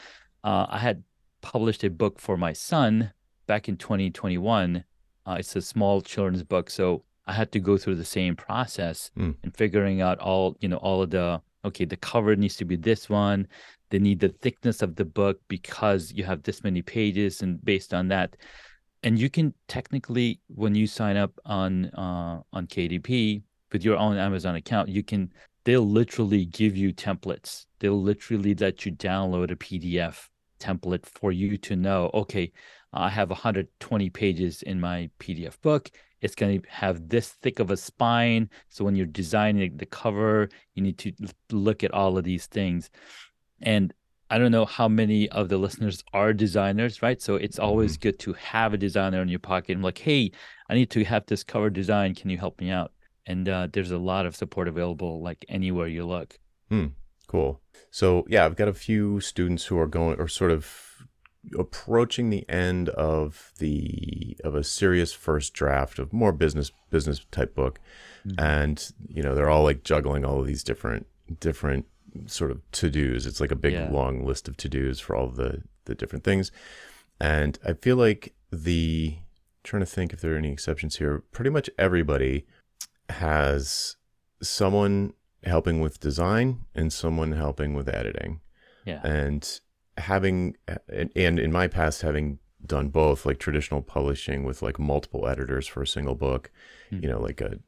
uh, 0.44 0.66
I 0.68 0.78
had 0.78 1.02
published 1.40 1.85
a 1.85 1.90
book 1.90 2.18
for 2.20 2.37
my 2.37 2.52
son 2.52 3.12
back 3.46 3.68
in 3.68 3.76
2021. 3.76 4.85
Uh, 5.26 5.37
it's 5.38 5.54
a 5.56 5.62
small 5.62 6.00
children's 6.00 6.42
book. 6.44 6.70
So, 6.70 7.04
I 7.26 7.33
had 7.35 7.52
to 7.52 7.61
go 7.61 7.76
through 7.78 7.96
the 7.96 8.04
same 8.04 8.35
process 8.35 9.11
Mm. 9.16 9.37
and 9.44 9.56
figuring 9.56 10.00
out 10.00 10.18
all, 10.18 10.56
you 10.61 10.68
know, 10.68 10.78
all 10.78 11.02
of 11.02 11.11
the, 11.11 11.40
okay, 11.64 11.85
the 11.85 11.96
cover 11.96 12.35
needs 12.35 12.56
to 12.56 12.64
be 12.64 12.76
this 12.76 13.09
one. 13.09 13.46
They 13.90 13.98
need 13.98 14.20
the 14.20 14.29
thickness 14.29 14.83
of 14.83 14.96
the 14.96 15.05
book 15.05 15.40
because 15.48 16.12
you 16.12 16.24
have 16.24 16.42
this 16.42 16.62
many 16.62 16.83
pages, 16.83 17.42
and 17.42 17.62
based 17.64 17.92
on 17.92 18.09
that, 18.09 18.37
and 19.03 19.18
you 19.18 19.31
can 19.31 19.55
technically, 19.68 20.40
when 20.48 20.74
you 20.74 20.87
sign 20.87 21.16
up 21.16 21.33
on 21.44 21.87
uh, 21.87 22.40
on 22.53 22.66
KDP 22.66 23.42
with 23.72 23.85
your 23.85 23.96
own 23.96 24.16
Amazon 24.16 24.57
account, 24.57 24.88
you 24.88 25.03
can. 25.03 25.33
They'll 25.64 25.87
literally 25.87 26.46
give 26.46 26.74
you 26.74 26.94
templates. 26.94 27.66
They'll 27.81 28.00
literally 28.00 28.55
let 28.55 28.87
you 28.87 28.92
download 28.92 29.50
a 29.50 29.57
PDF 29.57 30.29
template 30.59 31.05
for 31.05 31.33
you 31.33 31.59
to 31.59 31.76
know. 31.76 32.11
Okay, 32.14 32.53
I 32.92 33.09
have 33.09 33.31
120 33.31 34.11
pages 34.11 34.62
in 34.62 34.81
my 34.81 35.11
PDF 35.18 35.61
book. 35.61 35.90
It's 36.20 36.35
going 36.35 36.61
to 36.61 36.68
have 36.68 37.09
this 37.09 37.31
thick 37.31 37.61
of 37.61 37.70
a 37.70 37.76
spine. 37.76 38.50
So 38.68 38.85
when 38.85 38.94
you're 38.94 39.07
designing 39.07 39.76
the 39.76 39.87
cover, 39.87 40.48
you 40.74 40.83
need 40.83 40.98
to 40.98 41.12
look 41.50 41.83
at 41.83 41.94
all 41.94 42.18
of 42.18 42.24
these 42.24 42.46
things. 42.46 42.90
And 43.62 43.92
I 44.31 44.38
don't 44.38 44.53
know 44.53 44.64
how 44.64 44.88
many 44.88 45.29
of 45.31 45.49
the 45.49 45.59
listeners 45.59 46.05
are 46.12 46.33
designers, 46.33 47.03
right? 47.03 47.20
So 47.20 47.35
it's 47.35 47.59
always 47.59 47.96
good 47.96 48.18
to 48.20 48.33
have 48.35 48.73
a 48.73 48.79
designer 48.79 49.20
in 49.23 49.29
your 49.29 49.40
pocket. 49.40 49.77
I'm 49.77 49.83
like, 49.83 49.99
hey, 49.99 50.31
I 50.68 50.75
need 50.75 50.90
to 50.90 51.05
have 51.05 51.27
this 51.27 51.42
cover 51.42 51.68
design. 51.68 52.14
Can 52.14 52.31
you 52.31 52.38
help 52.38 52.61
me 52.61 52.70
out? 52.70 52.92
And 53.27 53.49
uh, 53.49 53.68
there's 53.73 53.90
a 53.90 53.99
lot 53.99 54.27
of 54.27 54.37
support 54.37 54.68
available, 54.68 55.20
like 55.20 55.44
anywhere 55.49 55.88
you 55.88 56.07
look. 56.07 56.38
Hmm. 56.68 56.87
Cool. 57.27 57.61
So 57.90 58.25
yeah, 58.29 58.44
I've 58.44 58.57
got 58.57 58.68
a 58.68 58.73
few 58.73 59.20
students 59.20 59.66
who 59.66 59.79
are 59.79 59.87
going 59.87 60.18
or 60.18 60.29
sort 60.29 60.51
of 60.51 61.07
approaching 61.59 62.31
the 62.31 62.49
end 62.49 62.88
of 62.90 63.53
the 63.59 64.37
of 64.44 64.55
a 64.55 64.64
serious 64.64 65.12
first 65.12 65.55
draft 65.55 65.99
of 65.99 66.12
more 66.12 66.33
business 66.33 66.73
business 66.90 67.25
type 67.31 67.55
book, 67.55 67.79
and 68.37 68.92
you 69.09 69.23
know 69.23 69.35
they're 69.35 69.49
all 69.49 69.62
like 69.62 69.85
juggling 69.85 70.25
all 70.25 70.40
of 70.40 70.46
these 70.46 70.64
different 70.64 71.07
different 71.38 71.87
sort 72.27 72.51
of 72.51 72.61
to 72.73 72.90
dos. 72.90 73.27
It's 73.27 73.40
like 73.40 73.51
a 73.53 73.57
big 73.57 73.73
Yeah. 73.75 73.90
long 73.90 74.25
list 74.25 74.49
of 74.49 74.57
to 74.59 74.68
dos 74.68 75.01
for 75.01 75.14
all 75.16 75.29
the 75.29 75.62
the 75.87 75.94
different 75.94 76.25
things, 76.25 76.53
and 77.20 77.59
I 77.64 77.73
feel 77.73 77.96
like 77.96 78.35
the 78.53 79.18
trying 79.62 79.81
to 79.81 79.87
think 79.87 80.12
if 80.12 80.20
there 80.20 80.35
are 80.35 80.38
any 80.38 80.53
exceptions 80.53 80.96
here. 80.96 81.23
Pretty 81.33 81.51
much 81.51 81.68
everybody 81.79 82.46
has 83.11 83.96
someone 84.42 85.12
helping 85.44 85.81
with 85.81 86.01
design 86.01 86.61
and 86.75 86.92
someone 86.92 87.33
helping 87.33 87.75
with 87.75 87.88
editing 87.88 88.40
Yeah. 88.85 89.01
and 89.05 89.61
having 89.96 90.57
and, 90.88 91.11
and 91.16 91.38
in 91.38 91.53
my 91.53 91.66
past 91.66 92.03
having 92.03 92.38
done 92.64 92.88
both 92.88 93.25
like 93.27 93.38
traditional 93.38 93.83
publishing 93.83 94.44
with 94.44 94.62
like 94.62 94.79
multiple 94.79 95.27
editors 95.27 95.66
for 95.66 95.83
a 95.83 95.87
single 95.87 96.14
book 96.14 96.51
hmm. 96.90 97.01
you 97.03 97.09
know 97.09 97.20
like 97.20 97.40
a, 97.40 97.59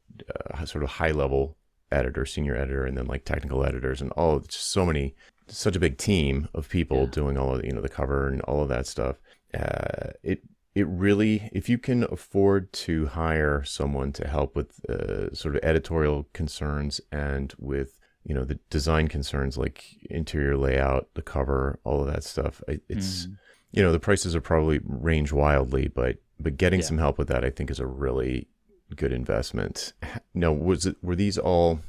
a 0.51 0.65
sort 0.67 0.83
of 0.83 0.91
high 0.91 1.11
level 1.11 1.57
editor 1.93 2.25
senior 2.25 2.55
editor 2.55 2.85
and 2.85 2.97
then 2.97 3.05
like 3.05 3.23
technical 3.25 3.63
editors 3.65 4.01
and 4.01 4.11
all 4.11 4.39
just 4.39 4.69
so 4.69 4.85
many 4.85 5.13
such 5.47 5.75
a 5.75 5.79
big 5.79 5.97
team 5.97 6.47
of 6.53 6.69
people 6.69 7.01
Yeah. 7.01 7.09
doing 7.11 7.37
all 7.37 7.55
of 7.55 7.63
you 7.65 7.71
know 7.73 7.81
the 7.81 7.89
cover 7.89 8.27
and 8.27 8.41
all 8.41 8.61
of 8.63 8.69
that 8.69 8.87
stuff 8.87 9.17
uh, 9.53 10.11
it 10.23 10.41
it 10.75 10.87
really 10.87 11.49
if 11.53 11.69
you 11.69 11.77
can 11.77 12.03
afford 12.05 12.71
to 12.73 13.05
hire 13.07 13.63
someone 13.63 14.11
to 14.13 14.27
help 14.27 14.55
with 14.55 14.83
uh, 14.89 15.33
sort 15.33 15.55
of 15.55 15.63
editorial 15.63 16.27
concerns 16.33 16.99
and 17.11 17.53
with 17.59 17.99
you 18.23 18.33
know 18.33 18.43
the 18.45 18.57
design 18.69 19.07
concerns 19.07 19.57
like 19.57 19.83
interior 20.09 20.57
layout 20.57 21.09
the 21.13 21.21
cover 21.21 21.79
all 21.83 22.01
of 22.01 22.07
that 22.07 22.23
stuff 22.23 22.61
it's 22.67 23.27
Mhm. 23.27 23.37
you 23.71 23.83
know 23.83 23.91
the 23.91 23.99
prices 23.99 24.35
are 24.35 24.41
probably 24.41 24.79
range 24.83 25.31
wildly 25.31 25.87
but 25.89 26.17
but 26.39 26.57
getting 26.57 26.79
Yeah. 26.79 26.85
some 26.87 26.97
help 26.97 27.17
with 27.19 27.27
that 27.27 27.43
i 27.45 27.49
think 27.51 27.69
is 27.69 27.79
a 27.79 27.85
really 27.85 28.47
good 28.93 29.11
investment 29.11 29.93
now 30.33 30.51
was 30.51 30.85
it 30.85 30.95
were 31.01 31.15
these 31.15 31.37
all 31.37 31.79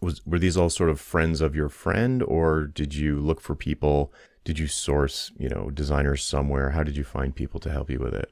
was 0.00 0.24
were 0.26 0.38
these 0.38 0.56
all 0.56 0.70
sort 0.70 0.90
of 0.90 1.00
friends 1.00 1.40
of 1.40 1.54
your 1.54 1.68
friend 1.68 2.22
or 2.22 2.66
did 2.66 2.94
you 2.94 3.18
look 3.20 3.40
for 3.40 3.54
people 3.54 4.12
did 4.44 4.58
you 4.58 4.66
source 4.66 5.32
you 5.38 5.48
know 5.48 5.70
designers 5.70 6.22
somewhere 6.22 6.70
how 6.70 6.82
did 6.82 6.96
you 6.96 7.04
find 7.04 7.34
people 7.34 7.60
to 7.60 7.70
help 7.70 7.90
you 7.90 7.98
with 7.98 8.14
it 8.14 8.30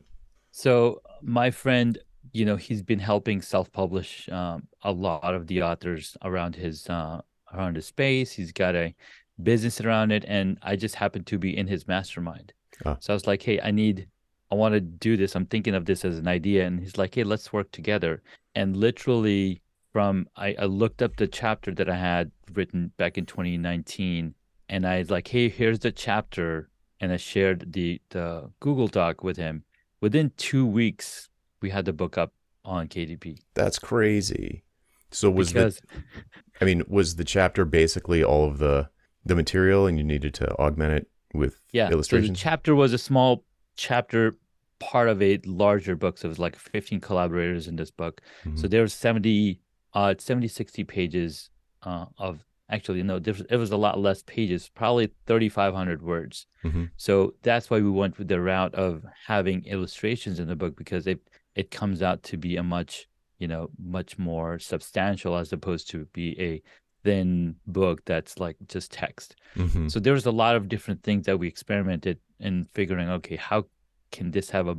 So 0.52 1.02
my 1.20 1.50
friend, 1.50 1.98
you 2.32 2.44
know, 2.44 2.56
he's 2.56 2.82
been 2.82 3.00
helping 3.00 3.42
self-publish 3.42 4.28
um, 4.28 4.68
a 4.82 4.92
lot 4.92 5.34
of 5.34 5.46
the 5.48 5.62
authors 5.62 6.16
around 6.22 6.54
his 6.56 6.88
uh, 6.88 7.22
around 7.52 7.74
his 7.76 7.86
space. 7.86 8.30
He's 8.32 8.52
got 8.52 8.74
a 8.76 8.94
business 9.42 9.80
around 9.80 10.12
it, 10.12 10.24
and 10.28 10.58
I 10.62 10.76
just 10.76 10.94
happened 10.94 11.26
to 11.26 11.38
be 11.38 11.50
in 11.56 11.66
his 11.66 11.88
mastermind. 11.88 12.52
Ah. 12.86 12.96
So 13.00 13.12
I 13.12 13.16
was 13.16 13.26
like, 13.26 13.42
"Hey, 13.42 13.58
I 13.60 13.70
need, 13.72 14.06
I 14.54 14.56
want 14.56 14.74
to 14.74 14.80
do 14.80 15.16
this. 15.16 15.34
I'm 15.34 15.46
thinking 15.46 15.74
of 15.74 15.84
this 15.84 16.04
as 16.04 16.18
an 16.18 16.28
idea." 16.28 16.66
And 16.66 16.80
he's 16.80 16.96
like, 16.96 17.14
"Hey, 17.14 17.24
let's 17.24 17.52
work 17.52 17.70
together." 17.72 18.22
And 18.54 18.76
literally, 18.76 19.60
from 19.92 20.28
I, 20.36 20.54
I 20.58 20.64
looked 20.64 21.02
up 21.02 21.16
the 21.16 21.26
chapter 21.26 21.72
that 21.74 21.88
I 21.88 21.96
had 21.96 22.30
written 22.52 22.92
back 22.96 23.18
in 23.18 23.26
2019, 23.26 24.34
and 24.68 24.86
I 24.86 24.98
was 24.98 25.10
like, 25.10 25.28
"Hey, 25.28 25.48
here's 25.48 25.80
the 25.80 25.92
chapter," 25.92 26.68
and 27.00 27.12
I 27.12 27.16
shared 27.16 27.72
the 27.72 28.00
the 28.10 28.50
Google 28.60 28.88
Doc 28.88 29.22
with 29.24 29.36
him 29.36 29.64
within 30.04 30.30
two 30.36 30.66
weeks 30.66 31.30
we 31.62 31.70
had 31.70 31.86
the 31.86 31.92
book 31.92 32.18
up 32.18 32.34
on 32.62 32.86
kdp 32.86 33.38
that's 33.54 33.78
crazy 33.78 34.62
so 35.10 35.30
was 35.30 35.50
because 35.50 35.80
the 35.80 36.02
i 36.60 36.64
mean 36.66 36.82
was 36.86 37.16
the 37.16 37.24
chapter 37.24 37.64
basically 37.64 38.22
all 38.22 38.46
of 38.46 38.58
the 38.58 38.86
the 39.24 39.34
material 39.34 39.86
and 39.86 39.96
you 39.96 40.04
needed 40.04 40.34
to 40.34 40.46
augment 40.58 40.92
it 40.92 41.08
with 41.32 41.58
yeah 41.72 41.90
illustrations? 41.90 42.28
so 42.28 42.32
the 42.32 42.38
chapter 42.38 42.74
was 42.74 42.92
a 42.92 42.98
small 42.98 43.44
chapter 43.76 44.34
part 44.80 45.08
of 45.08 45.22
a 45.22 45.38
larger 45.46 45.96
book 45.96 46.18
so 46.18 46.26
it 46.26 46.28
was 46.28 46.38
like 46.38 46.56
15 46.56 47.00
collaborators 47.00 47.68
in 47.68 47.76
this 47.76 47.90
book 47.90 48.20
Mhm. 48.44 48.58
so 48.58 48.68
there 48.68 48.82
was 48.82 48.92
70 48.94 49.60
uh 49.94 50.14
70 50.18 50.48
60 50.48 50.84
pages 50.84 51.50
uh 51.82 52.06
of 52.18 52.44
actually 52.70 53.02
no 53.02 53.18
there 53.18 53.34
it 53.50 53.56
was 53.56 53.70
a 53.70 53.76
lot 53.76 53.98
less 54.00 54.22
pages 54.22 54.68
probably 54.74 55.10
3500 55.26 56.02
words 56.02 56.46
Mhm. 56.64 56.90
so 56.96 57.34
that's 57.42 57.70
why 57.70 57.78
we 57.80 57.90
went 57.90 58.18
with 58.18 58.28
the 58.28 58.40
route 58.40 58.74
of 58.74 59.04
having 59.26 59.64
illustrations 59.66 60.38
in 60.40 60.48
the 60.48 60.56
book 60.56 60.74
because 60.76 61.06
it 61.06 61.20
it 61.54 61.70
comes 61.70 62.02
out 62.02 62.22
to 62.24 62.36
be 62.36 62.56
a 62.56 62.62
much 62.62 63.06
you 63.38 63.46
know 63.48 63.70
much 63.78 64.18
more 64.18 64.58
substantial 64.58 65.36
as 65.36 65.52
opposed 65.52 65.88
to 65.90 66.06
be 66.12 66.28
a 66.40 66.62
thin 67.04 67.56
book 67.66 68.02
that's 68.06 68.38
like 68.40 68.56
just 68.66 68.90
text 68.90 69.36
Mhm. 69.56 69.90
so 69.90 70.00
there 70.00 70.14
was 70.14 70.26
a 70.26 70.30
lot 70.32 70.56
of 70.56 70.68
different 70.68 71.02
things 71.02 71.26
that 71.26 71.38
we 71.38 71.46
experimented 71.46 72.18
in 72.40 72.64
figuring 72.72 73.08
okay 73.10 73.36
how 73.36 73.66
can 74.14 74.30
this 74.30 74.50
have 74.50 74.68
a 74.68 74.76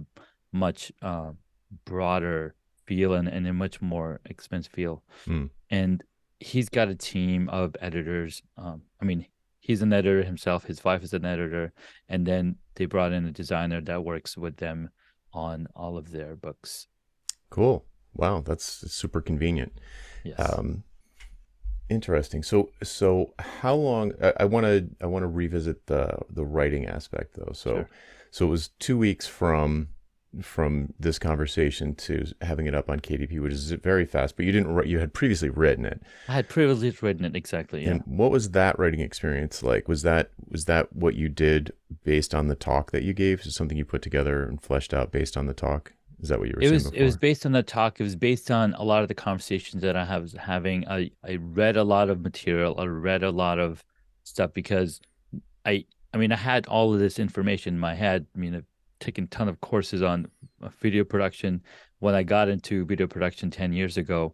much 0.53 0.93
uh, 1.01 1.31
broader 1.83 2.55
feel 2.85 3.13
and, 3.13 3.27
and 3.27 3.45
a 3.45 3.53
much 3.53 3.81
more 3.81 4.21
expensive 4.25 4.71
feel. 4.71 5.03
Mm. 5.27 5.49
And 5.69 6.03
he's 6.39 6.69
got 6.69 6.87
a 6.87 6.95
team 6.95 7.49
of 7.49 7.75
editors. 7.81 8.41
Um, 8.57 8.83
I 9.01 9.05
mean, 9.05 9.25
he's 9.59 9.81
an 9.81 9.91
editor 9.91 10.23
himself. 10.23 10.63
His 10.63 10.83
wife 10.85 11.03
is 11.03 11.13
an 11.13 11.25
editor, 11.25 11.73
and 12.07 12.25
then 12.25 12.55
they 12.75 12.85
brought 12.85 13.11
in 13.11 13.25
a 13.25 13.31
designer 13.31 13.81
that 13.81 14.05
works 14.05 14.37
with 14.37 14.57
them 14.57 14.89
on 15.33 15.67
all 15.75 15.97
of 15.97 16.11
their 16.11 16.37
books. 16.37 16.87
Cool. 17.49 17.83
Wow, 18.13 18.39
that's 18.39 18.65
super 18.89 19.19
convenient. 19.19 19.73
Yes. 20.23 20.39
Um, 20.39 20.85
interesting. 21.89 22.41
So, 22.41 22.69
so 22.81 23.33
how 23.37 23.75
long? 23.75 24.13
I 24.39 24.45
want 24.45 24.65
to 24.65 24.87
I 25.01 25.07
want 25.07 25.23
to 25.23 25.27
revisit 25.27 25.87
the 25.87 26.19
the 26.29 26.45
writing 26.45 26.85
aspect 26.85 27.35
though. 27.35 27.51
So, 27.53 27.75
Sure. 27.75 27.89
So 28.35 28.47
it 28.47 28.49
was 28.49 28.71
two 28.79 28.97
weeks 28.97 29.25
from 29.25 29.87
from 30.41 30.93
this 30.99 31.17
conversation 31.17 31.95
to 31.95 32.25
having 32.41 32.65
it 32.65 32.75
up 32.75 32.89
on 32.89 32.99
KDP, 32.99 33.41
which 33.41 33.53
is 33.53 33.71
very 33.71 34.03
fast. 34.03 34.35
But 34.35 34.43
you 34.43 34.51
didn't 34.51 34.73
write. 34.73 34.87
You 34.87 34.99
had 34.99 35.13
previously 35.13 35.47
written 35.47 35.85
it. 35.85 36.01
I 36.27 36.33
had 36.33 36.49
previously 36.49 36.93
written 37.01 37.23
it 37.23 37.33
exactly. 37.33 37.85
Yeah. 37.85 37.91
And 37.91 38.03
what 38.05 38.31
was 38.31 38.51
that 38.51 38.77
writing 38.77 38.99
experience 38.99 39.63
like? 39.63 39.87
Was 39.87 40.01
that 40.01 40.31
was 40.49 40.65
that 40.65 40.91
what 40.93 41.15
you 41.15 41.29
did 41.29 41.71
based 42.03 42.35
on 42.35 42.49
the 42.49 42.55
talk 42.55 42.91
that 42.91 43.03
you 43.03 43.13
gave? 43.13 43.39
Is 43.39 43.45
it 43.45 43.51
something 43.51 43.77
you 43.77 43.85
put 43.85 44.01
together 44.01 44.43
and 44.43 44.61
fleshed 44.61 44.93
out 44.93 45.13
based 45.13 45.37
on 45.37 45.45
the 45.45 45.53
talk? 45.53 45.93
Is 46.19 46.27
that 46.27 46.37
what 46.37 46.49
you 46.49 46.55
were 46.57 46.61
it 46.61 46.65
saying 46.65 46.73
was 46.73 46.83
before? 46.83 46.99
it 46.99 47.05
was 47.05 47.15
based 47.15 47.45
on 47.45 47.53
the 47.53 47.63
talk. 47.63 48.01
It 48.01 48.03
was 48.03 48.17
based 48.17 48.51
on 48.51 48.73
a 48.73 48.83
lot 48.83 49.01
of 49.01 49.07
the 49.07 49.15
conversations 49.15 49.81
that 49.81 49.95
I 49.95 50.03
have 50.03 50.23
was 50.23 50.33
having. 50.33 50.85
I 50.89 51.11
I 51.23 51.35
read 51.35 51.77
a 51.77 51.85
lot 51.85 52.09
of 52.09 52.19
material. 52.19 52.75
I 52.77 52.83
read 52.83 53.23
a 53.23 53.31
lot 53.31 53.59
of 53.59 53.81
stuff 54.25 54.51
because 54.51 54.99
I 55.65 55.85
I 56.15 56.17
mean 56.17 56.31
I 56.31 56.37
had 56.37 56.65
all 56.67 56.93
of 56.93 56.99
this 56.99 57.19
information 57.19 57.75
in 57.75 57.79
my 57.79 57.93
head. 57.93 58.25
I 58.35 58.39
mean 58.39 58.55
I've 58.55 58.65
taken 59.01 59.25
a 59.25 59.27
ton 59.27 59.49
of 59.49 59.59
courses 59.59 60.01
on 60.01 60.27
uh, 60.63 60.69
video 60.79 61.03
production 61.03 61.61
when 61.99 62.15
I 62.15 62.23
got 62.23 62.47
into 62.47 62.85
video 62.85 63.05
production 63.05 63.51
ten 63.51 63.73
years 63.73 63.97
ago 63.97 64.33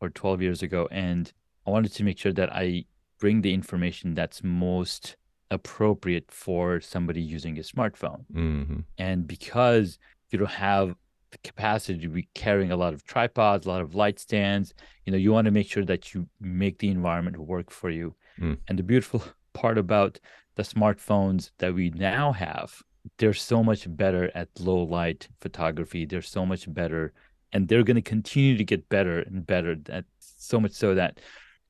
or 0.00 0.10
twelve 0.10 0.42
years 0.42 0.62
ago, 0.62 0.88
and 0.90 1.32
I 1.66 1.70
wanted 1.70 1.92
to 1.92 2.04
make 2.04 2.18
sure 2.18 2.32
that 2.32 2.52
I 2.52 2.84
bring 3.20 3.40
the 3.40 3.54
information 3.54 4.14
that's 4.14 4.42
most 4.42 5.16
appropriate 5.52 6.28
for 6.30 6.80
somebody 6.80 7.22
using 7.22 7.56
a 7.58 7.62
smartphone. 7.62 8.24
hmm 8.32 8.80
And 8.98 9.26
because 9.28 9.98
you 10.30 10.38
don't 10.38 10.50
have 10.50 10.96
the 11.30 11.38
capacity 11.38 12.00
to 12.00 12.08
be 12.08 12.28
carrying 12.34 12.72
a 12.72 12.76
lot 12.76 12.94
of 12.94 13.04
tripods, 13.04 13.64
a 13.64 13.68
lot 13.68 13.80
of 13.80 13.94
light 13.94 14.18
stands, 14.18 14.74
you 15.04 15.12
know, 15.12 15.18
you 15.18 15.32
want 15.32 15.44
to 15.44 15.52
make 15.52 15.68
sure 15.70 15.84
that 15.84 16.12
you 16.12 16.26
make 16.40 16.78
the 16.78 16.88
environment 16.88 17.38
work 17.38 17.70
for 17.70 17.90
you. 17.90 18.14
Mm. 18.40 18.58
And 18.66 18.78
the 18.78 18.82
beautiful 18.82 19.22
part 19.52 19.78
about 19.78 20.18
the 20.56 20.62
smartphones 20.62 21.50
that 21.58 21.74
we 21.74 21.90
now 21.90 22.32
have, 22.32 22.82
they're 23.18 23.34
so 23.34 23.62
much 23.62 23.86
better 23.96 24.30
at 24.34 24.48
low 24.60 24.82
light 24.82 25.28
photography. 25.40 26.04
They're 26.06 26.22
so 26.22 26.46
much 26.46 26.72
better, 26.72 27.12
and 27.52 27.68
they're 27.68 27.82
going 27.82 27.96
to 27.96 28.02
continue 28.02 28.56
to 28.56 28.64
get 28.64 28.88
better 28.88 29.20
and 29.20 29.46
better. 29.46 29.76
That 29.76 30.04
so 30.18 30.60
much 30.60 30.72
so 30.72 30.94
that, 30.94 31.20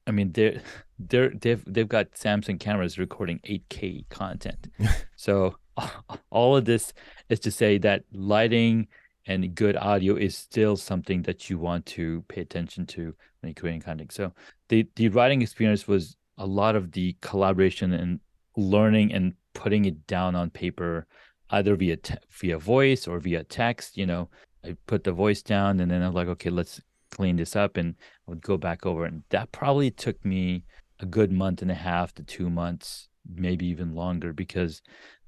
I 0.07 0.11
mean, 0.11 0.33
they're 0.33 0.61
they're 0.99 1.31
they've 1.31 1.63
they've 1.67 1.89
got 1.89 2.13
Samsung 2.13 2.61
cameras 2.61 2.99
recording 2.99 3.41
8K 3.49 4.09
content. 4.09 4.69
so 5.17 5.57
all 6.31 6.57
of 6.57 6.65
this 6.65 6.93
is 7.29 7.41
to 7.41 7.51
say 7.51 7.79
that 7.79 8.05
lighting 8.13 8.89
and 9.27 9.55
good 9.55 9.77
audio 9.77 10.17
is 10.17 10.37
still 10.37 10.77
something 10.77 11.23
that 11.23 11.49
you 11.49 11.59
want 11.59 11.87
to 11.87 12.25
pay 12.29 12.41
attention 12.41 12.87
to 12.87 13.15
when 13.41 13.49
you're 13.49 13.55
creating 13.55 13.81
content. 13.81 14.13
So 14.13 14.33
the 14.69 14.87
the 14.97 15.09
writing 15.09 15.43
experience 15.43 15.87
was 15.87 16.17
a 16.39 16.47
lot 16.47 16.77
of 16.77 16.93
the 16.93 17.17
collaboration 17.21 17.93
and 17.93 18.21
learning 18.57 19.13
and 19.13 19.35
putting 19.55 19.85
it 19.85 20.07
down 20.07 20.35
on 20.35 20.51
paper, 20.51 21.07
either 21.51 21.77
via 21.77 21.97
te- 21.97 22.15
via 22.31 22.59
voice 22.59 23.07
or 23.07 23.19
via 23.19 23.45
text. 23.45 23.97
You 23.97 24.07
know, 24.07 24.29
I 24.65 24.77
put 24.87 25.05
the 25.05 25.13
voice 25.13 25.43
down 25.43 25.81
and 25.81 25.91
then 25.91 26.03
I'm 26.03 26.15
like, 26.15 26.29
okay, 26.29 26.51
let's 26.51 26.81
clean 27.11 27.37
this 27.37 27.55
up, 27.55 27.77
and 27.77 27.95
I 28.27 28.31
would 28.31 28.43
go 28.43 28.57
back 28.57 28.87
over, 28.87 29.05
and 29.05 29.23
that 29.31 29.53
probably 29.53 29.91
took 29.91 30.25
me 30.25 30.65
a 31.01 31.07
good 31.07 31.31
month 31.31 31.63
and 31.63 31.71
a 31.71 31.75
half 31.75 32.15
to 32.15 32.23
two 32.23 32.49
months, 32.49 33.09
maybe 33.35 33.67
even 33.67 33.95
longer, 33.95 34.33
because 34.33 34.83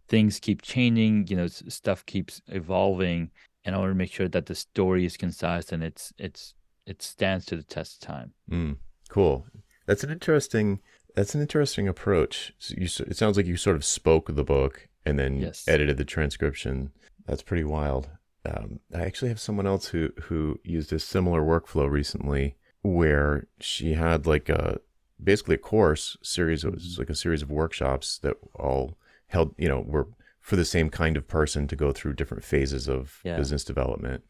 things 0.09 0.41
keep 0.41 0.63
changing. 0.63 1.27
You 1.29 1.37
know, 1.37 1.47
stuff 1.47 2.05
keeps 2.07 2.41
evolving, 2.49 3.31
and 3.65 3.75
I 3.75 3.79
want 3.79 3.91
to 3.91 3.95
make 3.95 4.13
sure 4.13 4.29
that 4.29 4.47
the 4.47 4.55
story 4.55 5.05
is 5.05 5.17
concise 5.17 5.73
and 5.73 5.83
it's 5.83 6.13
it's 6.19 6.55
it 6.87 7.03
stands 7.03 7.45
to 7.47 7.57
the 7.57 7.63
test 7.63 8.03
of 8.03 8.09
time. 8.09 8.33
Mm, 8.51 8.77
cool. 9.09 9.47
That's 9.87 10.05
an 10.05 10.11
interesting. 10.11 10.81
That's 11.15 11.35
an 11.35 11.41
interesting 11.41 11.87
approach. 11.89 12.53
So 12.59 12.75
you, 12.77 12.85
it 13.07 13.17
sounds 13.17 13.37
like 13.37 13.47
you 13.47 13.57
sort 13.57 13.77
of 13.77 13.85
spoke 13.85 14.35
the 14.35 14.45
book 14.45 14.89
and 15.07 15.19
then 15.19 15.41
Yes. 15.41 15.65
edited 15.69 15.97
the 15.97 16.05
transcription. 16.05 16.91
That's 17.27 17.43
pretty 17.43 17.65
wild. 17.65 18.09
Um, 18.45 18.81
I 18.95 19.03
actually 19.03 19.29
have 19.29 19.41
someone 19.41 19.67
else 19.67 19.89
who 19.89 20.11
who 20.25 20.61
used 20.65 20.93
a 20.93 20.99
similar 20.99 21.41
workflow 21.43 21.91
recently, 21.91 22.57
where 22.83 23.47
she 23.61 23.95
had 23.95 24.27
like 24.27 24.49
a 24.51 24.81
basically 25.23 25.55
a 25.55 25.59
course 25.59 26.17
series. 26.23 26.65
It 26.65 26.73
was 26.75 26.99
like 26.99 27.09
a 27.11 27.15
series 27.15 27.41
of 27.43 27.51
workshops 27.51 28.19
that 28.19 28.37
all 28.55 28.99
held, 29.29 29.55
you 29.57 29.69
know, 29.69 29.81
were 29.81 30.09
for 30.41 30.57
the 30.57 30.65
same 30.67 30.91
kind 30.91 31.17
of 31.17 31.27
person 31.27 31.67
to 31.69 31.77
go 31.77 31.91
through 31.93 32.13
different 32.13 32.45
phases 32.45 32.87
of 32.89 33.21
Yeah. 33.25 33.37
business 33.39 33.65
development 33.65 34.25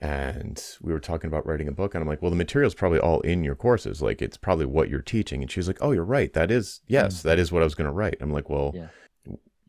and 0.00 0.62
we 0.82 0.92
were 0.92 1.00
talking 1.00 1.28
about 1.28 1.46
writing 1.46 1.68
a 1.68 1.72
book 1.72 1.94
and 1.94 2.02
i'm 2.02 2.08
like 2.08 2.20
well 2.20 2.30
the 2.30 2.36
material's 2.36 2.74
probably 2.74 2.98
all 2.98 3.20
in 3.22 3.42
your 3.44 3.54
courses. 3.54 4.02
Like 4.02 4.20
it's 4.20 4.36
probably 4.36 4.66
what 4.66 4.88
you're 4.90 5.00
teaching. 5.00 5.42
And 5.42 5.50
she's 5.50 5.66
like 5.68 5.78
oh 5.80 5.92
you're 5.92 6.04
right. 6.04 6.32
That 6.32 6.50
is 6.50 6.80
yes 6.86 7.22
that 7.22 7.38
is 7.38 7.50
what 7.52 7.62
i 7.62 7.64
was 7.64 7.74
going 7.74 7.86
to 7.86 7.92
write. 7.92 8.16
I'm 8.20 8.30
like 8.32 8.50
well 8.50 8.72
Yeah. 8.74 8.88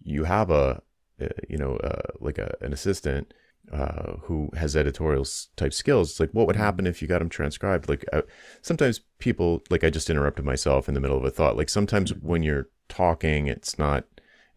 you 0.03 0.25
have 0.25 0.49
a 0.51 0.82
uh, 1.21 1.28
you 1.49 1.57
know 1.57 1.78
uh, 1.78 2.01
like 2.19 2.38
a, 2.38 2.55
an 2.61 2.73
assistant 2.73 3.34
uh, 3.71 4.13
who 4.23 4.49
has 4.55 4.75
editorial 4.78 5.25
type 5.55 5.73
skills. 5.73 6.11
It's 6.11 6.19
like 6.19 6.32
what 6.32 6.47
would 6.47 6.55
happen 6.55 6.86
if 6.88 7.01
you 7.01 7.07
got 7.07 7.19
them 7.19 7.30
transcribed? 7.30 7.89
Like 7.89 8.05
uh, 8.13 8.21
sometimes 8.61 9.01
people 9.19 9.63
like 9.69 9.84
i 9.84 9.89
just 9.89 10.09
interrupted 10.09 10.45
myself 10.45 10.88
in 10.88 10.93
the 10.93 10.99
middle 11.01 11.17
of 11.17 11.25
a 11.25 11.32
thought. 11.32 11.57
Like 11.57 11.69
sometimes 11.69 12.13
when 12.13 12.43
you're 12.43 12.67
talking 12.89 13.47
it's 13.47 13.78
not 13.80 14.05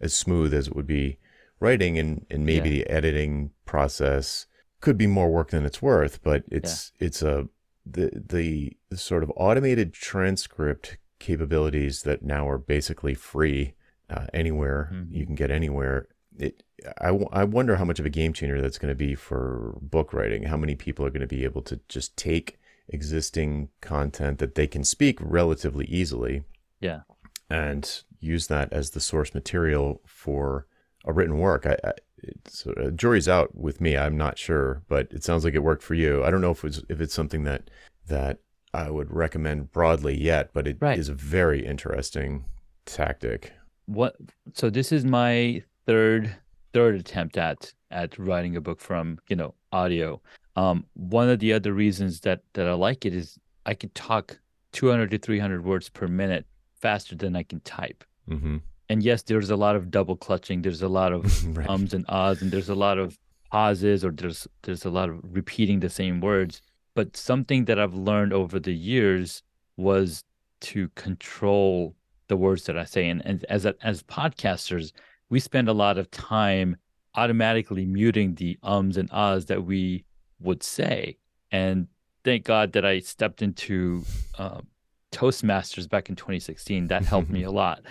as 0.00 0.14
smooth 0.14 0.52
as 0.54 0.66
it 0.68 0.76
would 0.76 0.86
be 0.86 1.18
writing 1.60 1.98
and 1.98 2.26
and 2.30 2.44
maybe 2.44 2.70
Yeah. 2.70 2.84
the 2.84 2.90
editing 2.90 3.50
process 3.66 4.46
could 4.80 4.96
be 4.98 5.06
more 5.06 5.30
work 5.30 5.50
than 5.50 5.64
it's 5.64 5.82
worth 5.82 6.22
but 6.22 6.42
it's 6.50 6.92
it's 6.98 7.22
a 7.22 7.48
the 7.86 8.10
the 8.28 8.76
sort 8.96 9.22
of 9.22 9.32
automated 9.36 9.92
transcript 9.92 10.96
capabilities 11.18 12.02
that 12.02 12.22
now 12.22 12.48
are 12.48 12.58
basically 12.58 13.14
free 13.14 13.74
uh, 14.08 14.26
anywhere 14.32 14.90
Mhm. 14.92 15.06
you 15.10 15.26
can 15.26 15.34
get 15.34 15.50
anywhere 15.50 16.08
it 16.38 16.62
I, 16.98 17.08
w- 17.08 17.28
I 17.32 17.44
wonder 17.44 17.76
how 17.76 17.84
much 17.84 18.00
of 18.00 18.06
a 18.06 18.10
game 18.10 18.32
changer 18.32 18.60
that's 18.60 18.78
going 18.78 18.90
to 18.90 18.94
be 19.08 19.14
for 19.14 19.76
book 19.82 20.12
writing 20.14 20.44
how 20.44 20.56
many 20.56 20.74
people 20.74 21.04
are 21.04 21.10
going 21.10 21.20
to 21.20 21.26
be 21.36 21.44
able 21.44 21.62
to 21.62 21.78
just 21.88 22.16
take 22.16 22.58
existing 22.88 23.68
content 23.80 24.38
that 24.38 24.54
they 24.54 24.66
can 24.66 24.82
speak 24.84 25.18
relatively 25.20 25.84
easily 25.86 26.42
Yeah. 26.80 27.00
and 27.48 28.02
use 28.18 28.46
that 28.48 28.72
as 28.72 28.90
the 28.90 29.00
source 29.00 29.32
material 29.34 30.00
for 30.06 30.66
a 31.04 31.12
written 31.12 31.38
work. 31.38 31.66
I, 31.66 31.76
I 31.84 31.92
it's, 32.22 32.66
uh, 32.66 32.90
jury's 32.94 33.28
out 33.28 33.54
with 33.56 33.80
me. 33.80 33.96
I'm 33.96 34.16
not 34.16 34.36
sure, 34.38 34.82
but 34.88 35.08
it 35.10 35.24
sounds 35.24 35.44
like 35.44 35.54
it 35.54 35.62
worked 35.62 35.82
for 35.82 35.94
you. 35.94 36.22
I 36.24 36.30
don't 36.30 36.40
know 36.42 36.50
if 36.50 36.64
it's 36.64 36.82
if 36.88 37.00
it's 37.00 37.14
something 37.14 37.44
that 37.44 37.70
that 38.08 38.38
I 38.74 38.90
would 38.90 39.10
recommend 39.12 39.72
broadly 39.72 40.16
yet, 40.20 40.50
but 40.52 40.66
it 40.66 40.76
is 40.76 40.80
Right. 40.82 41.08
a 41.08 41.14
very 41.14 41.64
interesting 41.66 42.44
tactic. 42.86 43.52
what 43.86 44.16
so 44.54 44.68
this 44.70 44.92
is 44.92 45.04
my 45.04 45.62
third 45.86 46.34
third 46.72 46.94
attempt 46.94 47.36
at 47.36 47.72
at 47.90 48.18
writing 48.18 48.56
a 48.56 48.60
book 48.60 48.80
from 48.80 49.18
you 49.28 49.36
know 49.36 49.54
audio 49.72 50.20
um 50.56 50.84
one 50.94 51.28
of 51.28 51.38
the 51.40 51.52
other 51.52 51.72
reasons 51.72 52.20
that 52.20 52.42
that 52.54 52.66
i 52.68 52.72
like 52.72 53.04
it 53.04 53.14
is 53.14 53.38
i 53.66 53.74
can 53.74 53.90
talk 53.90 54.38
200 54.72 55.10
to 55.10 55.18
300 55.18 55.64
words 55.64 55.88
per 55.88 56.06
minute 56.06 56.46
faster 56.76 57.16
than 57.16 57.34
i 57.36 57.42
can 57.42 57.60
type 57.60 58.04
hmm 58.28 58.58
and 58.90 59.04
yes 59.04 59.22
there's 59.22 59.50
a 59.50 59.56
lot 59.56 59.76
of 59.76 59.90
double 59.90 60.16
clutching 60.16 60.60
there's 60.60 60.82
a 60.82 60.88
lot 60.88 61.12
of 61.12 61.56
right. 61.56 61.68
ums 61.70 61.94
and 61.94 62.04
ahs 62.08 62.42
and 62.42 62.50
there's 62.50 62.68
a 62.68 62.74
lot 62.74 62.98
of 62.98 63.18
pauses 63.50 64.04
or 64.04 64.10
there's 64.10 64.46
there's 64.62 64.84
a 64.84 64.90
lot 64.90 65.08
of 65.08 65.20
repeating 65.22 65.80
the 65.80 65.88
same 65.88 66.20
words 66.20 66.60
but 66.94 67.16
something 67.16 67.64
that 67.64 67.78
i've 67.78 67.94
learned 67.94 68.32
over 68.32 68.58
the 68.58 68.74
years 68.74 69.42
was 69.76 70.24
to 70.60 70.88
control 70.90 71.94
the 72.28 72.36
words 72.36 72.64
that 72.64 72.76
i 72.76 72.84
say 72.84 73.08
and, 73.08 73.24
and 73.24 73.44
as 73.48 73.64
a, 73.64 73.74
as 73.82 74.02
podcasters 74.02 74.92
we 75.30 75.40
spend 75.40 75.68
a 75.68 75.72
lot 75.72 75.96
of 75.96 76.10
time 76.10 76.76
automatically 77.14 77.86
muting 77.86 78.34
the 78.34 78.58
ums 78.62 78.96
and 78.96 79.08
ahs 79.12 79.46
that 79.46 79.64
we 79.64 80.04
would 80.40 80.62
say 80.62 81.16
and 81.50 81.86
thank 82.24 82.44
god 82.44 82.72
that 82.72 82.84
i 82.84 82.98
stepped 82.98 83.40
into 83.42 84.04
um, 84.38 84.66
toastmasters 85.12 85.88
back 85.88 86.08
in 86.08 86.14
2016 86.14 86.86
that 86.88 87.04
helped 87.04 87.30
me 87.30 87.42
a 87.42 87.50
lot 87.62 87.82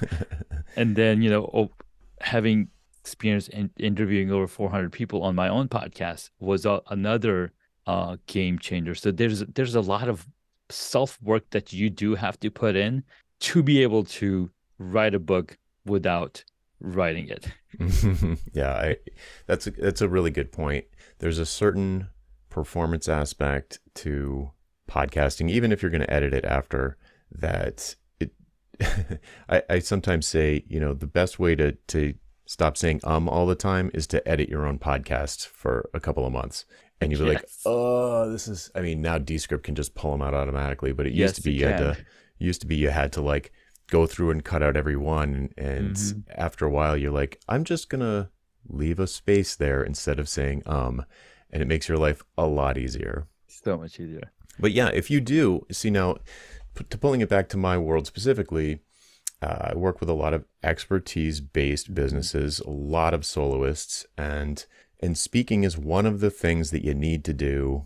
and 0.76 0.96
then 0.96 1.22
you 1.22 1.30
know 1.30 1.50
oh, 1.54 1.70
having 2.20 2.68
experience 3.00 3.48
in 3.48 3.70
interviewing 3.78 4.30
over 4.30 4.46
400 4.46 4.92
people 4.92 5.22
on 5.22 5.34
my 5.34 5.48
own 5.48 5.68
podcast 5.68 6.30
was 6.38 6.64
a, 6.64 6.80
another 6.88 7.52
uh, 7.86 8.16
game 8.26 8.58
changer 8.58 8.94
so 8.94 9.10
there's 9.10 9.40
there's 9.40 9.74
a 9.74 9.80
lot 9.80 10.08
of 10.08 10.28
self 10.70 11.20
work 11.20 11.50
that 11.50 11.72
you 11.72 11.90
do 11.90 12.14
have 12.14 12.38
to 12.40 12.50
put 12.50 12.76
in 12.76 13.02
to 13.40 13.62
be 13.62 13.82
able 13.82 14.04
to 14.04 14.50
write 14.78 15.14
a 15.14 15.18
book 15.18 15.58
without 15.84 16.44
writing 16.80 17.28
it 17.28 17.48
yeah, 18.52 18.72
I, 18.72 18.96
that's 19.46 19.66
a, 19.66 19.70
that's 19.70 20.00
a 20.00 20.08
really 20.08 20.30
good 20.30 20.52
point. 20.52 20.84
There's 21.18 21.38
a 21.38 21.46
certain 21.46 22.08
performance 22.50 23.08
aspect 23.08 23.80
to 23.96 24.50
podcasting, 24.90 25.50
even 25.50 25.72
if 25.72 25.82
you're 25.82 25.90
going 25.90 26.02
to 26.02 26.12
edit 26.12 26.34
it 26.34 26.44
after 26.44 26.96
that. 27.30 27.96
I, 29.48 29.62
I 29.68 29.78
sometimes 29.78 30.26
say, 30.26 30.64
you 30.66 30.80
know, 30.80 30.94
the 30.94 31.06
best 31.06 31.38
way 31.38 31.54
to 31.56 31.72
to 31.72 32.14
stop 32.46 32.76
saying 32.76 33.00
um 33.04 33.28
all 33.28 33.46
the 33.46 33.54
time 33.54 33.90
is 33.94 34.06
to 34.08 34.26
edit 34.28 34.48
your 34.48 34.66
own 34.66 34.78
podcast 34.78 35.46
for 35.46 35.88
a 35.94 36.00
couple 36.00 36.26
of 36.26 36.32
months. 36.32 36.64
And 37.00 37.10
you'll 37.10 37.22
be 37.22 37.32
yes. 37.32 37.40
like, 37.40 37.48
oh, 37.66 38.30
this 38.30 38.46
is. 38.46 38.70
I 38.76 38.80
mean, 38.80 39.02
now 39.02 39.18
Descript 39.18 39.64
can 39.64 39.74
just 39.74 39.94
pull 39.96 40.12
them 40.12 40.22
out 40.22 40.34
automatically, 40.34 40.92
but 40.92 41.06
it 41.06 41.14
yes, 41.14 41.30
used 41.30 41.36
to 41.36 41.42
be 41.42 41.52
you, 41.52 41.60
you 41.60 41.66
had 41.66 41.78
to 41.78 41.96
used 42.38 42.60
to 42.60 42.66
be 42.66 42.76
you 42.76 42.90
had 42.90 43.12
to 43.14 43.20
like 43.20 43.52
go 43.88 44.06
through 44.06 44.30
and 44.30 44.44
cut 44.44 44.62
out 44.62 44.76
every 44.76 44.96
one, 44.96 45.50
and 45.58 45.96
mm-hmm. 45.96 46.20
after 46.30 46.64
a 46.64 46.70
while, 46.70 46.96
you're 46.96 47.10
like, 47.10 47.40
I'm 47.48 47.64
just 47.64 47.88
gonna 47.88 48.30
leave 48.68 49.00
a 49.00 49.08
space 49.08 49.56
there 49.56 49.82
instead 49.82 50.20
of 50.20 50.28
saying 50.28 50.62
um, 50.66 51.04
and 51.52 51.62
it 51.62 51.68
makes 51.68 51.88
your 51.88 51.98
life 51.98 52.22
a 52.38 52.46
lot 52.46 52.78
easier. 52.78 53.26
So 53.46 53.76
much 53.76 54.00
easier. 54.00 54.32
But 54.58 54.72
yeah, 54.72 54.88
if 54.88 55.10
you 55.10 55.20
do 55.20 55.66
see 55.70 55.90
now, 55.90 56.16
to 56.88 56.98
pulling 56.98 57.20
it 57.20 57.28
back 57.28 57.48
to 57.50 57.56
my 57.56 57.78
world 57.78 58.06
specifically, 58.06 58.80
uh, 59.42 59.70
I 59.72 59.74
work 59.74 60.00
with 60.00 60.08
a 60.08 60.14
lot 60.14 60.34
of 60.34 60.44
expertise 60.62 61.40
based 61.40 61.94
businesses, 61.94 62.60
a 62.60 62.70
lot 62.70 63.12
of 63.12 63.24
soloists, 63.24 64.06
and 64.16 64.64
and 65.00 65.18
speaking 65.18 65.64
is 65.64 65.76
one 65.76 66.06
of 66.06 66.20
the 66.20 66.30
things 66.30 66.70
that 66.70 66.84
you 66.84 66.94
need 66.94 67.24
to 67.24 67.34
do 67.34 67.84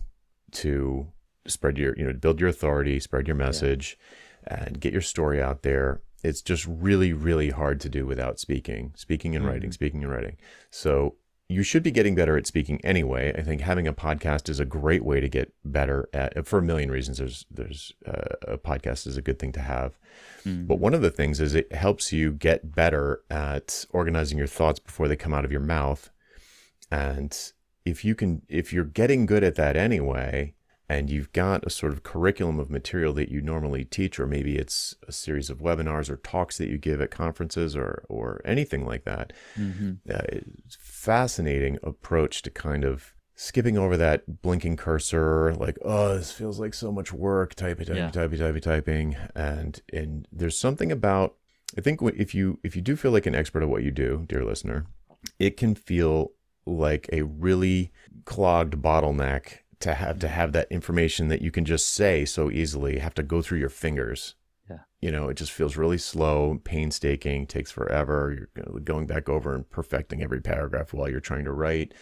to 0.51 1.07
spread 1.47 1.77
your 1.77 1.95
you 1.97 2.05
know 2.05 2.13
build 2.13 2.39
your 2.39 2.49
authority, 2.49 2.99
spread 2.99 3.27
your 3.27 3.35
message, 3.35 3.97
yeah. 4.45 4.65
and 4.65 4.79
get 4.79 4.93
your 4.93 5.01
story 5.01 5.41
out 5.41 5.63
there. 5.63 6.01
It's 6.23 6.41
just 6.41 6.65
really 6.67 7.11
really 7.11 7.49
hard 7.49 7.81
to 7.81 7.89
do 7.89 8.05
without 8.05 8.39
speaking, 8.39 8.93
speaking 8.95 9.35
and 9.35 9.43
mm-hmm. 9.43 9.53
writing, 9.53 9.71
speaking 9.71 10.03
and 10.03 10.11
writing. 10.11 10.37
So 10.69 11.15
you 11.49 11.63
should 11.63 11.83
be 11.83 11.91
getting 11.91 12.13
better 12.13 12.35
at 12.35 12.45
speaking 12.45 12.81
anyway. 12.83 13.33
I 13.37 13.41
think 13.41 13.61
having 13.61 13.87
a 13.87 13.93
podcast 13.93 14.49
is 14.49 14.59
a 14.59 14.65
great 14.65 15.03
way 15.05 15.21
to 15.21 15.29
get 15.29 15.53
better 15.63 16.09
at 16.11 16.45
for 16.45 16.59
a 16.59 16.63
million 16.63 16.91
reasons. 16.91 17.19
There's 17.19 17.45
there's 17.49 17.93
uh, 18.05 18.35
a 18.53 18.57
podcast 18.57 19.07
is 19.07 19.15
a 19.15 19.21
good 19.21 19.39
thing 19.39 19.53
to 19.53 19.61
have, 19.61 19.97
mm-hmm. 20.45 20.65
but 20.65 20.79
one 20.79 20.93
of 20.93 21.01
the 21.01 21.09
things 21.09 21.39
is 21.39 21.55
it 21.55 21.71
helps 21.73 22.11
you 22.11 22.33
get 22.33 22.75
better 22.75 23.21
at 23.29 23.85
organizing 23.91 24.37
your 24.37 24.47
thoughts 24.47 24.79
before 24.79 25.07
they 25.07 25.15
come 25.15 25.33
out 25.33 25.45
of 25.45 25.51
your 25.51 25.61
mouth, 25.61 26.09
and 26.91 27.53
if 27.85 28.03
you 28.03 28.13
can 28.13 28.41
if 28.49 28.73
you're 28.73 28.83
getting 28.83 29.25
good 29.25 29.43
at 29.43 29.55
that 29.55 29.77
anyway, 29.77 30.53
and 30.89 31.09
you've 31.09 31.31
got 31.33 31.65
a 31.65 31.69
sort 31.69 31.91
of 31.91 32.03
curriculum 32.03 32.59
of 32.59 32.69
material 32.69 33.13
that 33.13 33.29
you 33.29 33.41
normally 33.41 33.83
teach, 33.83 34.19
or 34.19 34.27
maybe 34.27 34.57
it's 34.57 34.95
a 35.07 35.11
series 35.11 35.49
of 35.49 35.59
webinars 35.59 36.09
or 36.09 36.17
talks 36.17 36.57
that 36.57 36.69
you 36.69 36.77
give 36.77 37.01
at 37.01 37.11
conferences 37.11 37.75
or 37.75 38.03
or 38.09 38.41
anything 38.45 38.85
like 38.85 39.03
that. 39.03 39.33
Mm-hmm. 39.57 39.93
Uh, 40.09 40.39
fascinating 40.79 41.77
approach 41.83 42.41
to 42.43 42.49
kind 42.49 42.83
of 42.83 43.13
skipping 43.35 43.77
over 43.77 43.97
that 43.97 44.41
blinking 44.41 44.77
cursor, 44.77 45.53
like 45.55 45.77
oh, 45.83 46.15
this 46.15 46.31
feels 46.31 46.59
like 46.59 46.73
so 46.73 46.91
much 46.91 47.11
work, 47.11 47.53
typing, 47.53 47.85
typing, 47.85 48.03
yeah. 48.03 48.11
typing, 48.11 48.39
typing, 48.39 48.61
typing, 48.61 49.17
and 49.35 49.81
and 49.91 50.27
there's 50.31 50.57
something 50.57 50.91
about 50.91 51.35
I 51.77 51.81
think 51.81 52.01
if 52.01 52.33
you 52.33 52.59
if 52.63 52.75
you 52.75 52.81
do 52.81 52.95
feel 52.95 53.11
like 53.11 53.25
an 53.25 53.35
expert 53.35 53.63
at 53.63 53.69
what 53.69 53.83
you 53.83 53.91
do, 53.91 54.25
dear 54.27 54.45
listener, 54.45 54.85
it 55.37 55.57
can 55.57 55.75
feel 55.75 56.31
like 56.65 57.09
a 57.11 57.23
really 57.23 57.91
clogged 58.25 58.81
bottleneck 58.81 59.59
to 59.79 59.93
have 59.93 60.19
to 60.19 60.27
have 60.27 60.53
that 60.53 60.71
information 60.71 61.27
that 61.27 61.41
you 61.41 61.51
can 61.51 61.65
just 61.65 61.89
say 61.89 62.25
so 62.25 62.49
easily 62.49 62.99
have 62.99 63.13
to 63.15 63.23
go 63.23 63.41
through 63.41 63.59
your 63.59 63.69
fingers. 63.69 64.35
Yeah. 64.69 64.79
You 65.01 65.11
know 65.11 65.29
it 65.29 65.35
just 65.35 65.51
feels 65.51 65.77
really 65.77 65.97
slow 65.97 66.59
painstaking 66.63 67.47
takes 67.47 67.71
forever. 67.71 68.49
You're 68.55 68.79
going 68.81 69.07
back 69.07 69.29
over 69.29 69.53
and 69.53 69.69
perfecting 69.69 70.23
every 70.23 70.41
paragraph 70.41 70.93
while 70.93 71.09
you're 71.09 71.19
trying 71.19 71.45
to 71.45 71.53
write 71.53 71.93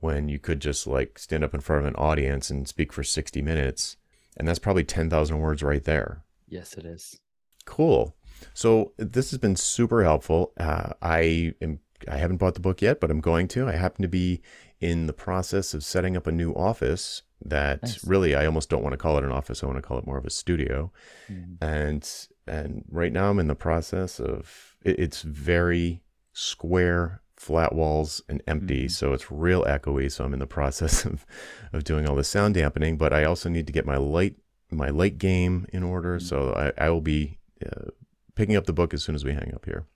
when 0.00 0.28
you 0.28 0.38
could 0.38 0.60
just 0.60 0.86
like 0.86 1.18
stand 1.18 1.44
up 1.44 1.54
in 1.54 1.60
front 1.60 1.80
of 1.80 1.86
an 1.86 1.96
audience 1.96 2.50
and 2.50 2.66
speak 2.66 2.92
for 2.92 3.04
60 3.04 3.40
minutes 3.40 3.96
and 4.36 4.48
that's 4.48 4.58
probably 4.58 4.84
10,000 4.84 5.38
words 5.38 5.62
right 5.62 5.84
there. 5.84 6.24
Yes 6.48 6.74
it 6.74 6.84
is. 6.84 7.18
Cool. 7.64 8.16
So 8.54 8.92
this 8.96 9.30
has 9.30 9.38
been 9.38 9.56
super 9.56 10.02
helpful. 10.02 10.52
Uh, 10.58 10.90
i 11.00 11.54
am 11.60 11.78
I 12.08 12.16
haven't 12.16 12.38
bought 12.38 12.54
the 12.54 12.60
book 12.60 12.82
yet, 12.82 13.00
but 13.00 13.10
I'm 13.10 13.20
going 13.20 13.48
to. 13.48 13.68
I 13.68 13.72
happen 13.72 14.02
to 14.02 14.08
be 14.08 14.40
in 14.80 15.06
the 15.06 15.12
process 15.12 15.74
of 15.74 15.84
setting 15.84 16.16
up 16.16 16.26
a 16.26 16.32
new 16.32 16.52
office 16.52 17.22
that 17.44 17.82
nice. 17.82 18.04
really 18.04 18.34
I 18.34 18.46
almost 18.46 18.68
don't 18.68 18.82
want 18.82 18.92
to 18.92 18.98
call 18.98 19.18
it 19.18 19.24
an 19.24 19.32
office. 19.32 19.62
I 19.62 19.66
want 19.66 19.78
to 19.78 19.82
call 19.82 19.98
it 19.98 20.06
more 20.06 20.18
of 20.18 20.24
a 20.24 20.30
studio. 20.30 20.92
Mm-hmm. 21.30 21.64
And 21.64 22.08
and 22.46 22.84
right 22.90 23.12
now 23.12 23.30
I'm 23.30 23.38
in 23.38 23.48
the 23.48 23.54
process 23.54 24.20
of 24.20 24.76
it, 24.82 24.98
it's 24.98 25.22
very 25.22 26.02
square, 26.32 27.22
flat 27.36 27.74
walls 27.74 28.22
and 28.28 28.42
empty, 28.46 28.84
mm-hmm. 28.84 28.88
so 28.88 29.12
it's 29.12 29.30
real 29.30 29.64
echoey. 29.64 30.10
So 30.10 30.24
I'm 30.24 30.32
in 30.32 30.40
the 30.40 30.46
process 30.46 31.04
of 31.06 31.26
of 31.72 31.84
doing 31.84 32.08
all 32.08 32.16
the 32.16 32.24
sound 32.24 32.54
dampening, 32.54 32.96
but 32.96 33.12
I 33.12 33.24
also 33.24 33.48
need 33.48 33.66
to 33.66 33.72
get 33.72 33.86
my 33.86 33.96
light 33.96 34.36
my 34.70 34.88
light 34.88 35.18
game 35.18 35.66
in 35.72 35.82
order. 35.82 36.16
Mm-hmm. 36.16 36.26
So 36.26 36.72
I, 36.78 36.86
I 36.86 36.90
will 36.90 37.00
be 37.00 37.38
uh, 37.64 37.90
picking 38.34 38.56
up 38.56 38.66
the 38.66 38.72
book 38.72 38.94
as 38.94 39.02
soon 39.02 39.14
as 39.14 39.24
we 39.24 39.32
hang 39.32 39.52
up 39.54 39.64
here. 39.64 39.86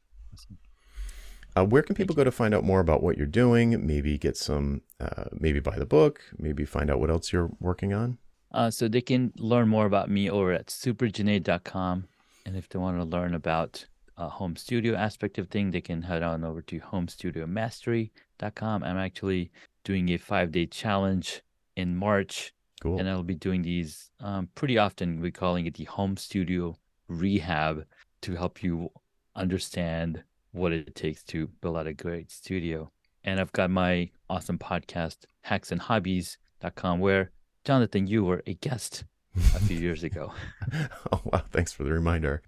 Uh, 1.57 1.64
where 1.64 1.82
can 1.82 1.94
people 1.94 2.14
go 2.14 2.22
to 2.22 2.30
find 2.30 2.54
out 2.54 2.64
more 2.64 2.80
about 2.80 3.02
what 3.02 3.16
you're 3.16 3.26
doing? 3.26 3.86
Maybe 3.86 4.18
get 4.18 4.36
some, 4.36 4.82
uh, 5.00 5.24
maybe 5.32 5.59
buy 5.59 5.78
the 5.78 5.86
book, 5.86 6.20
maybe 6.38 6.66
find 6.66 6.90
out 6.90 7.00
what 7.00 7.09
else 7.09 7.32
you're 7.32 7.50
working 7.61 7.94
on? 7.94 8.18
Uh, 8.52 8.70
so 8.70 8.88
they 8.88 9.00
can 9.00 9.32
learn 9.38 9.68
more 9.68 9.86
about 9.86 10.11
me 10.11 10.28
over 10.28 10.52
at 10.52 10.66
superjunaid.com. 10.66 12.09
And 12.44 12.57
if 12.57 12.68
they 12.68 12.78
want 12.78 12.98
to 12.98 13.04
learn 13.04 13.34
about 13.34 13.86
a 14.18 14.28
home 14.28 14.57
studio 14.57 14.94
aspect 14.94 15.38
of 15.38 15.48
thing, 15.48 15.70
they 15.70 15.80
can 15.80 16.02
head 16.02 16.22
on 16.22 16.44
over 16.44 16.61
to 16.62 16.78
homestudiomastery.com. 16.78 18.84
I'm 18.84 18.98
actually 18.98 19.50
doing 19.82 20.11
a 20.11 20.18
five 20.18 20.52
day 20.52 20.66
challenge 20.66 21.40
in 21.74 21.96
March. 21.96 22.52
Cool. 22.82 22.98
And 22.98 23.09
I'll 23.09 23.22
be 23.22 23.34
doing 23.34 23.62
these 23.62 24.11
um, 24.20 24.50
pretty 24.54 24.76
often. 24.76 25.22
We're 25.22 25.30
calling 25.30 25.66
it 25.66 25.74
the 25.74 25.84
home 25.84 26.18
studio 26.18 26.76
rehab 27.09 27.86
to 28.20 28.34
help 28.34 28.62
you 28.62 28.90
understand 29.34 30.22
what 30.57 30.72
it 30.72 30.94
takes 30.94 31.22
to 31.24 31.48
build 31.61 31.76
out 31.76 31.86
a 31.86 31.92
great 31.92 32.30
studio. 32.30 32.90
And 33.24 33.40
I've 33.40 33.52
got 33.52 33.70
my 33.70 34.11
awesome 34.30 34.59
podcast, 34.59 35.18
hacksandhobbies.com, 35.46 37.00
where 37.00 37.32
Jonathan, 37.64 38.07
you 38.07 38.24
were 38.24 38.42
a 38.46 38.54
guest 38.54 39.04
a 39.36 39.61
few 39.61 39.78
years 39.78 40.04
ago. 40.04 40.32
oh, 41.12 41.20
wow. 41.24 41.42
Thanks 41.50 41.72
for 41.72 41.84
the 41.84 41.92
reminder. 41.92 42.42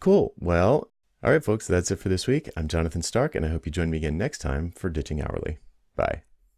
Cool. 0.00 0.34
Well, 0.38 0.90
all 1.22 1.32
right, 1.32 1.42
folks, 1.42 1.66
that's 1.66 1.90
it 1.90 1.96
for 1.96 2.08
this 2.08 2.26
week. 2.26 2.48
I'm 2.56 2.68
Jonathan 2.68 3.02
Stark, 3.02 3.34
and 3.34 3.44
I 3.44 3.48
hope 3.48 3.66
you 3.66 3.72
join 3.72 3.90
me 3.90 3.96
again 3.96 4.16
next 4.16 4.38
time 4.38 4.70
for 4.70 4.88
Ditching 4.88 5.20
Hourly. 5.20 5.58
Bye. 5.96 6.22